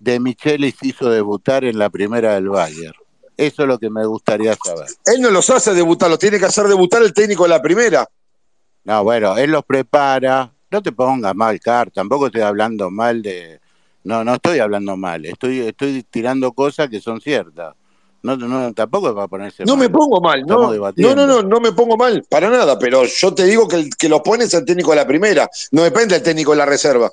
[0.01, 2.97] de Michelis hizo debutar en la primera del Bayern.
[3.37, 4.89] Eso es lo que me gustaría saber.
[5.05, 8.05] Él no los hace debutar, los tiene que hacer debutar el técnico de la primera.
[8.83, 10.53] No, bueno, él los prepara.
[10.73, 13.62] No te pongas mal, Car, tampoco estoy hablando mal de...
[14.05, 17.75] No, no estoy hablando mal, estoy, estoy tirando cosas que son ciertas.
[18.23, 19.89] No, no, tampoco es para ponerse No mal.
[19.89, 20.73] me pongo mal, no.
[20.73, 23.91] No, no, no, no me pongo mal, para nada, pero yo te digo que el
[23.97, 26.67] que los pone es el técnico de la primera, no depende del técnico de la
[26.67, 27.11] reserva.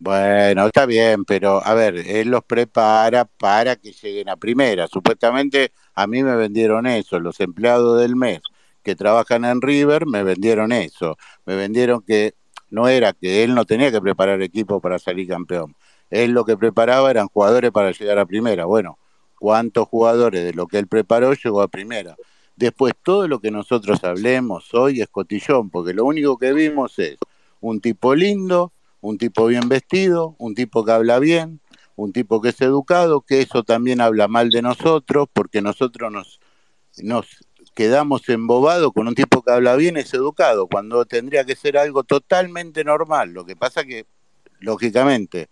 [0.00, 4.86] Bueno, está bien, pero a ver, él los prepara para que lleguen a primera.
[4.86, 8.40] Supuestamente a mí me vendieron eso, los empleados del mes
[8.84, 11.16] que trabajan en River me vendieron eso.
[11.44, 12.34] Me vendieron que
[12.70, 15.74] no era que él no tenía que preparar equipo para salir campeón.
[16.10, 18.64] Él lo que preparaba eran jugadores para llegar a primera.
[18.64, 18.98] Bueno,
[19.38, 22.16] ¿cuántos jugadores de lo que él preparó llegó a primera?
[22.56, 27.16] Después, todo lo que nosotros hablemos hoy es cotillón, porque lo único que vimos es
[27.60, 31.60] un tipo lindo, un tipo bien vestido, un tipo que habla bien,
[31.94, 36.40] un tipo que es educado, que eso también habla mal de nosotros, porque nosotros nos,
[37.02, 37.26] nos
[37.74, 42.02] quedamos embobados con un tipo que habla bien, es educado, cuando tendría que ser algo
[42.02, 43.32] totalmente normal.
[43.32, 44.06] Lo que pasa que,
[44.58, 45.48] lógicamente,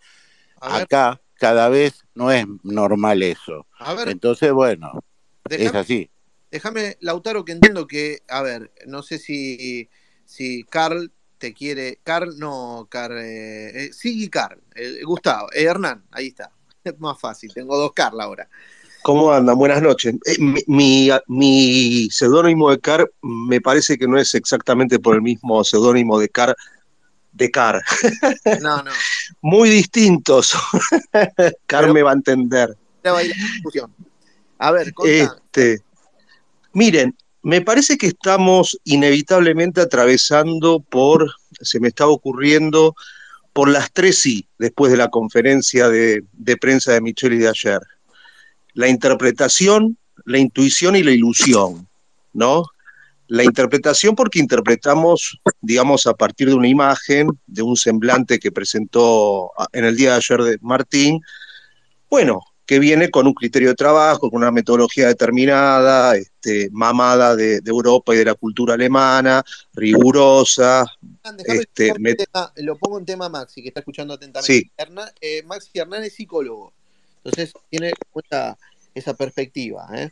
[0.60, 3.66] A ver, acá cada vez no es normal eso.
[3.78, 4.92] a ver, Entonces, bueno,
[5.48, 6.10] es déjame, así.
[6.50, 9.88] déjame, Lautaro, que entiendo que, a ver, no sé si,
[10.24, 16.06] si Carl te quiere, Carl, no, Carl, eh, eh, sí, Carl, eh, Gustavo, eh, Hernán,
[16.10, 16.52] ahí está,
[16.84, 18.48] es más fácil, tengo dos Carl ahora.
[19.02, 19.56] ¿Cómo andan?
[19.56, 20.16] Buenas noches.
[20.24, 25.22] Eh, mi, mi, mi seudónimo de Car me parece que no es exactamente por el
[25.22, 26.56] mismo seudónimo de Car
[27.36, 27.82] de Car.
[28.60, 28.90] No, no,
[29.42, 30.54] Muy distintos.
[31.66, 32.76] Car pero me va a entender.
[33.04, 33.94] va a ir la discusión.
[34.58, 35.80] A ver, contá, Este,
[36.72, 41.30] miren, me parece que estamos inevitablemente atravesando por,
[41.60, 42.94] se me está ocurriendo,
[43.52, 47.80] por las tres sí, después de la conferencia de, de prensa de Micheli de ayer.
[48.72, 51.86] La interpretación, la intuición y la ilusión,
[52.32, 52.64] ¿no?
[53.28, 59.50] La interpretación porque interpretamos, digamos, a partir de una imagen, de un semblante que presentó
[59.58, 61.20] a- en el día de ayer de Martín,
[62.08, 67.60] bueno, que viene con un criterio de trabajo, con una metodología determinada, este, mamada de,
[67.60, 69.44] de Europa y de la cultura alemana,
[69.74, 70.84] rigurosa,
[71.46, 74.52] este, me- tema- lo pongo en tema Maxi, que está escuchando atentamente.
[74.52, 76.72] sí, Hernán, eh, Maxi Hernán es psicólogo,
[77.24, 77.92] entonces tiene
[78.30, 78.56] esa,
[78.94, 80.10] esa perspectiva, ¿eh?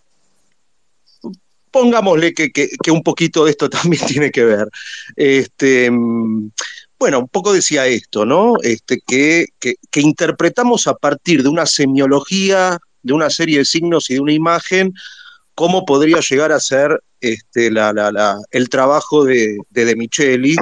[1.75, 2.53] Pongámosle que,
[2.93, 4.69] un poquito de esto también tiene que ver.
[5.17, 5.91] Este,
[7.01, 8.55] bueno, un poco decía esto, ¿no?
[8.63, 14.15] Este, que, que- interpretamos a partir de una semiología, de una serie de signos y
[14.15, 14.95] de una imagen,
[15.57, 20.55] cómo podría llegar a ser este, la- el trabajo de, de Micheli,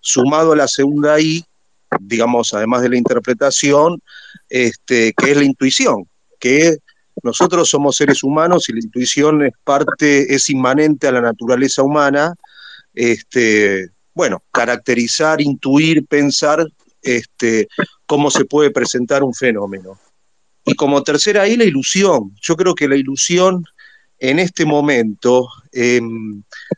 [0.00, 1.44] sumado a la segunda I,
[2.00, 4.02] digamos, además de la interpretación,
[4.50, 6.06] este, que es la intuición,
[6.38, 6.76] que
[7.22, 12.34] nosotros somos seres humanos y la intuición es parte, es inmanente a la naturaleza humana.
[12.94, 16.66] Este, bueno, caracterizar, intuir, pensar
[17.02, 17.68] este,
[18.06, 19.98] cómo se puede presentar un fenómeno.
[20.64, 22.34] Y como tercera ahí, la ilusión.
[22.40, 23.64] Yo creo que la ilusión
[24.18, 26.00] en este momento eh,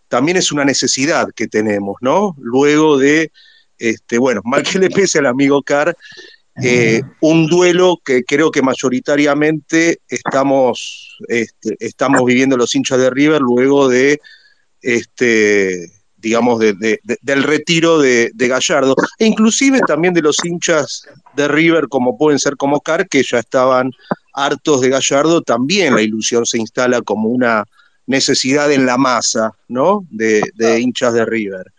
[0.08, 2.36] también es una necesidad que tenemos, ¿no?
[2.38, 3.32] Luego de,
[3.78, 5.96] este, bueno, mal que le pese al amigo Carr,
[6.62, 13.40] eh, un duelo que creo que mayoritariamente estamos, este, estamos viviendo los hinchas de River
[13.40, 14.20] luego de,
[14.82, 20.36] este, digamos, de- de- de- del retiro de, de Gallardo, e inclusive también de los
[20.44, 21.06] hinchas
[21.36, 23.90] de River, como pueden ser como Car, que ya estaban
[24.34, 27.64] hartos de Gallardo, también la ilusión se instala como una
[28.10, 30.04] necesidad en la masa, ¿no?
[30.10, 31.72] De, de hinchas de River.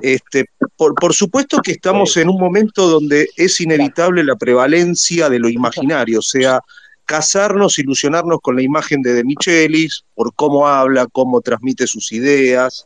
[0.00, 0.44] Este,
[0.76, 5.48] por, por supuesto que estamos en un momento donde es inevitable la prevalencia de lo
[5.48, 6.60] imaginario, o sea,
[7.04, 12.84] casarnos, ilusionarnos con la imagen de De Michelis, por cómo habla, cómo transmite sus ideas,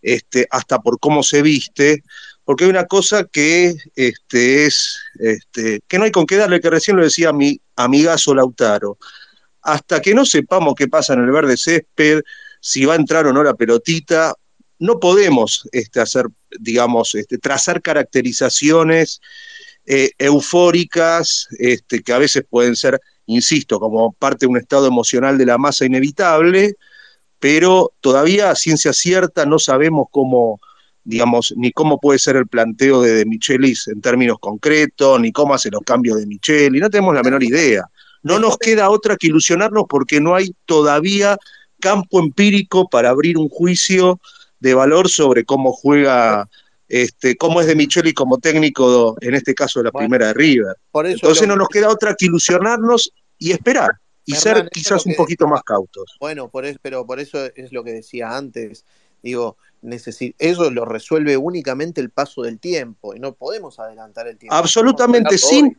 [0.00, 2.04] este, hasta por cómo se viste,
[2.44, 6.70] porque hay una cosa que este, es este, que no hay con qué darle, que
[6.70, 8.98] recién lo decía mi amigazo Lautaro.
[9.66, 12.22] Hasta que no sepamos qué pasa en el verde césped,
[12.60, 14.32] si va a entrar o no la pelotita,
[14.78, 16.26] no podemos este, hacer,
[16.60, 19.20] digamos, este, trazar caracterizaciones
[19.84, 25.36] eh, eufóricas, este, que a veces pueden ser, insisto, como parte de un estado emocional
[25.36, 26.74] de la masa inevitable,
[27.40, 30.60] pero todavía a ciencia cierta no sabemos cómo,
[31.02, 35.70] digamos, ni cómo puede ser el planteo de, Michelis en términos concretos, ni cómo hace
[35.72, 37.84] los cambios de Micheli, no tenemos la menor idea.
[38.26, 41.36] No nos queda otra que ilusionarnos porque no hay todavía
[41.80, 44.20] campo empírico para abrir un juicio
[44.60, 46.48] de valor sobre cómo juega,
[46.88, 50.34] este, cómo es de Micheli como técnico, en este caso de la Bueno, primera de
[50.34, 50.76] River.
[50.90, 53.92] Por eso Entonces lo- no nos queda otra que ilusionarnos y esperar,
[54.24, 56.16] y Hernán, ser quizás un poquito más cautos.
[56.18, 58.84] Bueno, por eso, pero por eso es lo que decía antes.
[59.22, 59.56] Digo,
[60.38, 64.54] eso lo resuelve únicamente el paso del tiempo y no podemos adelantar el tiempo.
[64.54, 65.78] Absolutamente, sin,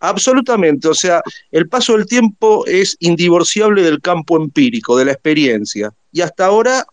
[0.00, 0.88] absolutamente.
[0.88, 5.92] O sea, el paso del tiempo es indivorciable del campo empírico, de la experiencia.
[6.12, 6.86] Y hasta ahora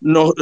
[0.00, 0.32] nos,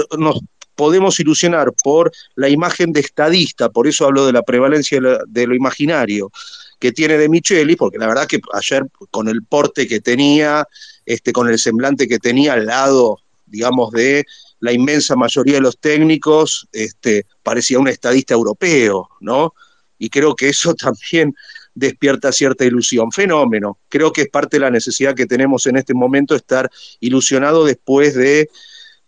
[0.74, 5.54] podemos ilusionar por la imagen de estadista, por eso hablo de la prevalencia de lo
[5.54, 6.30] imaginario
[6.78, 10.66] que tiene de Micheli, porque la verdad que ayer con el porte que tenía,
[11.04, 14.24] este, con el semblante que tenía al lado, digamos, de
[14.60, 19.52] la inmensa mayoría de los técnicos, este, parecía un estadista europeo, ¿no?
[19.98, 21.34] Y creo que eso también
[21.74, 23.12] despierta cierta ilusión.
[23.12, 23.78] Fenómeno.
[23.88, 26.70] Creo que es parte de la necesidad que tenemos en este momento estar
[27.00, 28.48] ilusionado después de,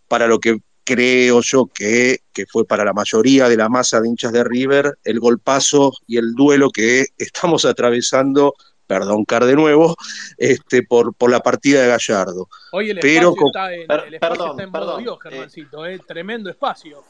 [0.07, 4.09] para lo que creo yo que, que fue para la mayoría de la masa de
[4.09, 8.53] hinchas de River, el golpazo y el duelo que estamos atravesando,
[8.85, 9.95] perdón, Car de nuevo,
[10.37, 12.49] este, por, por la partida de Gallardo.
[12.73, 15.15] Hoy el Pero espacio está en, Per- el espacio perdón, está en modo perdón, Dios,
[15.15, 15.29] eh.
[15.29, 17.03] Germancito, eh, tremendo espacio.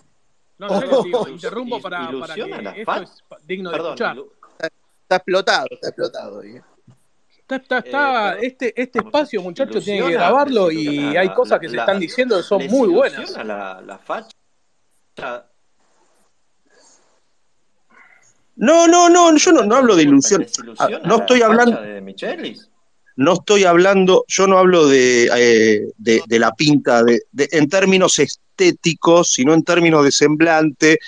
[0.60, 3.10] No, serio, digo, interrumpo para, que esto es
[3.48, 4.18] digno de escuchar.
[5.14, 6.44] Está explotado, está explotado.
[6.44, 6.62] ¿eh?
[7.40, 8.46] Está, está, está- perdón.
[8.46, 12.38] este, este espacio, muchachos, tiene que grabarlo y hay cosas que se la- están diciendo
[12.38, 13.20] que son muy buenas.
[13.20, 14.30] ilusiona La, la facha.
[18.56, 20.42] No, no, no, yo no, no hablo de ilusión.
[20.42, 22.70] ¿Les Ah, ilusiona No la estoy hablando, de Michelis?
[23.16, 27.68] no estoy hablando, yo no hablo de, eh, de, de la pinta de, de- en
[27.68, 31.00] términos estéticos, sino en términos de semblante.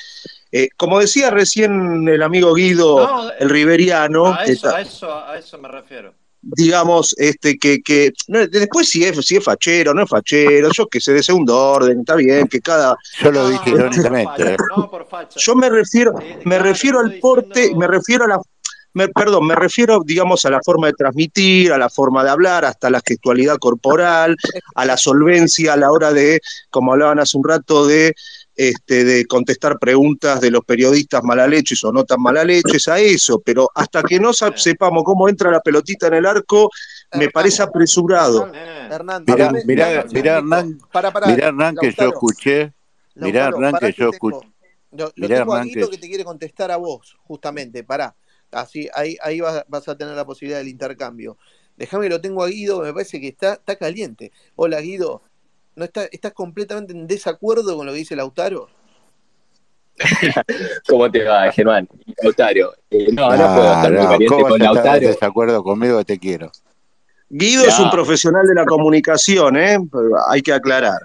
[0.58, 5.38] Eh, como decía recién el amigo Guido, No, el riberiano, A eso, a eso, a
[5.38, 6.14] eso me refiero.
[6.42, 10.88] digamos, este, que, que no, después si es, si es fachero, no es fachero, yo
[10.88, 14.56] que sé, de segundo orden, está bien, que cada, Yo lo No, dije no irónicamente.
[14.90, 15.38] por facha.
[15.42, 18.40] Yo me refiero, Eh, me claro, refiero al porte, diciendo- me refiero a la,
[18.94, 22.64] me- perdón, me refiero, digamos, a la forma de transmitir, a la forma de hablar,
[22.64, 24.38] hasta la gestualidad corporal,
[24.76, 28.14] a la solvencia a la hora de, como hablaban hace un rato, de
[28.56, 33.70] este, de contestar preguntas de los periodistas malaleches o no tan malaleches, a eso, pero
[33.76, 36.70] hasta que no sepamos cómo entra la pelotita en el arco,
[37.14, 38.48] me parece apresurado.
[38.54, 40.38] Eh, Hernán, Mirá, dame- mirá, mirá.
[40.38, 42.74] Hernán, Para, para, mirá, Hernán, que yo escuché.
[43.16, 44.48] Mirá, Lautaro, Hernán, que yo escuché.
[44.92, 47.84] Lo, lo Mirá, tengo a Hernán, Guido que- que te quiere contestar a vos, justamente,
[47.84, 48.16] pará.
[48.52, 51.38] Así, ahí, ahí vas, vas a tener la posibilidad del intercambio.
[51.76, 54.32] Déjame que lo tengo a Guido, me parece que está, está caliente.
[54.56, 55.24] Hola Guido,
[55.76, 58.68] ¿no está, ¿estás completamente en desacuerdo con lo que dice Lautaro?
[60.88, 61.88] ¿Cómo te va, Germán?
[62.22, 62.74] Lautaro.
[62.92, 65.08] Eh, no, no puedo Ah, estar muy caliente ¿cómo con estar en Lautaro.
[65.08, 66.04] desacuerdo conmigo?
[66.04, 66.52] Te quiero.
[67.30, 69.78] Guido es un profesional de la comunicación, ¿eh?
[70.30, 71.00] hay que aclarar.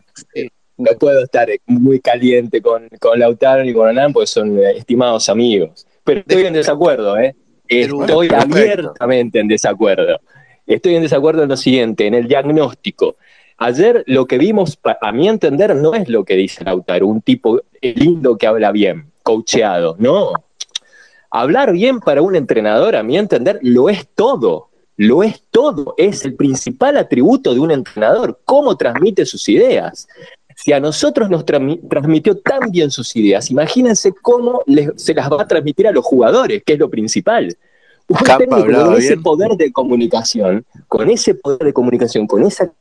[0.77, 5.29] No puedo estar muy caliente con, con Lautaro ni con Hernán, porque son eh, estimados
[5.29, 5.87] amigos.
[6.05, 7.35] Pero estoy en desacuerdo, ¿eh?
[7.69, 10.21] Estoy abiertamente en desacuerdo.
[10.67, 13.17] Estoy en desacuerdo en lo siguiente, en el diagnóstico.
[13.63, 17.61] Ayer lo que vimos, a mi entender, no es lo que dice Lautaro, un tipo
[17.83, 19.97] lindo que habla bien, coacheado.
[19.99, 20.33] No.
[21.31, 24.71] Hablar bien para un entrenador, a mi entender, lo es todo.
[24.97, 25.95] Lo es todo.
[25.99, 30.09] Es el principal atributo de un entrenador, cómo transmite sus ideas.
[30.57, 34.63] Si a nosotros nos transmi- transmitió tan bien sus ideas, imagínense cómo
[34.97, 37.55] se las va a transmitir a los jugadores, que es lo principal.
[38.09, 39.23] Un técnico con ese bien.
[39.23, 42.73] poder de comunicación, con ese poder de comunicación, con esa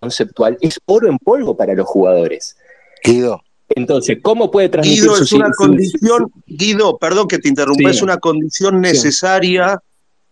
[0.00, 2.56] conceptual, es oro en polvo para los jugadores.
[3.04, 7.96] Guido, Entonces, ¿cómo puede transmitir Guido, es una condición, Guido, perdón que te interrumpa, Sí.
[7.96, 9.78] es una condición necesaria,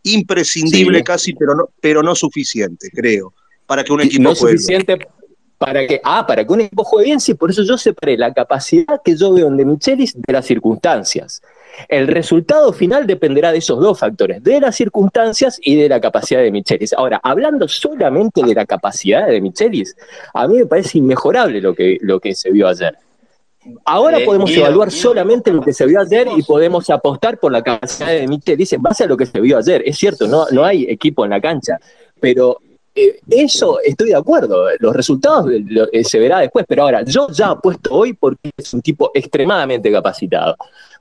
[0.02, 1.04] imprescindible Sí.
[1.04, 3.34] casi, pero no, pero no suficiente, creo,
[3.66, 4.56] para que un equipo no juegue.
[4.58, 4.96] suficiente
[5.58, 8.32] para que, ah, para que un equipo juegue bien, sí, por eso yo separé la
[8.32, 11.42] capacidad que yo veo en De Michelis de las circunstancias.
[11.88, 16.40] El resultado final dependerá de esos dos factores, de las circunstancias y de la capacidad
[16.40, 16.92] de Michelis.
[16.92, 19.96] Ahora, hablando solamente de la capacidad de Michelis,
[20.34, 22.96] a mí me parece inmejorable lo que, lo que se vio ayer.
[23.84, 27.62] Ahora Eh, podemos evaluar solamente lo que se vio ayer y podemos apostar por la
[27.62, 29.82] capacidad de Michelis en base a lo que se vio ayer.
[29.84, 31.78] Es cierto, no, no hay equipo en la cancha,
[32.20, 32.58] pero
[32.94, 34.66] eh, eso estoy de acuerdo.
[34.78, 38.72] Los resultados lo- eh, se verá después, pero ahora yo ya apuesto hoy porque es
[38.72, 40.56] un tipo extremadamente capacitado.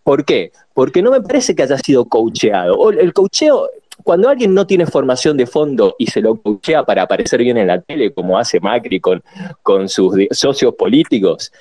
[0.05, 0.51] ¿Por qué?
[0.75, 2.77] Porque no me parece que haya sido coacheado.
[2.77, 3.71] O El coacheo,
[4.03, 7.65] cuando alguien no tiene formación de fondo y se lo coachea para aparecer bien en
[7.65, 9.23] la tele, como hace Macri con,
[9.63, 11.51] con sus socios políticos,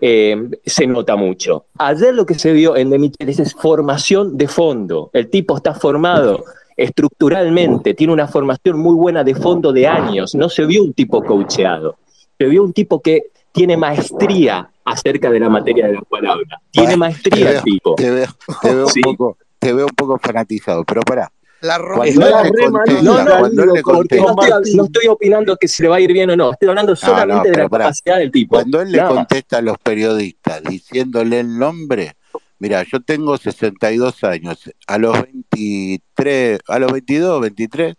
[0.00, 1.64] eh, se nota mucho.
[1.78, 5.10] Ayer lo que se vio en De es formación de fondo.
[5.12, 6.44] El tipo está formado
[6.76, 10.36] estructuralmente, tiene una formación muy buena de fondo de años.
[10.36, 11.96] No se vio un tipo coacheado,
[12.38, 16.60] se vio un tipo que tiene maestría acerca de la materia de la palabra.
[16.70, 17.94] Tiene maestría el tipo.
[17.94, 18.28] Te veo,
[18.62, 21.30] te veo un poco, te veo un poco fanatizado, pero pará.
[21.60, 24.32] La Cuando Es él la le re contesta, No, no, cuando él le no contesta,
[24.58, 26.52] estoy, no estoy opinando que se le va a ir bien o no.
[26.52, 27.84] Estoy hablando No, solamente no, de la pará.
[27.86, 28.54] capacidad del tipo.
[28.56, 32.14] Cuando él le contesta a los periodistas diciéndole el nombre,
[32.60, 37.94] mira, yo tengo 62 años, a los 23, a los 22, 23,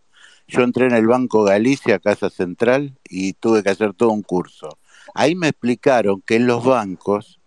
[0.47, 4.69] yo entré en el Banco Galicia, Casa Central, y tuve que hacer todo un curso.
[5.19, 7.41] Ahí me explicaron que en los bancos,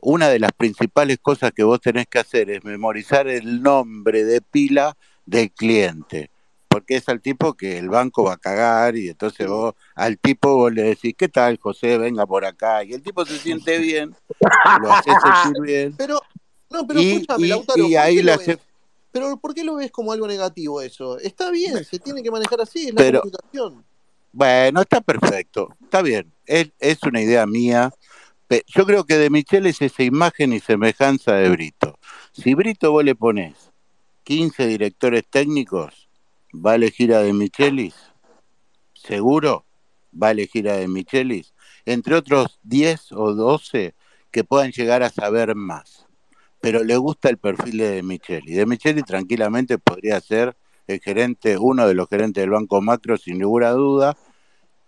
[0.00, 4.40] una de las principales cosas que vos tenés que hacer es memorizar el nombre de
[4.40, 6.32] pila del cliente.
[6.66, 10.56] Porque es al tipo que el banco va a cagar y entonces vos al tipo
[10.56, 11.98] vos le decís, ¿qué tal José?
[11.98, 12.82] Venga por acá.
[12.82, 14.12] Y el tipo se siente bien,
[14.82, 15.94] lo hace sentir bien.
[15.96, 16.20] Pero,
[16.68, 18.56] no, pero Y, escúchame, y- Lautaro, y ¿por ahí qué le lo hace...
[18.56, 18.66] ves?
[19.12, 21.16] Pero ¿por qué lo ves como algo negativo eso?
[21.20, 23.22] Está bien, se tiene que manejar así, es la Pero,
[24.32, 26.32] bueno, está perfecto, está bien.
[26.48, 27.92] Es, una idea mía.
[28.66, 31.98] Yo creo que de Michelle es esa imagen y semejanza de Brito.
[32.32, 33.70] Si Brito vos le pones
[34.24, 36.08] 15 directores técnicos,
[36.54, 37.94] va a elegir a De Michelis,
[38.94, 39.66] seguro
[40.10, 41.52] va a elegir a De Michelis,
[41.84, 43.94] entre otros 10 o 12
[44.30, 46.06] que puedan llegar a saber más.
[46.60, 48.54] Pero le gusta el perfil de De Micheli.
[48.54, 50.56] De Micheli tranquilamente podría ser
[50.86, 54.16] el gerente, uno de los gerentes del Banco Macro, sin ninguna duda,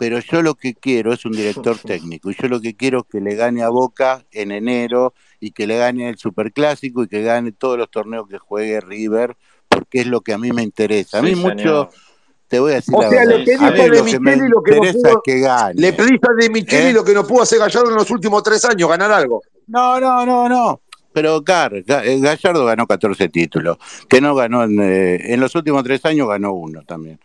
[0.01, 3.05] pero yo lo que quiero es un director técnico y yo lo que quiero es
[3.13, 7.21] que le gane a Boca en enero y que le gane el Superclásico y que
[7.23, 9.37] gane todos los torneos que juegue River,
[9.69, 11.19] porque es lo que a mí me interesa.
[11.19, 11.91] A mí Sí, mucho, señor.
[12.49, 13.93] te voy a decir O la sea, verdad, le pedís a a mí De lo
[13.93, 16.93] que me Micheli lo que no interesa pudo, que le pedís a De Micheli ¿eh?
[16.95, 19.43] lo que no pudo hacer Gallardo en los últimos tres años, ganar algo.
[19.67, 20.81] No, no, no, no.
[21.13, 21.71] Pero Ga-
[22.07, 23.77] eh, Gallardo ganó 14 títulos,
[24.09, 27.21] que no ganó en, eh, en los últimos tres años ganó uno también.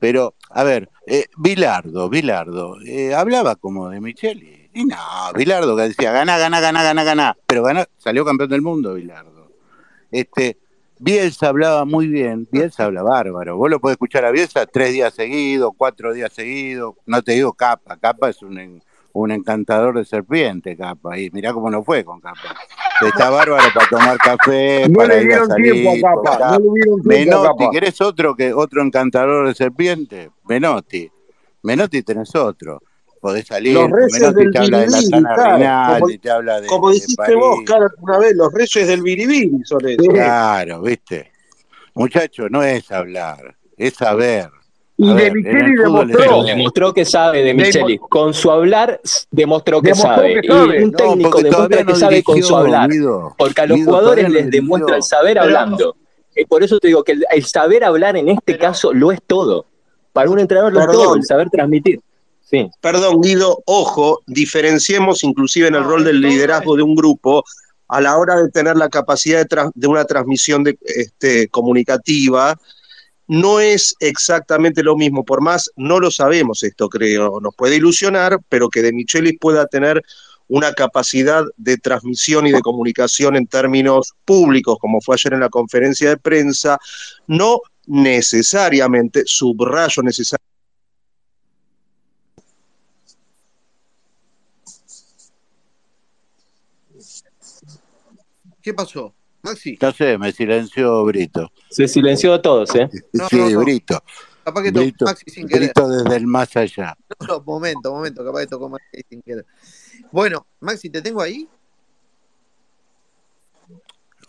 [0.00, 4.70] Pero, a ver, eh, Bilardo, Bilardo, eh, hablaba como de Micheli.
[4.72, 4.96] Y no,
[5.36, 7.36] Bilardo que decía, gana, gana, gana, gana, gana.
[7.46, 9.52] Pero ganó, salió campeón del mundo, Bilardo.
[10.10, 10.58] Este,
[10.98, 13.56] Bielsa hablaba muy bien, Bielsa habla bárbaro.
[13.56, 16.94] Vos lo podés escuchar a Bielsa tres días seguidos, cuatro días seguidos.
[17.06, 21.18] No te digo Capa, Capa es un, un encantador de serpiente, Capa.
[21.18, 22.54] Y mirá cómo no fue con Capa.
[23.00, 26.02] Está bárbaro para tomar café, No para le ir a tiempo salir.
[26.02, 26.58] Capa, Capa.
[26.58, 27.70] no le tiempo a Menotti, Capa.
[27.72, 30.30] ¿querés otro que otro encantador de serpiente?
[30.48, 31.10] Menotti.
[31.62, 32.80] Menotti tenés otro.
[33.20, 36.66] Podés salir, Los Menotti del te habla de la sana claro, como, te habla de,
[36.68, 40.08] como de dijiste vos, cara, una vez, los reyes del biribiri son esos.
[40.08, 41.30] Claro, viste.
[41.94, 44.50] Muchacho, no es hablar, es saber.
[45.02, 47.96] Y A De ver, en Micheli demostró, demostró que sabe de Micheli.
[47.96, 49.00] Con su hablar
[49.30, 50.40] demostró que demostró sabe.
[50.42, 52.90] que Y un No, técnico porque demuestra que no sabe con su hablar.
[52.90, 53.34] Guido.
[53.38, 55.96] Porque a los Guido, jugadores no les demuestra el saber Pero, hablando.
[56.36, 59.10] Y por eso te digo que el, el saber hablar en este Pero, caso lo
[59.10, 59.64] es todo.
[60.12, 62.00] Para un entrenador lo es todo, el saber transmitir.
[62.42, 62.68] Sí.
[62.82, 67.42] perdón, Guido, ojo, diferenciemos inclusive en el no, rol del liderazgo de un grupo
[67.88, 72.58] a la hora de tener la capacidad de, de una transmisión de, este, comunicativa.
[73.30, 78.40] No es exactamente lo mismo, por más no lo sabemos esto, creo, nos puede ilusionar,
[78.48, 80.02] pero que De Michelis pueda tener
[80.48, 85.48] una capacidad de transmisión y de comunicación en términos públicos, como fue ayer en la
[85.48, 86.76] conferencia de prensa,
[87.28, 90.50] no necesariamente, subrayo necesariamente,
[98.60, 99.14] ¿Qué pasó?
[99.42, 99.78] Maxi.
[99.80, 101.50] No sé, me silenció Brito.
[101.70, 102.88] Se silenció a todos, ¿eh?
[103.12, 103.60] No, Sí, no, no.
[103.60, 104.02] Brito.
[104.44, 105.62] Capaz que tocó Brito, Maxi sin querer.
[105.64, 106.96] Brito desde el más allá.
[107.20, 109.46] No, no, momento, momento, capaz que tocó Maxi sin querer.
[110.12, 111.48] Bueno, Maxi, ¿te tengo ahí?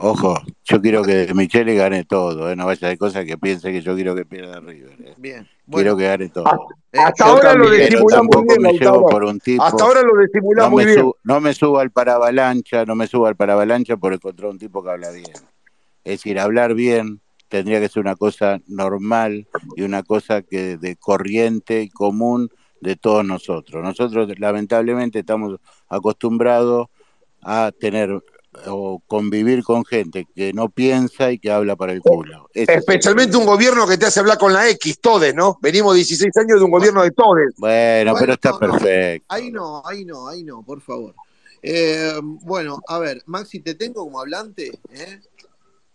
[0.03, 2.55] Ojo, yo quiero que Michele gane todo, ¿eh?
[2.55, 4.95] no vaya de cosas que piense que yo quiero que pierda River.
[4.99, 5.13] ¿eh?
[5.17, 5.43] Bien.
[5.45, 6.47] Quiero Bueno, que gane todo.
[6.47, 6.57] hasta,
[6.91, 7.77] eh, hasta ahora lo muy
[8.09, 9.07] tampoco bien, me llevo Lautaro.
[9.09, 9.63] por un tipo.
[9.63, 11.01] Hasta ahora lo disimulás No muy me, bien.
[11.03, 14.83] subo, no me subo al paravalancha, no me subo al paravalancha por encontrar un tipo
[14.83, 15.29] que habla bien.
[16.03, 20.95] Es decir, hablar bien tendría que ser una cosa normal y una cosa que de
[20.95, 22.49] corriente y común
[22.79, 23.83] de todos nosotros.
[23.83, 26.87] Nosotros lamentablemente estamos acostumbrados
[27.43, 28.19] a tener
[28.65, 32.49] o convivir con gente que no piensa y que habla para el culo.
[32.53, 35.57] Ese es el Especialmente un gobierno que te hace hablar con la X, todes, ¿no?
[35.61, 37.53] Venimos 16 años de un gobierno de todes.
[37.57, 39.25] Bueno, bueno, pero está no, no, perfecto.
[39.29, 41.15] ahí no, ahí no, ahí no, por favor.
[41.63, 44.71] Eh, bueno, a ver, Maxi, ¿te tengo como hablante?
[44.91, 45.19] ¿Eh?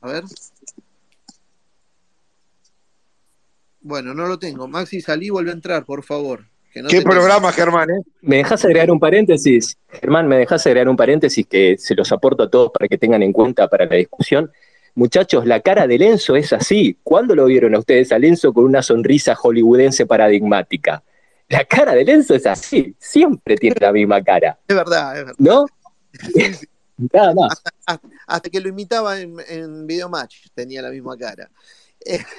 [0.00, 0.24] A ver.
[3.80, 4.66] Bueno, no lo tengo.
[4.66, 6.46] Maxi, salí y vuelve a entrar, por favor.
[6.77, 8.03] Que no Qué te programa, Germán, ¿eh?
[8.20, 9.78] ¿Me dejas agregar un paréntesis?
[9.89, 13.23] Germán, ¿me dejas agregar un paréntesis que se los aporto a todos para que tengan
[13.23, 14.53] en cuenta para la discusión?
[14.94, 16.98] Muchachos, la cara de Lenzo es así.
[17.03, 21.03] ¿Cuándo lo vieron a ustedes a Lenzo con una sonrisa hollywoodense paradigmática?
[21.48, 24.59] La cara de Lenzo es así, siempre tiene la misma cara.
[24.69, 25.35] Es verdad, es verdad.
[25.39, 25.65] ¿No?
[27.11, 27.53] Nada más.
[27.53, 31.48] Hasta, hasta- hasta que lo imitaba en, en Videomatch tenía la misma cara.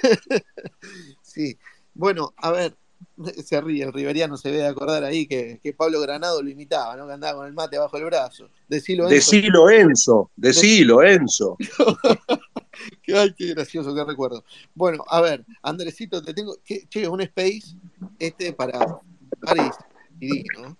[1.22, 1.58] Sí.
[1.94, 2.74] Bueno, a ver,
[3.44, 6.96] se ríe, el riveriano se ve de acordar ahí que, que Pablo Granado lo imitaba,
[6.96, 7.06] ¿no?
[7.06, 8.48] Que andaba con el mate bajo el brazo.
[8.68, 9.14] Decilo Enzo.
[9.14, 11.56] Decilo Enzo, decilo Enzo.
[13.14, 14.44] Ay, qué gracioso, qué recuerdo.
[14.74, 16.56] Bueno, a ver, Andresito, te tengo.
[16.64, 17.74] que- che, un space
[18.18, 19.00] este para
[19.40, 19.72] París
[20.20, 20.76] y ¿no?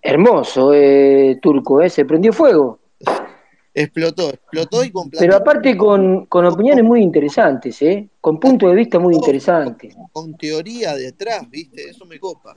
[0.00, 1.90] Hermoso, eh, Turco, ¿eh?
[1.90, 2.78] Se prendió fuego.
[3.78, 8.08] Explotó, explotó y con Pero aparte con, con opiniones muy interesantes, ¿eh?
[8.22, 9.94] Con puntos de vista muy interesantes.
[10.12, 11.90] con teoría detrás, ¿viste?
[11.90, 12.56] Eso me copa.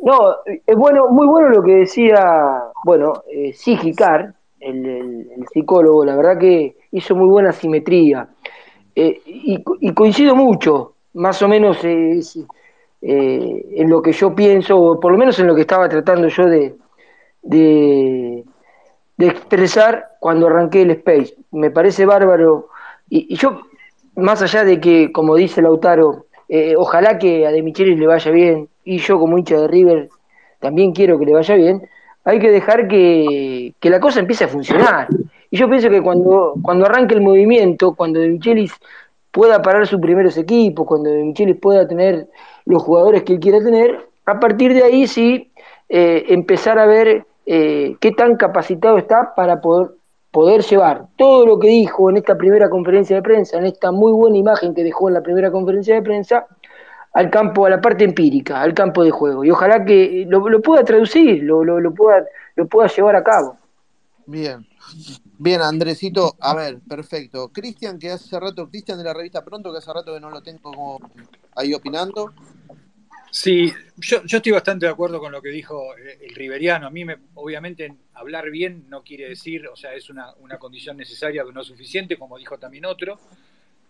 [0.00, 5.44] No, es bueno, muy bueno lo que decía, bueno, eh, Sigi Carr, el, el- el
[5.52, 8.28] psicólogo, la verdad que hizo muy buena simetría.
[8.94, 12.20] Eh, y, y coincido mucho, más o menos eh,
[13.02, 16.46] en lo que yo pienso, o por lo menos en lo que estaba tratando yo
[16.46, 16.76] de,
[17.44, 18.44] de,
[19.18, 21.34] expresar cuando arranqué el Space.
[21.52, 22.68] Me parece bárbaro.
[23.08, 23.60] Y, y yo,
[24.16, 28.30] más allá de que, como dice Lautaro, eh, ojalá que a De Michelis le vaya
[28.30, 30.08] bien, y yo como hincha de River
[30.60, 31.88] también quiero que le vaya bien,
[32.24, 35.08] hay que dejar que, que la cosa empiece a funcionar.
[35.50, 38.72] Y yo pienso que cuando, cuando arranque el movimiento, cuando De Michelis
[39.30, 42.28] pueda parar sus primeros equipos, cuando De Michelis pueda tener
[42.64, 45.52] los jugadores que él quiera tener, a partir de ahí sí
[45.88, 49.90] eh, empezar a ver eh, qué tan capacitado está para poder,
[50.30, 54.12] poder llevar todo lo que dijo en esta primera conferencia de prensa, en esta muy
[54.12, 56.46] buena imagen que dejó en la primera conferencia de prensa,
[57.12, 59.44] al campo, a la parte empírica, al campo de juego.
[59.44, 62.24] Y ojalá que lo, pueda traducir, lo, lo, lo pueda,
[62.56, 63.56] lo pueda llevar a cabo.
[64.26, 64.66] Bien.
[65.38, 67.48] Bien, Andresito, a ver, perfecto.
[67.48, 70.42] Cristian, que hace rato, Cristian de la revista Pronto, que hace rato que no lo
[70.42, 71.00] tengo como
[71.56, 72.32] ahí opinando.
[73.36, 76.86] Sí, yo, yo estoy bastante de acuerdo con lo que dijo eh, el riveriano.
[76.86, 81.42] A mí, me, obviamente, hablar bien no quiere decir, o sea, es una, condición necesaria,
[81.42, 83.18] pero no suficiente, como dijo también otro.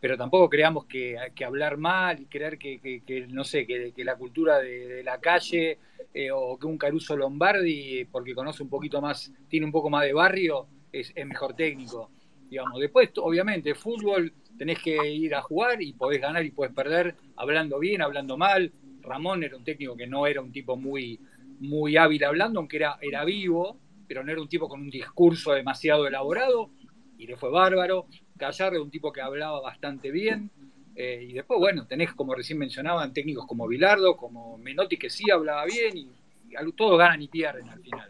[0.01, 4.89] Pero tampoco creamos que, hablar mal y creer que, no sé, que, la cultura de,
[4.89, 5.79] de la calle
[6.15, 10.05] eh, o que un Caruso Lombardi, porque conoce un poquito más, tiene un poco más
[10.05, 12.11] de barrio, es, es mejor técnico.
[12.49, 17.15] Digamos, después, obviamente, fútbol tenés que ir a jugar y podés ganar y podés perder
[17.37, 18.73] hablando bien, hablando mal.
[19.05, 21.21] Ramón era un técnico que no era un tipo muy,
[21.61, 23.79] muy hábil hablando, aunque era, era vivo,
[24.09, 26.71] pero no era un tipo con un discurso demasiado elaborado
[27.19, 28.07] y le fue bárbaro.
[28.37, 30.51] Gallardo era un tipo que hablaba bastante bien.
[30.97, 35.31] eh, y después, bueno, tenés, como recién mencionaban, técnicos como Bilardo, como Menotti, que sí
[35.31, 36.09] hablaba bien y,
[36.51, 38.09] y todos ganan y pierden al final.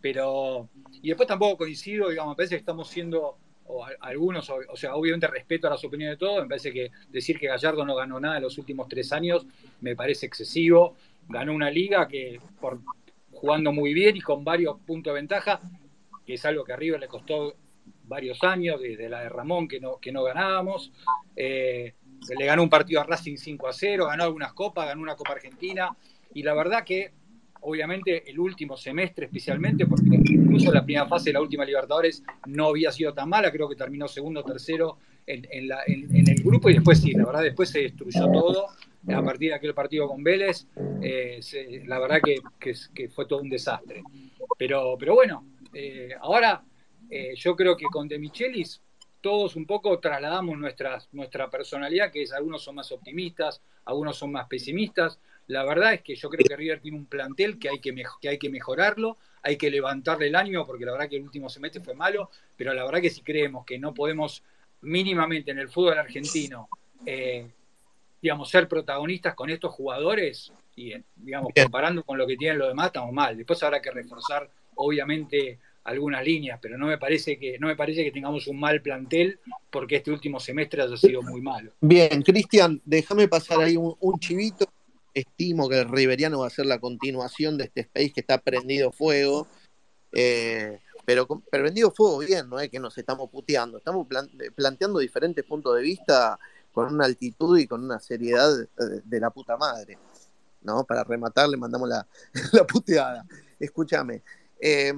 [0.00, 0.68] Pero,
[1.02, 5.26] y después tampoco coincido, digamos, parece que estamos siendo, o algunos, o, o sea, obviamente
[5.26, 8.36] respeto a las opiniones de todos, me parece que decir que Gallardo no ganó nada
[8.36, 9.46] en los últimos tres años
[9.80, 10.96] me parece excesivo.
[11.28, 12.80] Ganó una liga que, por
[13.32, 15.60] jugando muy bien y con varios puntos de ventaja,
[16.24, 17.54] que es algo que a River le costó
[18.04, 20.92] varios años, desde la de Ramón que no, que no ganábamos.
[21.36, 21.94] Eh,
[22.38, 25.32] le ganó un partido a Racing 5 a 0, ganó algunas copas, ganó una Copa
[25.32, 25.94] Argentina,
[26.32, 27.12] y la verdad que
[27.64, 32.68] obviamente el último semestre especialmente, porque incluso la primera fase de la última Libertadores no
[32.68, 37.00] había sido tan mala, creo que terminó segundo o tercero en, el grupo y después
[37.00, 38.66] sí, la verdad después se destruyó todo
[39.12, 40.66] a partir de aquel partido con Vélez,
[41.02, 44.02] eh, se- la verdad que, fue todo un desastre.
[44.58, 46.62] Pero, pero bueno, eh, ahora
[47.10, 48.80] eh, yo creo que con De Michelis
[49.20, 54.32] todos un poco trasladamos nuestras, nuestra personalidad, que es algunos son más optimistas, algunos son
[54.32, 55.18] más pesimistas.
[55.46, 58.28] La verdad es que yo creo que River tiene un plantel que hay que, que
[58.28, 61.82] hay que mejorarlo, hay que levantarle el ánimo, porque la verdad que el último semestre
[61.82, 64.42] fue malo, pero la verdad que si creemos que no podemos
[64.80, 66.68] mínimamente en el fútbol argentino,
[67.04, 67.46] eh,
[68.22, 72.68] digamos, ser protagonistas con estos jugadores, y eh, digamos, comparando con lo que tienen los
[72.68, 73.36] demás, estamos mal.
[73.36, 78.02] Después habrá que reforzar, obviamente, algunas líneas, pero no me parece que, no me parece
[78.02, 79.38] que tengamos un mal plantel
[79.70, 81.72] porque este último semestre haya sido muy malo.
[81.80, 84.66] Bien, Cristian, déjame pasar ahí un, un chivito.
[85.14, 88.90] Estimo que el Riveriano va a ser la continuación de este space que está prendido
[88.92, 89.46] fuego.
[90.12, 93.78] Eh, pero, pero prendido fuego bien, no es que nos estamos puteando.
[93.78, 96.38] Estamos plan- planteando diferentes puntos de vista
[96.72, 98.66] con una altitud y con una seriedad eh,
[99.04, 99.98] de la puta madre.
[100.62, 100.82] ¿no?
[100.84, 102.06] Para rematar, le mandamos la,
[102.52, 103.24] la puteada.
[103.60, 104.22] Escúchame.
[104.60, 104.92] eh,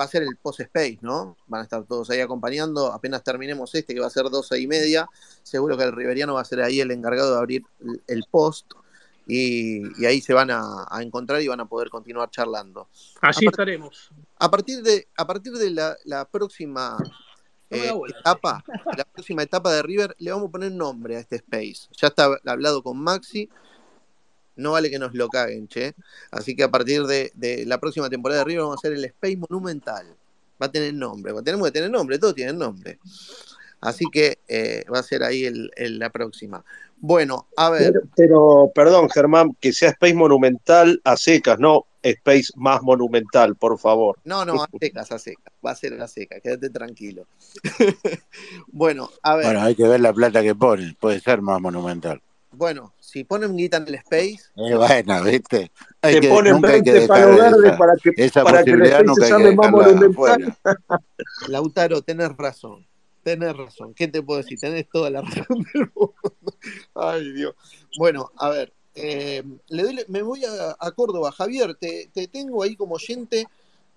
[0.00, 1.36] va a ser el post space, ¿no?
[1.46, 2.90] Van a estar todos ahí acompañando.
[2.90, 5.06] Apenas terminemos este, que va a ser 12 y media,
[5.42, 7.62] seguro que el Riveriano va a ser ahí el encargado de abrir
[8.06, 8.72] el post.
[9.26, 12.88] Y, y ahí se van a, a encontrar y van a poder continuar charlando.
[13.20, 14.10] Allí A par- estaremos.
[14.38, 16.96] A partir de, a partir de la, la próxima
[17.70, 18.62] eh, etapa,
[18.96, 21.88] la próxima etapa de River, le vamos a poner nombre a este space.
[21.96, 23.48] Ya está hablado con Maxi.
[24.54, 25.94] No vale que nos lo caguen, che.
[26.30, 29.04] Así que a partir de, de la próxima temporada de River vamos a hacer el
[29.06, 30.14] Space Monumental.
[30.60, 31.32] Va a tener nombre.
[31.42, 32.98] Tenemos que tener nombre, todos tienen nombre.
[33.82, 36.64] Así que eh, va a ser ahí el, el- la próxima.
[36.96, 37.92] Bueno, a ver.
[37.92, 43.78] Pero, pero, perdón, Germán, que sea Space Monumental a secas, no Space más monumental, por
[43.78, 44.18] favor.
[44.24, 45.52] No, no, a secas, a secas.
[45.64, 47.26] Va a ser a secas, quédate tranquilo.
[48.68, 49.46] bueno, a ver.
[49.46, 52.20] Bueno, hay que ver la plata que ponen, puede ser más monumental.
[52.52, 55.70] Bueno, si ponen guita en el space, Eh, bueno, ¿viste?
[56.02, 58.42] Hay Te que, ponen nunca hay que 20 dejar palos verdes esa, para que, esa
[58.44, 60.10] para que el posibilidad, Space nunca se hay que llame más monumental.
[60.10, 60.58] afuera.
[61.48, 62.86] Lautaro, tenés razón.
[63.22, 63.94] Tenés razón.
[63.94, 64.58] ¿Qué te puedo decir?
[64.58, 66.14] Tenés toda la razón del mundo.
[66.94, 67.54] Ay, Dios.
[67.98, 68.72] Bueno, a ver.
[68.94, 71.32] eh, le doy- me voy a, a Córdoba.
[71.32, 73.46] Javier, te, te tengo ahí como oyente.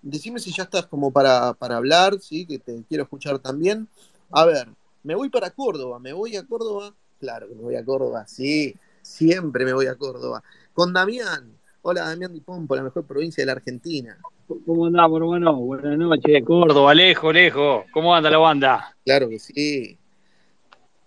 [0.02, 2.46] Decime si ya estás como para, para hablar, ¿sí?
[2.46, 3.88] Que te quiero escuchar también.
[4.30, 4.68] A ver,
[5.02, 5.98] me voy para Córdoba.
[5.98, 6.94] Me voy a Córdoba.
[7.18, 8.74] Claro que me voy a Córdoba, sí.
[9.02, 10.42] Siempre me voy a Córdoba.
[10.72, 11.52] Con Damián.
[11.82, 14.18] Hola, Damián Di Pompo, la mejor provincia de la Argentina.
[14.46, 15.56] ¿Cómo andamos, hermano?
[15.56, 17.84] Buenas noches, Córdoba, lejos, lejos.
[17.92, 18.96] ¿Cómo anda la banda?
[19.04, 19.98] Claro que sí.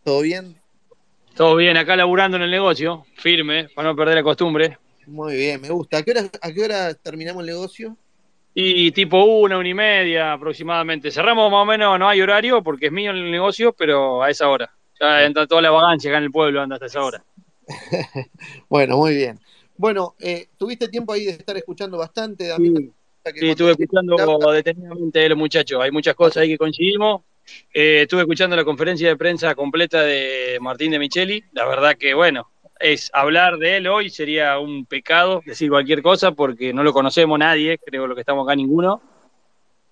[0.04, 0.58] ¿Todo bien?
[1.36, 4.78] Todo bien, acá laburando en el negocio, firme, para no perder la costumbre.
[5.08, 6.00] Muy bien, me gusta.
[6.00, 7.96] ¿A qué hora, a qué hora terminamos el negocio?
[8.54, 11.10] Y tipo una, una y media aproximadamente.
[11.10, 14.50] Cerramos más o menos, no hay horario porque es mío el negocio, pero a esa
[14.50, 14.70] hora.
[15.00, 17.24] Ya entra toda la vagancia acá en el pueblo, anda hasta esa hora.
[18.68, 19.40] Bueno, muy bien.
[19.78, 22.48] Bueno, eh, ¿tuviste tiempo ahí de estar escuchando bastante?
[22.48, 22.76] Damián?
[22.76, 22.92] Sí,
[23.36, 25.82] Sí, estuve escuchando detenidamente a los muchachos.
[25.82, 27.22] Hay muchas cosas ahí que coincidimos.
[27.74, 31.44] Eh, estuve escuchando la conferencia de prensa completa de Martín de Micheli.
[31.52, 36.32] La verdad que, bueno, es hablar de él hoy sería un pecado decir cualquier cosa
[36.32, 39.02] porque no lo conocemos nadie, creo lo que estamos acá ninguno.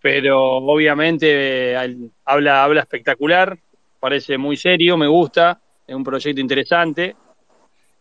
[0.01, 3.57] Pero obviamente eh, habla, habla espectacular,
[3.99, 7.15] parece muy serio, me gusta, es un proyecto interesante,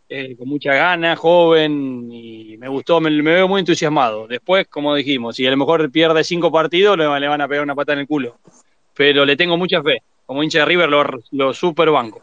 [0.08, 4.26] eh, con mucha gana, joven, y me gustó, me, me veo muy entusiasmado.
[4.26, 7.64] Después, como dijimos, si a lo mejor pierde cinco partidos, le, le van a pegar
[7.64, 8.38] una pata en el culo.
[8.94, 10.02] Pero le tengo mucha fe.
[10.26, 12.22] Como hincha de River, lo, lo super banco.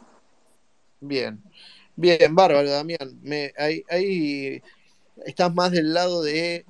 [1.00, 1.42] Bien,
[1.96, 3.20] bien, bárbaro, Damián.
[3.22, 4.62] Me, ahí, ahí
[5.26, 6.66] estás más del lado de,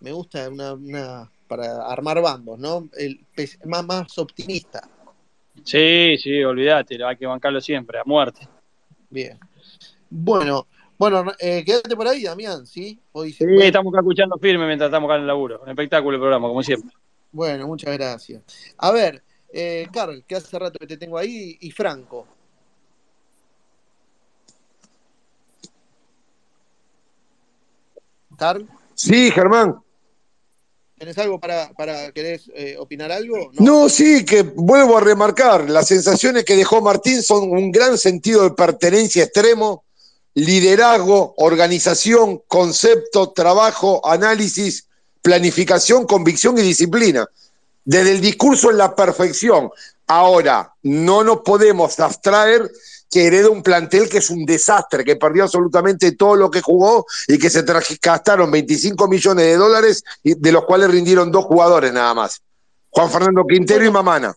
[0.00, 2.88] me gusta una, una- para armar bandos, ¿no?
[2.98, 3.20] El,
[3.66, 4.88] más, más optimista.
[5.64, 8.48] Sí, sí, olvídate, hay que bancarlo siempre, a muerte.
[9.10, 9.38] Bien.
[10.18, 10.66] Bueno,
[10.98, 12.98] bueno, eh, quédate por ahí, Damián, ¿sí?
[13.12, 15.60] Hoy Sí, estamos acá escuchando firme mientras estamos acá en el laburo.
[15.62, 16.90] Un espectáculo el programa, como siempre.
[17.32, 18.42] Bueno, muchas gracias.
[18.78, 19.22] A ver,
[19.52, 22.26] eh, Carl, que hace rato que te tengo ahí, y Franco.
[28.38, 29.76] Carl, Sí, Germán.
[30.98, 33.50] ¿tenés algo para, para querés eh, opinar algo?
[33.58, 38.44] No, sí, que vuelvo a remarcar, las sensaciones que dejó Martín son un gran sentido
[38.44, 39.84] de pertenencia extremo,
[40.36, 44.86] liderazgo, organización, concepto, trabajo, análisis,
[45.22, 47.26] planificación, convicción y disciplina.
[47.84, 49.70] Desde el discurso en la perfección.
[50.06, 52.70] Ahora, no nos podemos abstraer
[53.10, 57.06] que hereda un plantel que es un desastre, que perdió absolutamente todo lo que jugó
[57.28, 57.64] y que se
[58.02, 62.42] gastaron 25 millones de dólares, y de los cuales rindieron dos jugadores nada más.
[62.90, 64.36] Juan Fernando Quintero y Mamana.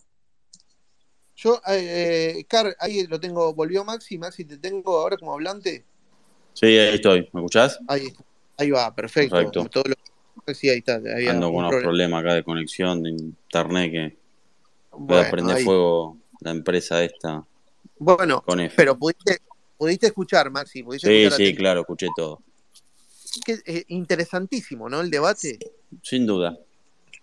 [1.36, 5.86] Yo, eh, eh, Carl, ahí lo tengo, volvió Maxi, Maxi, te tengo ahora como hablante.
[6.60, 7.20] Sí, ahí estoy.
[7.32, 7.80] ¿Me escuchás?
[7.88, 8.12] Ahí,
[8.58, 9.34] ahí va, perfecto.
[9.34, 9.64] Perfecto.
[9.70, 10.96] Todo lo- sí, ahí está.
[10.96, 11.82] había Ando con unos problema.
[11.88, 14.16] problemas acá de conexión de internet que
[14.90, 15.64] Bueno, a prender ahí.
[15.64, 17.42] fuego la empresa esta
[17.98, 18.74] Bueno, con F.
[18.76, 19.38] pero pudiste,
[19.78, 22.42] pudiste escuchar, Maxi, pudiste Sí, escuchar sí, claro, escuché todo.
[23.46, 25.00] Que, eh, interesantísimo, ¿no?
[25.00, 25.58] El debate.
[26.02, 26.58] Sin duda.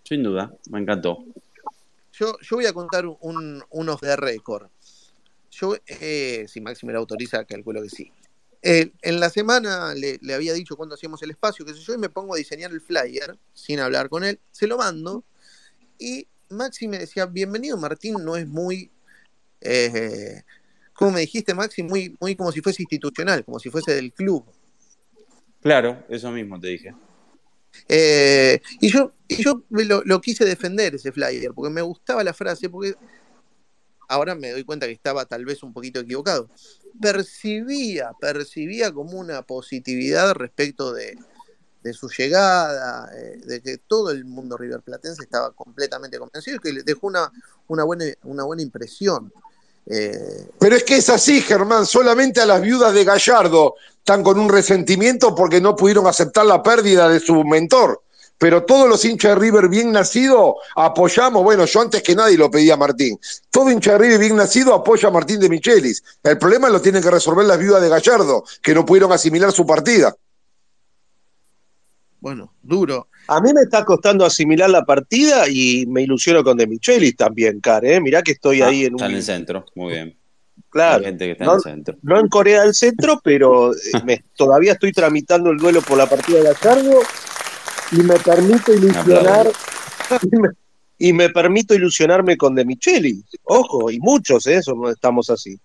[0.02, 0.52] Sin duda.
[0.70, 1.24] Me encantó.
[2.12, 4.68] Yo, yo voy a contar un, unos de récord.
[5.52, 8.10] Yo, eh, si Maxi me lo autoriza, calculo que sí.
[8.62, 11.94] Eh, en la semana le, le había dicho cuando hacíamos el espacio, que sé yo,
[11.94, 14.40] y me pongo a diseñar el flyer sin hablar con él.
[14.50, 15.24] Se lo mando
[15.98, 18.90] y Maxi me decía, bienvenido Martín, no es muy,
[19.60, 20.42] eh,
[20.92, 21.82] ¿cómo me dijiste Maxi?
[21.82, 24.44] Muy, muy como si fuese institucional, como si fuese del club.
[25.60, 26.94] Claro, eso mismo te dije.
[27.88, 32.32] Eh, y yo, y yo lo, lo quise defender ese flyer, porque me gustaba la
[32.32, 32.94] frase, porque
[34.08, 36.48] ahora me doy cuenta que estaba tal vez un poquito equivocado.
[37.00, 41.16] Percibía, percibía como una positividad respecto de,
[41.92, 46.82] su llegada, eh, de que todo el mundo riverplatense estaba completamente convencido y que le
[46.82, 47.32] dejó una,
[47.68, 49.32] una, buena, una buena impresión.
[49.86, 54.38] Eh, Pero es que es así, Germán, solamente a las viudas de Gallardo están con
[54.38, 58.02] un resentimiento porque no pudieron aceptar la pérdida de su mentor.
[58.38, 62.50] Pero todos los hinchas de River bien nacidos apoyamos, bueno, yo antes que nadie lo
[62.50, 63.18] pedía a Martín,
[63.50, 66.02] todo hincha de River bien nacido apoya a Martín de Michelis.
[66.22, 69.66] El problema lo tienen que resolver las viudas de Gallardo, que no pudieron asimilar su
[69.66, 70.14] partida.
[72.20, 73.08] bueno, duro.
[73.28, 77.60] A mí me está costando asimilar la partida y me ilusiono con De Michelis también,
[77.60, 78.00] Car, ¿eh?
[78.00, 79.10] Mirá que estoy Ah, ahí en está un...
[79.10, 80.18] en el centro, muy bien.
[80.70, 81.96] Claro, Hay gente que está no, en el centro.
[82.02, 86.06] no en Corea del Centro, pero eh, me- todavía estoy tramitando el duelo por la
[86.08, 87.00] partida de Gallardo
[87.92, 89.46] y me permito ilusionar
[90.22, 90.48] y me,
[90.98, 93.22] y me permito ilusionarme con De Micheli.
[93.44, 94.62] Ojo, y muchos, ¿eh?
[94.62, 95.58] Somos- estamos así.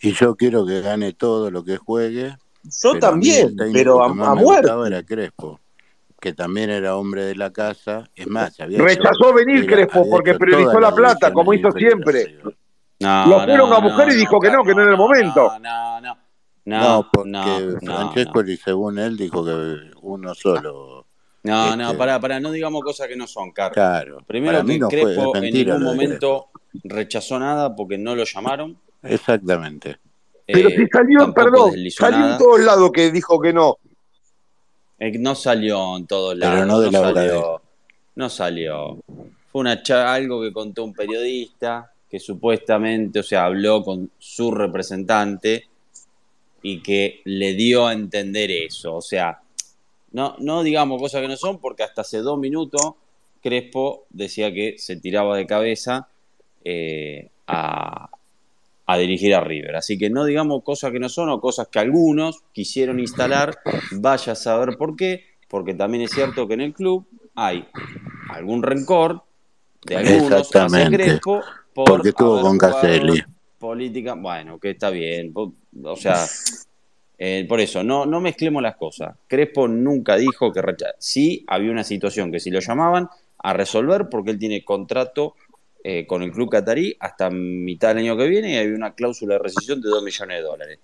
[0.00, 2.36] Y yo quiero que gane todo lo que juegue.
[2.64, 4.70] Yo pero también, pero a, más a me muerte.
[4.86, 5.60] era Crespo,
[6.20, 8.08] que también era hombre de la casa.
[8.14, 12.38] Es más, había hecho- Rechazó venir era- Crespo porque priorizó la plata, como hizo siempre.
[13.00, 14.90] No, Lo fueron no, a buscar no, y dijo no, que no, que no era
[14.90, 15.52] el momento.
[15.60, 16.16] No, no,
[16.64, 21.06] No, no, porque no, no, Francesco, según él, dijo que uno solo.
[21.48, 23.74] No, no, este, pará, pará, no digamos cosas que no son, Carlos.
[23.74, 24.18] Claro.
[24.26, 26.48] Primero que no Crespo en ningún momento
[26.84, 28.78] rechazó nada porque no lo llamaron.
[29.02, 29.98] Exactamente.
[30.46, 32.32] Pero Eh, si salió, tampoco perdón, salió nada.
[32.32, 33.76] en todos lados que dijo que no.
[34.98, 36.66] Eh, No salió en todos Pero lados.
[36.66, 37.62] no de la salió.
[38.16, 38.98] No salió.
[39.52, 39.80] Fue una
[40.14, 45.68] algo que contó un periodista que supuestamente, o sea, habló con su representante
[46.62, 48.96] y que le dio a entender eso.
[48.96, 49.38] O sea,
[50.12, 52.94] no, no digamos cosas que no son, porque hasta hace dos minutos
[53.42, 56.08] Crespo decía que se tiraba de cabeza
[56.64, 58.10] eh, a,
[58.86, 59.76] a dirigir a River.
[59.76, 63.58] Así que no digamos cosas que no son o cosas que algunos quisieron instalar,
[63.92, 67.68] vaya a saber por qué, porque también es cierto que en el club hay
[68.30, 69.22] algún rencor
[69.86, 70.90] de algunos hacia.
[70.90, 71.42] Crespo
[71.74, 73.22] por Porque estuvo haber con Caselli.
[73.58, 76.26] política, bueno, que está bien, o sea,
[77.18, 79.16] eh, por eso, no, no mezclemos las cosas.
[79.26, 83.08] Crespo nunca dijo que recha- Sí, había una situación que si lo llamaban
[83.38, 85.34] a resolver porque él tiene contrato
[85.84, 89.34] eh, con el club catarí hasta mitad del año que viene y había una cláusula
[89.34, 90.78] de rescisión de 2 millones de dólares.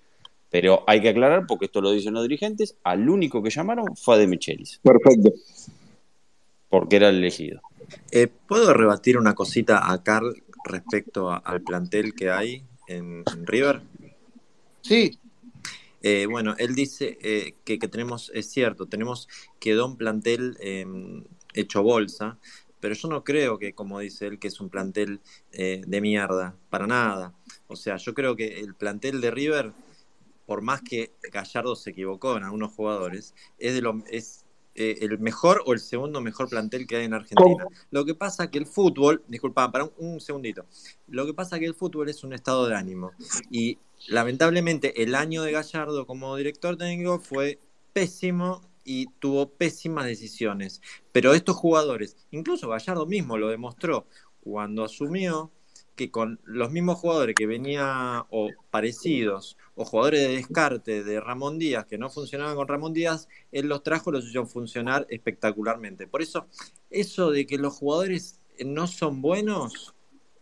[0.49, 4.15] Pero hay que aclarar, porque esto lo dicen los dirigentes, al único que llamaron fue
[4.15, 5.33] a De Michelis, Perfecto.
[6.69, 7.61] porque era el elegido.
[8.11, 13.45] Eh, ¿Puedo rebatir una cosita a Carl respecto a- al plantel que hay en, en
[13.45, 13.81] River?
[14.81, 15.17] Sí,
[16.07, 19.27] Eh, bueno, él dice eh, que, que tenemos, es cierto, tenemos
[19.59, 20.85] quedó un plantel eh,
[21.55, 22.37] hecho bolsa,
[22.79, 25.19] pero yo no creo que, como dice él, que es un plantel
[25.51, 27.33] eh, de mierda, para nada.
[27.65, 29.73] O sea, yo creo que el plantel de River,
[30.45, 34.44] por más que Gallardo se equivocó en algunos jugadores, es de lo, es
[34.75, 37.65] eh, el mejor o el segundo mejor plantel que hay en Argentina.
[37.91, 40.65] Lo que pasa que el fútbol, disculpa, para un, un segundito,
[41.07, 43.11] lo que pasa que el fútbol es un estado de ánimo
[43.49, 43.77] y
[44.07, 47.59] lamentablemente el año de Gallardo como director técnico fue
[47.93, 50.81] pésimo y tuvo pésimas decisiones.
[51.11, 54.05] Pero estos jugadores, incluso Gallardo mismo lo demostró
[54.41, 55.51] cuando asumió
[55.95, 61.57] que con los mismos jugadores que venía o parecidos o jugadores de descarte de Ramón
[61.57, 66.07] Díaz que no funcionaban con Ramón Díaz, él los trajo y los hizo funcionar espectacularmente.
[66.07, 66.47] Por eso,
[66.89, 69.93] eso de que los jugadores no son buenos,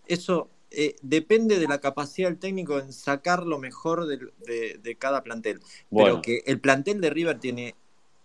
[0.08, 4.18] eso eh, depende de la capacidad del técnico en sacar lo mejor de,
[4.48, 5.60] de- de cada plantel.
[5.92, 6.10] Bueno.
[6.10, 7.76] Pero que el plantel de River tiene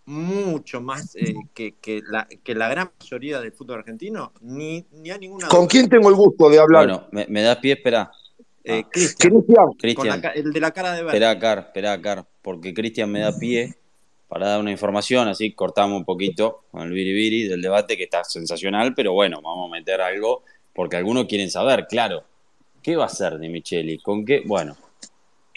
[0.09, 5.11] mucho más eh, que, que la, que la gran mayoría del fútbol argentino, ni, ni
[5.11, 5.69] a ninguna ¿Con duda.
[5.69, 6.87] quién tengo el gusto de hablar?
[6.87, 7.73] Bueno, ¿me, me das pie?
[7.75, 8.11] Espera.
[8.65, 8.89] Eh, Ah,
[9.79, 11.17] Cristian, el de la cara de verde.
[11.17, 13.75] Esperá, Car, esperá, Car, porque Cristian me da pie
[14.29, 18.25] para dar una información, así cortamos un poquito con el biribiri del debate que está
[18.25, 20.43] sensacional, pero bueno, vamos a meter algo,
[20.75, 22.25] porque algunos quieren saber, claro,
[22.83, 23.99] ¿qué va a hacer de Micheli?
[23.99, 24.43] ¿Con qué?
[24.45, 24.77] Bueno,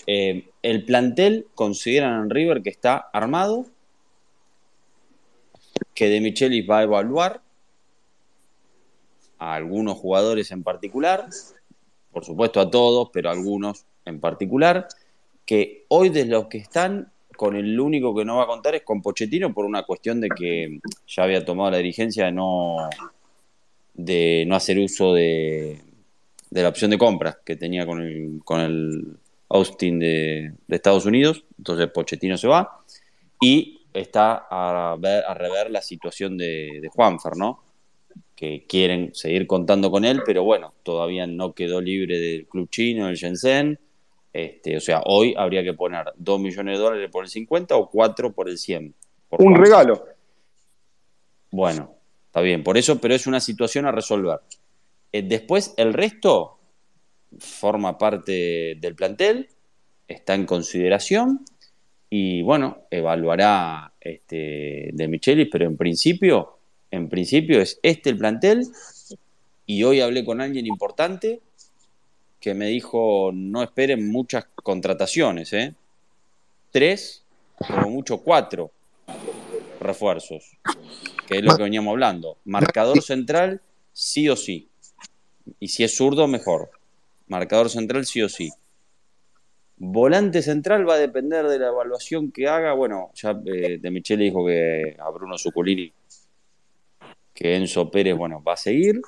[0.08, 3.66] eh, el plantel consideran en River que está armado,
[5.94, 7.42] que de Michelis va a evaluar
[9.38, 11.28] a algunos jugadores en particular,
[12.12, 14.88] por supuesto a todos, pero a algunos en particular,
[15.46, 18.84] que hoy de los que están, con el único que no va a contar es
[18.84, 22.90] con Pochettino por una cuestión de que ya había tomado la dirigencia de no,
[23.94, 25.82] de no hacer uso de,
[26.52, 29.18] de la opción de compra que tenía con el, con el
[29.50, 32.82] Austin de, de Estados Unidos, entonces Pochettino se va
[33.42, 37.64] y está a, ver, a rever la situación de, de Juanfer, ¿no?
[38.42, 43.08] que quieren seguir contando con él, pero bueno, todavía no quedó libre del club chino,
[43.08, 43.80] el Shenzhen.
[44.34, 47.88] Este, o sea, hoy habría que poner 2 millones de dólares por el 50 o
[47.88, 48.96] 4 por el 100.
[49.30, 49.64] por Un Juanfer.
[49.64, 50.06] regalo.
[51.52, 51.94] Bueno,
[52.26, 54.40] está bien, por eso, pero es una situación a resolver.
[55.12, 56.58] Eh, después, el resto,
[57.38, 59.50] forma parte del plantel,
[60.08, 61.46] está en consideración
[62.14, 66.58] y bueno, evaluará este, de Michelis, pero en principio,
[66.92, 68.68] en principio es este el plantel
[69.66, 71.40] y hoy hablé con alguien importante
[72.42, 75.74] que me dijo no esperen muchas contrataciones, ¿eh?
[76.70, 77.24] tres,
[77.56, 78.72] como mucho cuatro
[79.80, 80.58] refuerzos,
[81.28, 82.38] que es lo que veníamos hablando.
[82.44, 83.62] Marcador central,
[83.94, 84.68] sí o sí.
[85.62, 86.72] Y si es zurdo, mejor.
[87.28, 88.52] Marcador central, sí o sí.
[89.84, 92.74] Volante central va a depender de la evaluación que haga.
[92.74, 95.92] Bueno, ya eh, de Michele dijo que a Bruno Suculini,
[97.34, 99.02] que Enzo Pérez, bueno, va a seguir.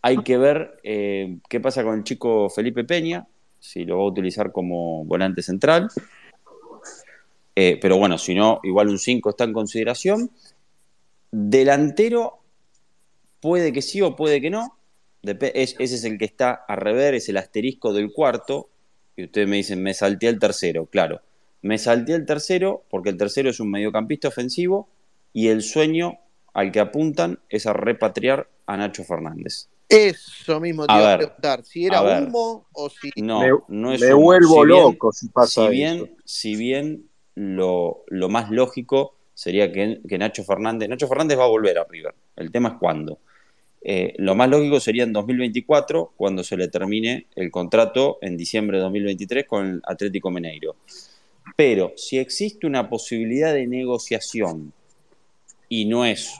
[0.00, 3.26] Hay que ver eh, qué pasa con el chico Felipe Peña,
[3.58, 5.88] si lo va a utilizar como volante central.
[7.56, 10.30] Eh, pero bueno, si no, igual un 5 está en consideración.
[11.32, 12.38] Delantero,
[13.40, 14.78] puede que sí o puede que no.
[15.24, 18.68] ese es el que está a rever, es el asterisco del cuarto.
[19.16, 20.86] Y ustedes me dicen, me salté el tercero.
[20.86, 21.20] Claro,
[21.60, 24.88] me salté el tercero porque el tercero es un mediocampista ofensivo
[25.32, 26.18] y el sueño
[26.54, 29.68] al que apuntan es a repatriar a Nacho Fernández.
[29.88, 33.10] Eso mismo te iba a preguntar, si era humo o si...
[33.16, 34.22] No, me, no es me humo.
[34.24, 36.08] vuelvo Si bien- loco si pasa si bien, eso.
[36.24, 40.88] Si bien lo, lo más lógico sería que, que Nacho Fernández...
[40.88, 42.14] Nacho Fernández va a volver a River.
[42.36, 43.18] El tema es cuándo.
[43.84, 48.78] Eh, lo más lógico sería en 2024, cuando se le termine el contrato en diciembre
[48.78, 50.76] de 2023 con el Atlético Mineiro.
[51.56, 54.72] Pero si existe una posibilidad de negociación
[55.68, 56.32] y no es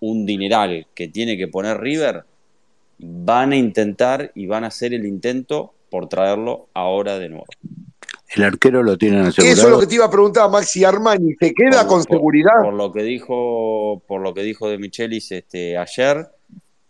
[0.00, 2.22] un dineral que tiene que poner River,
[2.98, 7.46] van a intentar y van a hacer el intento por traerlo ahora de nuevo.
[8.36, 9.80] El arquero lo tienen Eso es lo asegurado.
[9.80, 11.34] que te iba a preguntar, Maxi Armani.
[11.40, 12.62] ¿Se queda Por- con por- seguridad?
[12.62, 16.28] Por lo que dijo, por lo que dijo de Michelis este, ayer,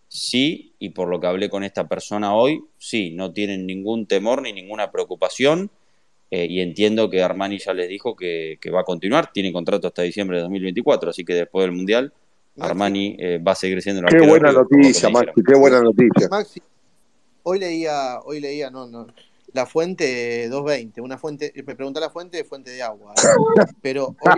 [0.09, 4.43] sí, y por lo que hablé con esta persona hoy, sí, no tienen ningún temor
[4.43, 5.71] ni ninguna preocupación.
[6.31, 9.87] eh, y entiendo que Armani ya les dijo que, que va a continuar, tiene contrato
[9.87, 12.13] hasta diciembre de 2024, así que después del Mundial,
[12.59, 16.29] Armani eh, va a seguir siendo el Qué buena que noticia, Maxi, qué buena noticia.
[16.29, 16.61] Maxi,
[17.45, 19.07] hoy leía, hoy leía, no, no,
[19.53, 23.65] la fuente 220, una fuente, me pregunta la fuente, fuente de agua, ¿eh?
[23.81, 24.37] pero hoy,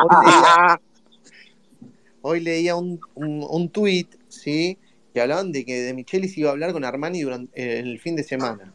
[0.00, 0.80] hoy leía,
[2.22, 4.78] hoy leía un, un, un tuit, ¿sí?
[5.14, 8.16] Que hablaban de que de Michelis iba a hablar con Armani durante eh, el fin
[8.16, 8.72] de semana.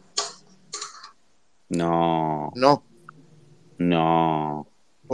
[1.70, 2.84] No, No,
[3.78, 4.68] no.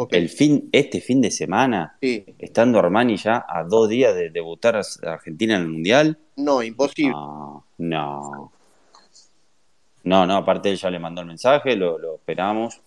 [0.10, 4.76] El fin, este fin de semana, Sí, estando Armani ya a dos días de debutar
[4.76, 7.12] a Argentina en el Mundial, no, imposible.
[7.12, 8.52] no, no.
[10.04, 12.82] No, no, aparte él ya le mandó el mensaje, lo, lo esperamos,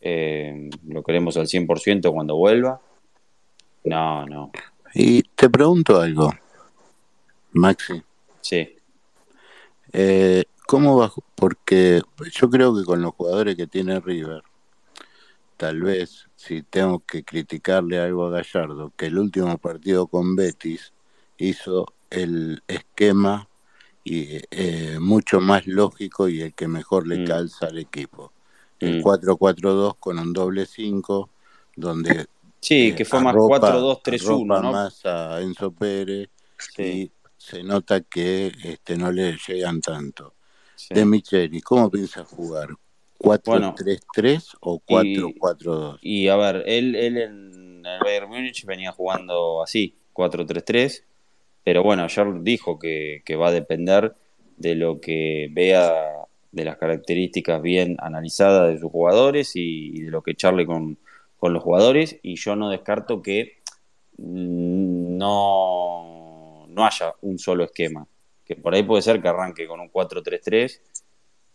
[0.00, 2.80] eh, lo queremos al 100% cuando vuelva.
[3.84, 4.52] No, no,
[4.94, 6.32] Y te pregunto algo,
[7.52, 8.02] Maxi.
[8.40, 8.76] sí.
[9.92, 11.12] Eh, ¿Cómo va?
[11.34, 12.00] Porque
[12.32, 14.42] yo creo que con los jugadores que tiene River,
[15.56, 20.92] tal vez si tengo que criticarle algo a Gallardo, que el último partido con Betis
[21.36, 23.48] hizo el esquema
[24.04, 27.24] y eh, mucho más lógico y el que mejor le Mm.
[27.26, 28.32] calza al equipo.
[28.80, 29.02] El Mm.
[29.02, 31.28] 4-4-2 con un doble 5,
[31.76, 32.26] donde
[32.60, 34.72] Sí, eh, que fue más arropa, 4-2-3-1, arropa ¿no?
[34.72, 36.30] más a Enzo Pérez
[36.74, 37.12] Sí, y
[37.42, 40.34] se nota que este, no le llegan tanto.
[40.76, 40.94] sí.
[40.94, 42.68] De Micheli, ¿cómo piensa jugar?
[43.18, 45.98] Bueno, ¿4-3-3 o y, 4-4-2?
[46.02, 51.02] y a ver, él, él en el Bayern Múnich venía jugando así, 4-3-3,
[51.64, 54.14] pero bueno, ayer dijo que, que va a depender
[54.56, 55.92] de lo que vea
[56.52, 60.98] de las características bien analizadas de sus jugadores y, y de lo que charle con,
[61.38, 63.58] con los jugadores, y yo no descarto que
[64.18, 66.21] mm, no,
[66.72, 68.06] no haya un solo esquema,
[68.44, 70.80] que por ahí puede ser que arranque con un 4-3-3,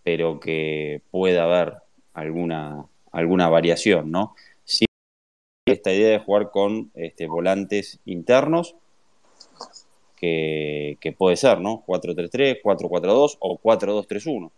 [0.04, 1.74] pero que pueda haber
[2.14, 4.36] alguna, alguna variación, ¿no?
[4.64, 4.86] Sí,
[5.66, 8.76] esta idea de jugar con este, volantes internos,
[10.16, 11.84] que, que puede ser, ¿no?
[11.86, 14.52] 4-3-3, 4-4-2 o 4-2-3-1.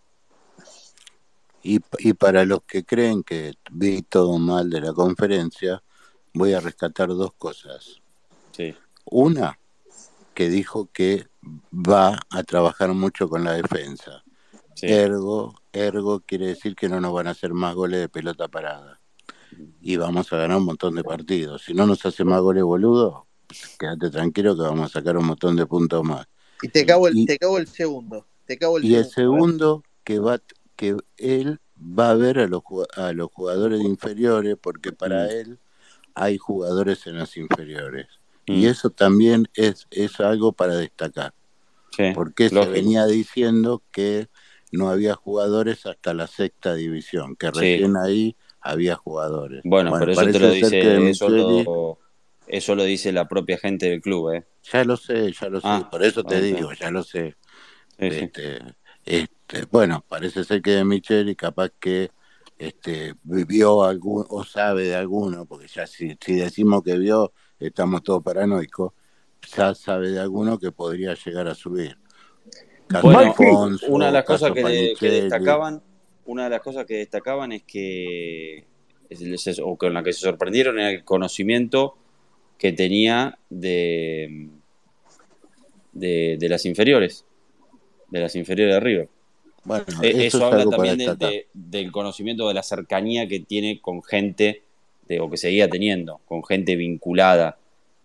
[1.63, 5.83] Y, y para los que creen que vi todo mal de la conferencia,
[6.33, 8.01] voy a rescatar dos cosas.
[8.51, 8.73] Sí,
[9.05, 9.58] Una,
[10.39, 11.27] que dijo que
[11.73, 14.23] va a trabajar mucho con la defensa.
[14.73, 14.87] sí.
[14.87, 19.01] Ergo, ergo quiere decir que no nos van a hacer más goles de pelota parada.
[19.81, 21.63] Y vamos a ganar un montón de partidos.
[21.65, 23.27] Si no nos hace más goles, boludo,
[23.77, 26.25] quédate tranquilo que vamos a sacar un montón de puntos más.
[26.61, 29.43] Y te cago el, Y, te cago el segundo, te cago el y el segundo,
[29.43, 30.39] segundo, que va
[30.77, 32.63] que él va a ver a los,
[32.95, 35.59] a los jugadores inferiores, porque para Mm, él
[36.15, 38.07] hay jugadores en las inferiores.
[38.49, 41.33] Y mm, eso también es, es algo para destacar.
[41.91, 42.75] Sí, porque se lógico.
[42.81, 44.27] venía diciendo que
[44.71, 47.55] no había jugadores hasta la sexta división, que Sí.
[47.57, 49.63] recién ahí había jugadores.
[49.63, 51.99] Bueno, pero eso te parece lo dice, eso Micheli- lo,
[52.47, 54.45] eso lo dice la propia gente del club, ¿eh?
[54.71, 56.41] Ya lo sé, ya lo sé, Ah, por eso te ok.
[56.41, 57.35] digo, ya lo sé.
[57.99, 58.31] Sí, sí.
[58.31, 58.59] Este,
[59.05, 62.11] este, bueno, parece ser que de Micheli capaz que
[62.57, 68.03] este, vio algún, o sabe de alguno, porque ya si, si decimos que vio, estamos
[68.03, 68.93] todos paranoicos,
[69.55, 71.97] ya sabe de alguno que podría llegar a subir.
[73.01, 75.83] Bueno, Alfonso, una de las cosas que, destacaban,
[76.25, 78.65] una de las cosas que destacaban es que
[79.63, 81.97] o con la que se sorprendieron era el conocimiento
[82.57, 84.49] que tenía de,
[85.93, 87.25] de, de las inferiores,
[88.09, 89.09] de las inferiores de River.
[89.63, 93.79] Bueno, Eh, eso, Eso, es habla también de- del conocimiento de la cercanía que tiene
[93.81, 94.63] con gente,
[95.09, 97.57] de, o que seguía teniendo, con gente vinculada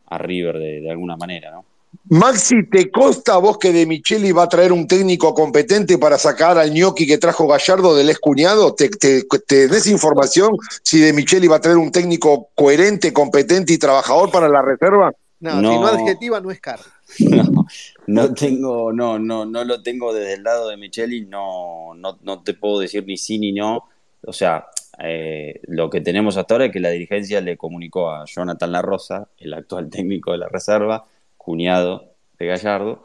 [0.07, 1.65] a River de, de alguna manera, ¿no?
[2.09, 6.19] Maxi, ¿te consta a vos que De Micheli va a traer un técnico competente para
[6.19, 8.75] sacar al ñoqui que trajo Gallardo del ex cuñado?
[8.75, 13.79] ¿Te, te, tenés información si De Micheli va a traer un técnico coherente, competente y
[13.79, 15.13] trabajador para la reserva?
[15.41, 15.73] No, No.
[15.73, 16.83] si no adjetiva no es caro.
[17.21, 17.67] No,
[18.09, 22.43] no tengo, no, no, no lo tengo desde el lado de Micheli, no, no, no
[22.43, 23.85] te puedo decir ni sí ni no.
[24.27, 24.67] O sea,
[24.99, 28.83] eh, lo que tenemos hasta ahora es que la dirigencia le comunicó a Jonathan La
[28.83, 31.07] Rosa, el actual técnico de la reserva,
[31.37, 33.05] cuñado de Gallardo,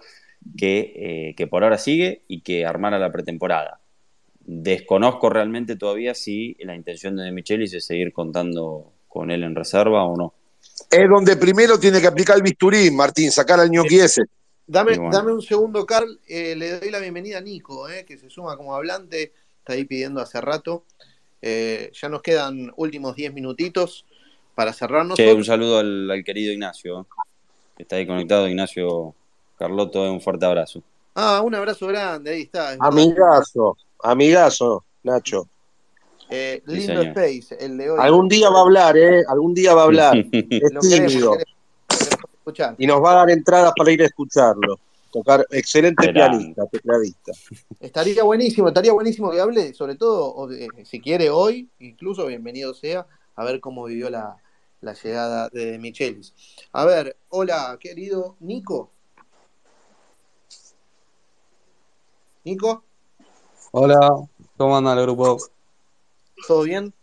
[0.57, 3.79] que, eh, que por ahora sigue y que armara la pretemporada.
[4.39, 10.05] Desconozco realmente todavía si la intención de Michelis es seguir contando con él en reserva
[10.05, 10.33] o no.
[10.89, 14.23] Es donde primero tiene que aplicar el bisturí, Martín, sacar al ñoqui ese.
[14.65, 15.11] Dame, bueno.
[15.11, 16.19] dame un segundo, Carl.
[16.27, 19.33] Eh, le doy la bienvenida a Nico, eh, que se suma como hablante.
[19.59, 20.85] Está ahí pidiendo hace rato.
[21.41, 24.05] Eh, ya nos quedan últimos 10 minutitos
[24.55, 25.15] para cerrarnos.
[25.15, 27.07] Che, un saludo al, al querido Ignacio,
[27.77, 28.47] que está ahí conectado.
[28.47, 29.13] Ignacio
[29.57, 30.81] Carlotto, un fuerte abrazo.
[31.15, 32.75] Ah, un abrazo grande, ahí está.
[32.79, 35.47] Amigazo, amigazo, Nacho.
[36.29, 37.99] Eh, lindo space, el de hoy.
[37.99, 39.23] Algún día va a hablar, ¿eh?
[39.27, 40.17] Algún día va a hablar.
[40.17, 41.37] Es tímido.
[41.37, 42.75] queremos, queremos.
[42.77, 44.79] Y nos va a dar entradas para ir a escucharlo.
[45.11, 46.37] Tocar, excelente Grande.
[46.37, 47.31] pianista, tecladista.
[47.79, 52.73] Estaría buenísimo, estaría buenísimo que hable, sobre todo, o de- si quiere hoy, incluso bienvenido
[52.73, 54.37] sea, a ver cómo vivió la,
[54.81, 56.33] la llegada de Michelis.
[56.73, 58.91] A ver, hola, querido Nico.
[62.43, 62.83] Nico,
[63.71, 64.09] Hola,
[64.57, 65.37] ¿cómo anda el grupo?
[66.47, 66.93] ¿todo bien?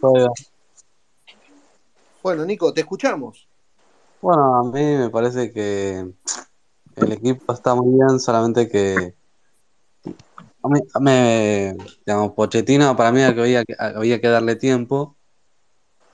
[0.00, 0.28] ¿Todo bien?
[2.22, 3.48] Bueno, Nico, te escuchamos.
[4.20, 6.10] Bueno, a mí me parece que
[6.96, 9.14] el equipo está muy bien, solamente que
[10.62, 14.56] a mí, a mí, digamos, Pochettino para mí era que había, que había que darle
[14.56, 15.16] tiempo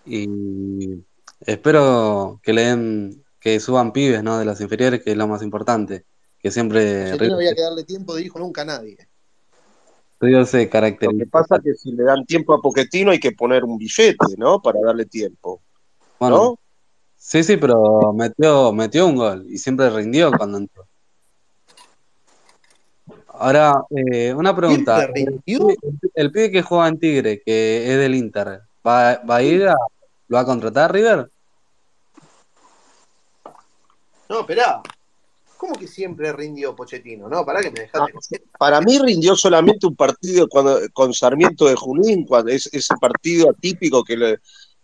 [0.05, 1.05] y
[1.41, 4.39] espero que le den, que suban pibes, ¿no?
[4.39, 6.05] De las inferiores, que es lo más importante,
[6.41, 8.97] que siempre Pochettino River, había que darle tiempo, dijo nunca a nadie.
[10.19, 11.31] River se Lo que caracteriza.
[11.31, 14.61] pasa es que si le dan tiempo a Pochettino hay que poner un billete, ¿no?
[14.61, 15.63] Para darle tiempo,
[16.19, 16.59] Bueno, ¿no?
[17.21, 20.87] Sí, sí, pero metió, metió un gol y siempre rindió cuando entró.
[23.29, 25.01] Ahora, eh, una pregunta.
[25.01, 25.77] ¿Siempre El, pibe-
[26.15, 29.75] el pibe que juega en Tigre, que es del Inter, ¿va, va a ir a,
[30.29, 31.31] lo va a contratar River?
[34.29, 34.83] No, esperá.
[35.57, 37.29] ¿Cómo que siempre rindió Pochettino?
[37.29, 38.59] No, pará que me Ah, dejaste esta.
[38.59, 43.51] Para mí rindió solamente un partido cuando, con Sarmiento de Junín, cuando es ese partido
[43.51, 44.39] atípico que, le-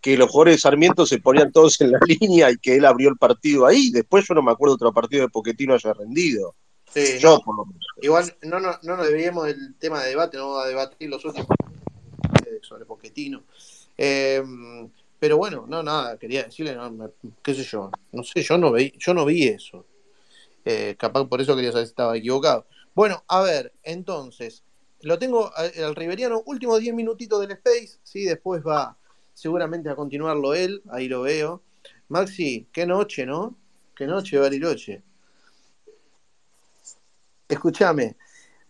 [0.06, 3.08] que los jugadores de Sarmiento se ponían todos en la línea y que él abrió
[3.08, 3.90] el partido ahí.
[3.90, 6.54] Después yo no me acuerdo otro partido de Pochettino haya rendido.
[6.94, 7.84] Sí, Yo, no, por lo menos.
[8.00, 11.24] igual no, no, no nos debíamos del tema de debate, no vamos a debatir los
[11.24, 11.48] últimos
[12.62, 13.42] sobre Pochettino.
[13.98, 14.44] Eh,
[15.18, 17.08] pero bueno, no, nada, quería decirle, no, me-
[17.42, 19.86] qué sé yo, no sé, yo no vi, yo no vi eso.
[20.64, 22.64] Eh, capaz por eso quería saber si estaba equivocado.
[22.94, 24.62] Bueno, a ver, entonces,
[25.00, 28.96] lo tengo al, al Riveriano, últimos 10 minutitos del Space, sí, después va
[29.46, 31.60] seguramente a continuarlo él, ahí lo veo.
[32.08, 33.54] Maxi, qué noche, ¿no?
[33.94, 35.02] Qué noche, Bariloche.
[37.46, 38.16] Escúchame,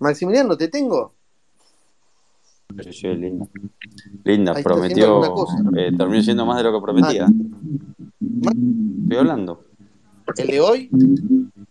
[0.00, 1.14] Maximiliano, ¿te tengo?
[2.82, 3.46] Sí, sí, linda.
[4.24, 5.22] Linda, Ahí prometió.
[5.76, 7.28] eh, terminó siendo más de lo que Ah, prometía.
[9.02, 9.64] Estoy hablando.
[10.36, 10.90] ¿el de hoy?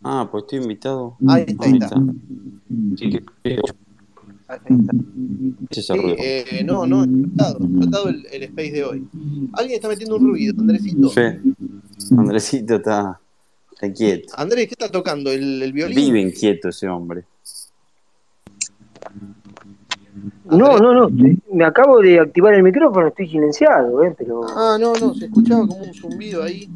[0.03, 1.17] Ah, pues estoy invitado.
[1.27, 1.85] Ahí está, ahí Ahí está.
[1.85, 2.01] está.
[2.97, 3.26] Sí, que-
[5.72, 5.81] Sí,
[6.17, 9.07] eh, no, no, explotado, explotado el, el space de hoy.
[9.53, 11.09] ¿Alguien está metiendo un ruido, Andresito?
[11.09, 11.22] Sí.
[12.15, 13.19] Andresito está,
[13.73, 14.34] está quieto.
[14.38, 15.31] Andrés, ¿qué está tocando?
[15.31, 15.95] ¿El, el violín?
[15.95, 17.23] Vive inquieto ese hombre.
[20.45, 21.09] No, no, no.
[21.51, 24.13] Me acabo de activar el micrófono, estoy silenciado, ¿eh?
[24.17, 24.41] Pero.
[24.55, 26.69] Ah, no, no, se escuchaba como un zumbido ahí.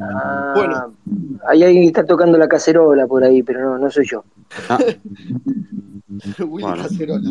[0.00, 0.94] Ah, Bueno.
[1.48, 4.24] Hay alguien que está tocando la cacerola por ahí, pero no, no soy yo.
[4.68, 4.78] Ah,
[6.38, 6.82] Willy Bueno.
[6.82, 7.30] Cacerola.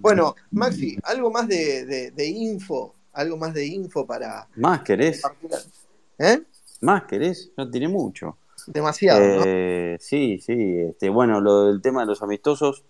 [0.00, 4.48] Bueno, Maxi, algo más de, de- de info, algo más de info para...
[4.56, 5.22] ¿Más querés?
[6.18, 6.42] ¿Eh?
[6.80, 7.50] ¿Más querés?
[7.56, 8.36] No tiene mucho.
[8.66, 9.42] Demasiado, ¿no?
[9.46, 10.54] Eh, Sí, sí.
[10.90, 12.82] Este, bueno, lo del tema de los amistosos,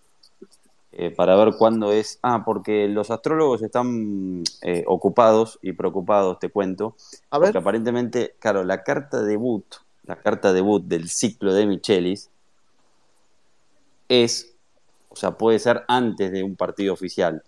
[0.92, 2.18] eh, para ver cuándo es.
[2.22, 6.96] Ah, porque los astrólogos están eh, ocupados y preocupados, te cuento.
[7.30, 7.48] A ver.
[7.48, 9.64] Porque aparentemente, claro, la carta debut,
[10.04, 12.30] la carta debut del ciclo de Michelis
[14.08, 14.54] es,
[15.16, 17.42] o sea, puede ser antes de un partido oficial.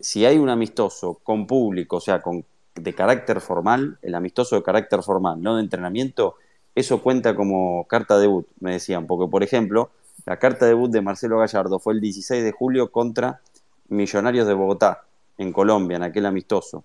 [0.00, 4.64] Si hay un amistoso con público, o sea, con, de carácter formal, el amistoso de
[4.64, 6.34] carácter formal, no de entrenamiento,
[6.74, 9.90] eso cuenta como carta debut, me decían, porque por ejemplo,
[10.24, 13.40] la carta debut de Marcelo Gallardo fue el 16 de julio contra
[13.86, 15.04] Millonarios de Bogotá,
[15.38, 16.82] en Colombia, en aquel amistoso,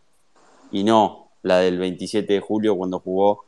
[0.72, 3.44] y no la del 27 de julio cuando jugó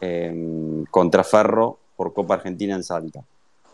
[0.00, 3.24] eh, contra Ferro por Copa Argentina en Salta.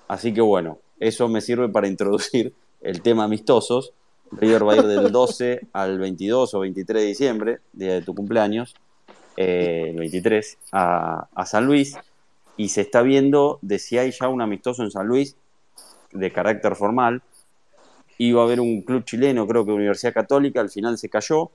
[0.07, 3.93] Así que bueno, eso me sirve para introducir el tema amistosos.
[4.31, 8.15] River va a ir del 12 al 22 o 23 de diciembre, día de tu
[8.15, 8.75] cumpleaños,
[9.37, 11.99] eh, el 23, a, a San Luis.
[12.57, 15.37] Y se está viendo de si hay ya un amistoso en San Luis
[16.13, 17.23] de carácter formal.
[18.19, 21.51] Iba a haber un club chileno, creo que Universidad Católica, al final se cayó.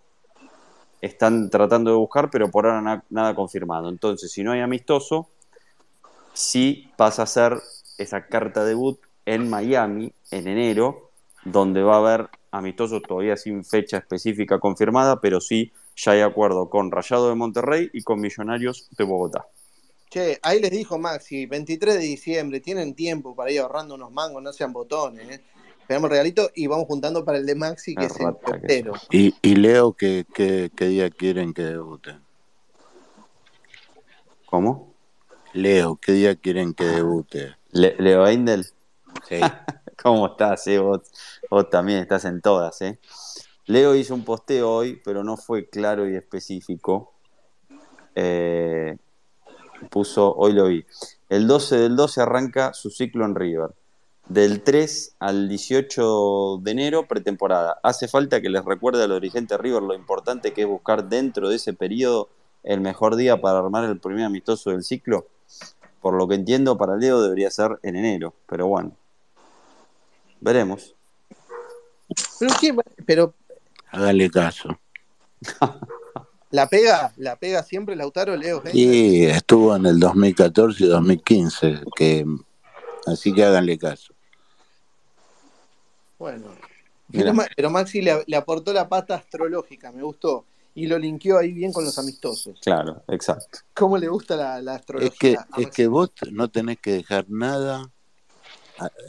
[1.02, 3.90] Están tratando de buscar, pero por ahora na- nada confirmado.
[3.90, 5.30] Entonces, si no hay amistoso,
[6.34, 7.54] sí pasa a ser
[7.98, 11.12] esa carta debut en Miami en enero,
[11.44, 16.70] donde va a haber amistosos todavía sin fecha específica confirmada, pero sí ya hay acuerdo
[16.70, 19.46] con Rayado de Monterrey y con Millonarios de Bogotá.
[20.10, 24.42] Che, ahí les dijo Maxi, 23 de diciembre, tienen tiempo para ir ahorrando unos mangos,
[24.42, 25.42] no sean botones, ¿eh?
[25.82, 28.94] Esperamos el regalito y vamos juntando para el de Maxi, que es el portero.
[29.12, 32.16] Y, y Leo, ¿qué, qué, qué día quieren que debute?
[34.46, 34.94] ¿Cómo?
[35.54, 37.56] Leo, ¿qué día quieren que debute?
[37.72, 38.66] Le- Leo Eindel.
[40.04, 40.80] ¿Cómo estás, eh?
[40.80, 41.02] Vos,
[41.50, 43.00] vos también estás en todas, ¿eh?
[43.66, 47.14] Leo hizo un posteo hoy, pero no fue claro y específico.
[48.16, 48.98] Eh,
[49.90, 50.86] puso, hoy lo vi.
[51.30, 53.72] El 12 del 12 arranca su ciclo en River.
[54.30, 57.80] Del 3 al 18 de enero, pretemporada.
[57.84, 61.50] Hace falta que les recuerde a los dirigentes River lo importante que es buscar dentro
[61.50, 62.30] de ese periodo
[62.64, 65.28] el mejor día para armar el primer amistoso del ciclo.
[66.02, 68.94] Por lo que entiendo, para Leo debería ser en enero, pero bueno.
[70.40, 70.96] Veremos.
[72.40, 72.76] Pero, ¿qué?
[73.06, 73.34] Pero
[73.92, 74.78] Hágale caso.
[76.52, 78.62] la pega, la pega siempre Lautaro Leo.
[78.64, 78.76] Heiner?
[78.76, 82.26] Y estuvo en el 2014 y 2015, que,
[83.06, 84.14] así que háganle caso.
[86.20, 86.48] Bueno.
[87.12, 90.46] Pero, Ma- pero Maxi le, le aportó la pata astrológica, me gustó.
[90.76, 92.60] Y lo linkeó ahí bien con los amistosos.
[92.62, 93.60] Claro, exacto.
[93.74, 95.10] ¿Cómo le gusta la, la astrología?
[95.12, 97.90] Es que, es que vos no tenés que dejar nada,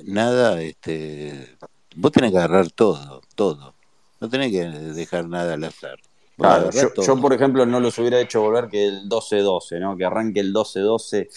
[0.05, 1.57] nada, este,
[1.97, 3.75] vos tenés que agarrar todo, todo.
[4.21, 5.99] No tenés que dejar nada al azar.
[6.37, 9.97] Claro, yo, por ejemplo no los hubiera hecho volver que el 12-12, ¿no?
[9.97, 11.29] Que arranque el 12-12.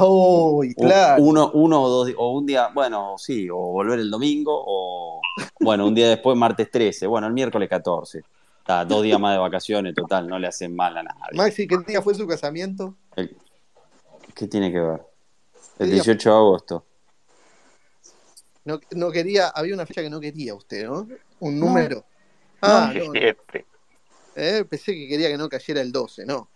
[0.00, 1.22] Uy, u- claro.
[1.22, 5.20] Uno, uno o dos, o un día, bueno, sí, o volver el domingo, o
[5.60, 8.22] bueno, un día después, martes 13, bueno, el miércoles 14.
[8.60, 11.34] Está, dos días más de vacaciones, total, no le hacen mal a nadie.
[11.34, 12.94] Maxi, ¿qué día fue su casamiento?
[13.16, 13.36] El-
[14.34, 15.00] ¿Qué tiene que ver?
[15.76, 16.02] ¿Qué El día?
[16.02, 16.84] 18 de agosto.
[18.68, 21.08] No, no quería, había una fecha que no quería usted, ¿no?
[21.40, 22.04] Un número.
[22.60, 23.12] Ah, no, no.
[23.12, 23.64] Siete.
[24.36, 26.46] Eh, pensé que quería que no cayera el 12, no.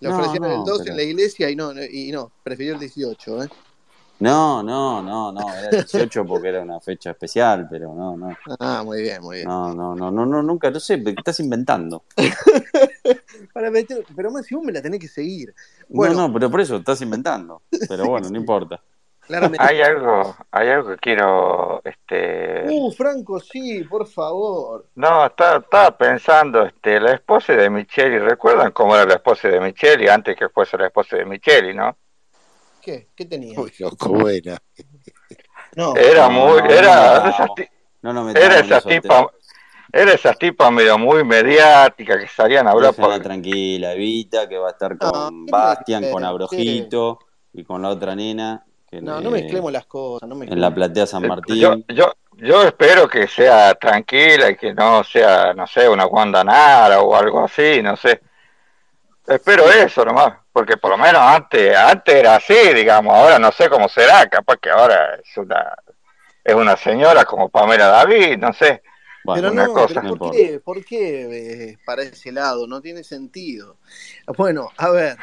[0.00, 2.32] Le No, ofrecieron no, el 12 pero- en la iglesia y no, no- y no,
[2.42, 3.48] prefirió el 18, ¿eh?
[4.18, 8.36] No, no, no, no, era el 18 porque era una fecha especial, pero no, no.
[8.58, 9.48] Ah, muy bien, muy bien.
[9.48, 12.02] No, no, no, no, no, nunca, no sé, estás inventando.
[13.54, 15.54] Para meter, pero más si vos me la tenés que seguir.
[15.88, 17.62] Bueno, No, no, pero por eso estás inventando.
[17.88, 18.82] Pero bueno, no importa.
[19.26, 19.64] Claramente.
[19.64, 24.86] Hay algo, hay algo que quiero, este, Uh, Franco, sí, por favor.
[24.94, 29.60] no, estaba, estaba pensando, este, la esposa de Micheli, ¿recuerdan cómo era la esposa de
[29.60, 31.96] Micheli antes que fuese la esposa de Micheli, no?
[32.80, 33.08] ¿Qué?
[33.14, 33.58] ¿Qué tenía?
[33.60, 34.58] Uy, ¿Cómo era?
[35.76, 37.32] No, Era No, muy, no, era
[38.02, 39.30] no, No era esa tipa,
[39.92, 44.68] era esas tipas medio muy mediáticas que salían a hablar por, tranquila, Evita, que va
[44.68, 46.24] a estar No, con ¿qué Bastian, con?
[46.24, 47.18] Abrojito
[47.52, 48.64] y con la otra nena
[49.00, 50.60] no, no eh, mezclemos las cosas, no en mezclemos.
[50.60, 51.56] la platea San Eh, Martín.
[51.56, 56.44] Yo, yo, yo espero que sea tranquila y que no sea, no sé, una Wanda
[56.44, 58.20] Nara o algo así, no sé.
[59.26, 63.68] Espero eso nomás, porque por lo menos antes, antes era así, digamos, ahora no sé
[63.70, 65.74] cómo será, capaz que ahora es una,
[66.42, 68.82] es una señora como Pamela David, no sé.
[69.24, 70.00] Bueno, Pero no, cosa.
[70.00, 70.60] pero No ¿por qué?
[70.60, 72.66] ¿Por qué eh, para ese lado?
[72.66, 73.76] No tiene sentido.
[74.36, 75.16] Bueno, a ver.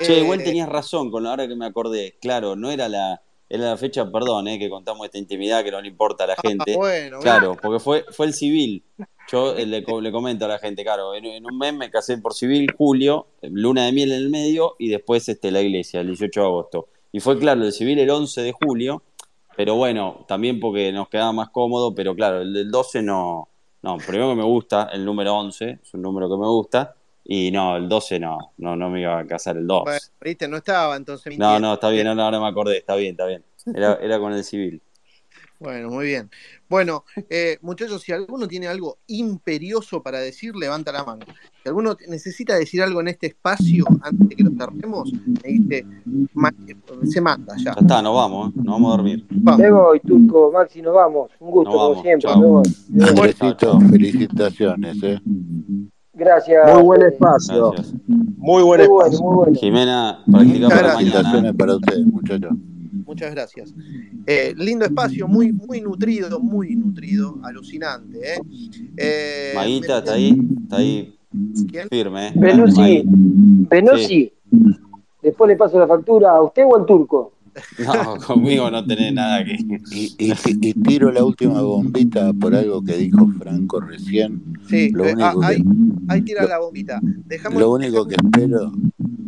[0.00, 2.16] Che, igual eh, tenías razón con ahora que me acordé.
[2.20, 5.80] Claro, no era la, era la fecha, perdón, eh, que contamos esta intimidad que no
[5.80, 6.76] le importa a la ah, gente.
[6.76, 8.84] bueno, Claro, porque fue, fue el civil.
[9.30, 12.16] Yo eh, le, le comento a la gente, claro, en, en un mes me casé
[12.18, 16.00] por civil, julio, eh, luna de miel en el medio y después este, la iglesia,
[16.00, 16.88] el 18 de agosto.
[17.10, 19.02] Y fue claro, el civil el 11 de julio,
[19.60, 23.50] pero bueno, también porque nos quedaba más cómodo, pero claro, el del 12 no,
[23.82, 27.50] no, primero que me gusta el número 11, es un número que me gusta, y
[27.50, 29.82] no, el 12 no, no, no me iba a casar el 2.
[29.84, 32.94] Bueno, viste, no estaba entonces No, no, está bien, no, no, ahora me acordé, está
[32.94, 33.44] bien, está bien.
[33.74, 34.80] Era, era con el civil.
[35.60, 36.30] Bueno, muy bien.
[36.70, 41.26] Bueno, eh, muchachos, si alguno tiene algo imperioso para decir, levanta la mano.
[41.62, 45.84] Si alguno necesita decir algo en este espacio antes de que lo cerremos, me dice,
[46.32, 46.50] ma-
[47.04, 47.74] se manda ya.
[47.74, 48.52] Ya está, nos vamos, ¿eh?
[48.56, 49.26] nos vamos a dormir.
[49.58, 51.30] Me voy, Turco, Maxi, nos vamos.
[51.40, 52.28] Un gusto, como siempre.
[52.30, 52.40] chao.
[52.40, 52.62] Me voy.
[52.88, 53.08] Me voy.
[53.10, 55.20] Andresito, felicitaciones, ¿eh?
[56.14, 56.72] Gracias.
[56.74, 57.70] Muy buen eh, espacio.
[57.72, 57.94] Gracias.
[58.06, 59.20] Muy buen Muy bueno, espacio.
[59.26, 59.58] muy bueno.
[59.60, 60.96] Jimena, practica para mañana.
[60.98, 62.52] Felicitaciones para ustedes, muchachos.
[63.10, 63.74] Muchas gracias.
[64.24, 68.34] Eh, lindo espacio, muy, muy nutrido, muy nutrido, alucinante.
[68.34, 68.40] ¿eh?
[68.96, 71.18] Eh, Maguita, está ahí, está ahí
[71.68, 71.88] ¿Quién?
[71.88, 72.32] firme, ¿eh?
[72.36, 73.02] Benusi, Magui.
[73.68, 74.32] Benusi,
[75.20, 77.32] después le paso la factura a usted o al turco.
[77.78, 79.56] No, conmigo no tenés nada que.
[79.90, 84.40] Y, y, y tiro la última bombita por algo que dijo Franco recién.
[84.68, 85.64] Sí, Lo eh, ah, único que, ahí,
[86.08, 87.00] ahí tira lo- la bombita.
[87.02, 88.72] Dejamos, lo único que espero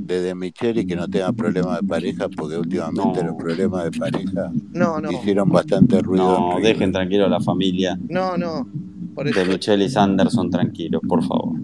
[0.06, 3.28] de Micheli que no tenga problemas de pareja, porque últimamente No.
[3.30, 7.40] los problemas de pareja No, no, hicieron bastante ruido No, en dejen tranquilo a la
[7.40, 8.68] familia no, no.
[9.14, 11.54] Por eso, de Michelle y Sanderson, tranquilos, por favor.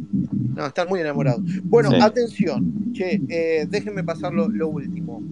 [0.55, 1.43] no, están muy enamorados.
[1.64, 1.97] Bueno, Sí.
[2.01, 5.22] atención, che, eh, déjenme pasar lo, lo último.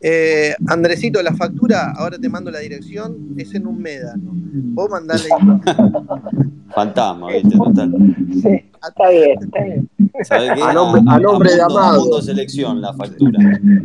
[0.00, 4.30] Eh, Andresito, la factura, ahora te mando la dirección, es en un médano.
[4.32, 5.24] Vos mandale
[6.74, 7.94] Fantasma, viste, total.
[8.40, 9.88] Sí, está bien, está bien.
[10.24, 10.62] ¿Sabés qué?
[10.62, 12.00] A nombre- a nombre de Mundo- Amado.
[12.00, 13.38] Mundo Selección la factura.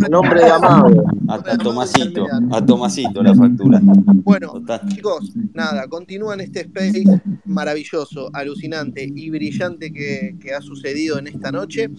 [0.06, 1.04] A nombre de Amado.
[1.28, 3.80] A, a Tomasito, a Tomasito la factura.
[3.84, 4.82] Bueno, Total.
[4.90, 7.04] chicos, nada, continúan este space
[7.46, 11.90] maravilloso, alucinante y brillante que, que ha sucedido en esta noche,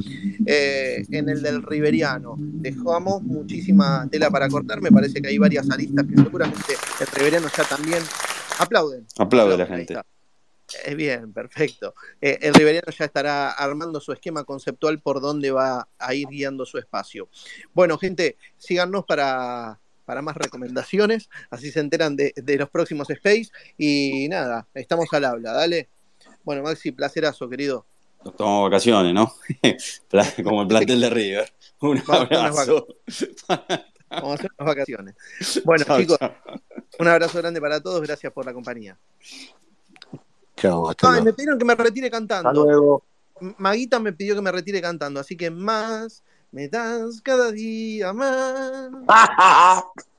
[0.46, 2.34] eh, en el del Riveriano.
[2.38, 7.46] Dejamos muchísima tela para cortar, me parece que hay varias aristas que seguramente el Riveriano
[7.56, 8.00] ya también
[8.58, 9.04] aplauden.
[9.18, 9.94] Aplaude la ahí gente.
[10.84, 11.94] Eh, bien, perfecto.
[12.20, 16.64] Eh, el Riveriano ya estará armando su esquema conceptual por dónde va a ir guiando
[16.64, 17.28] su espacio.
[17.72, 23.50] Bueno, gente, síganos para, para más recomendaciones, así se enteran de, de los próximos space.
[23.76, 25.88] Y nada, estamos al habla, dale.
[26.42, 27.86] Bueno, Maxi, placerazo, querido.
[28.24, 29.34] Nos tomamos vacaciones, ¿no?
[30.44, 31.52] Como el plantel de River.
[31.80, 32.86] Un abrazo.
[34.08, 35.14] Vamos a hacer unas vacaciones.
[35.64, 36.18] Bueno, chicos,
[36.98, 38.98] un abrazo grande para todos, gracias por la compañía.
[40.56, 42.64] Hasta Ay, me pidieron que me retire Hasta cantando.
[42.64, 43.04] luego.
[43.58, 46.22] Maguita me pidió que me retire cantando, así que más
[46.52, 48.90] me das cada día más.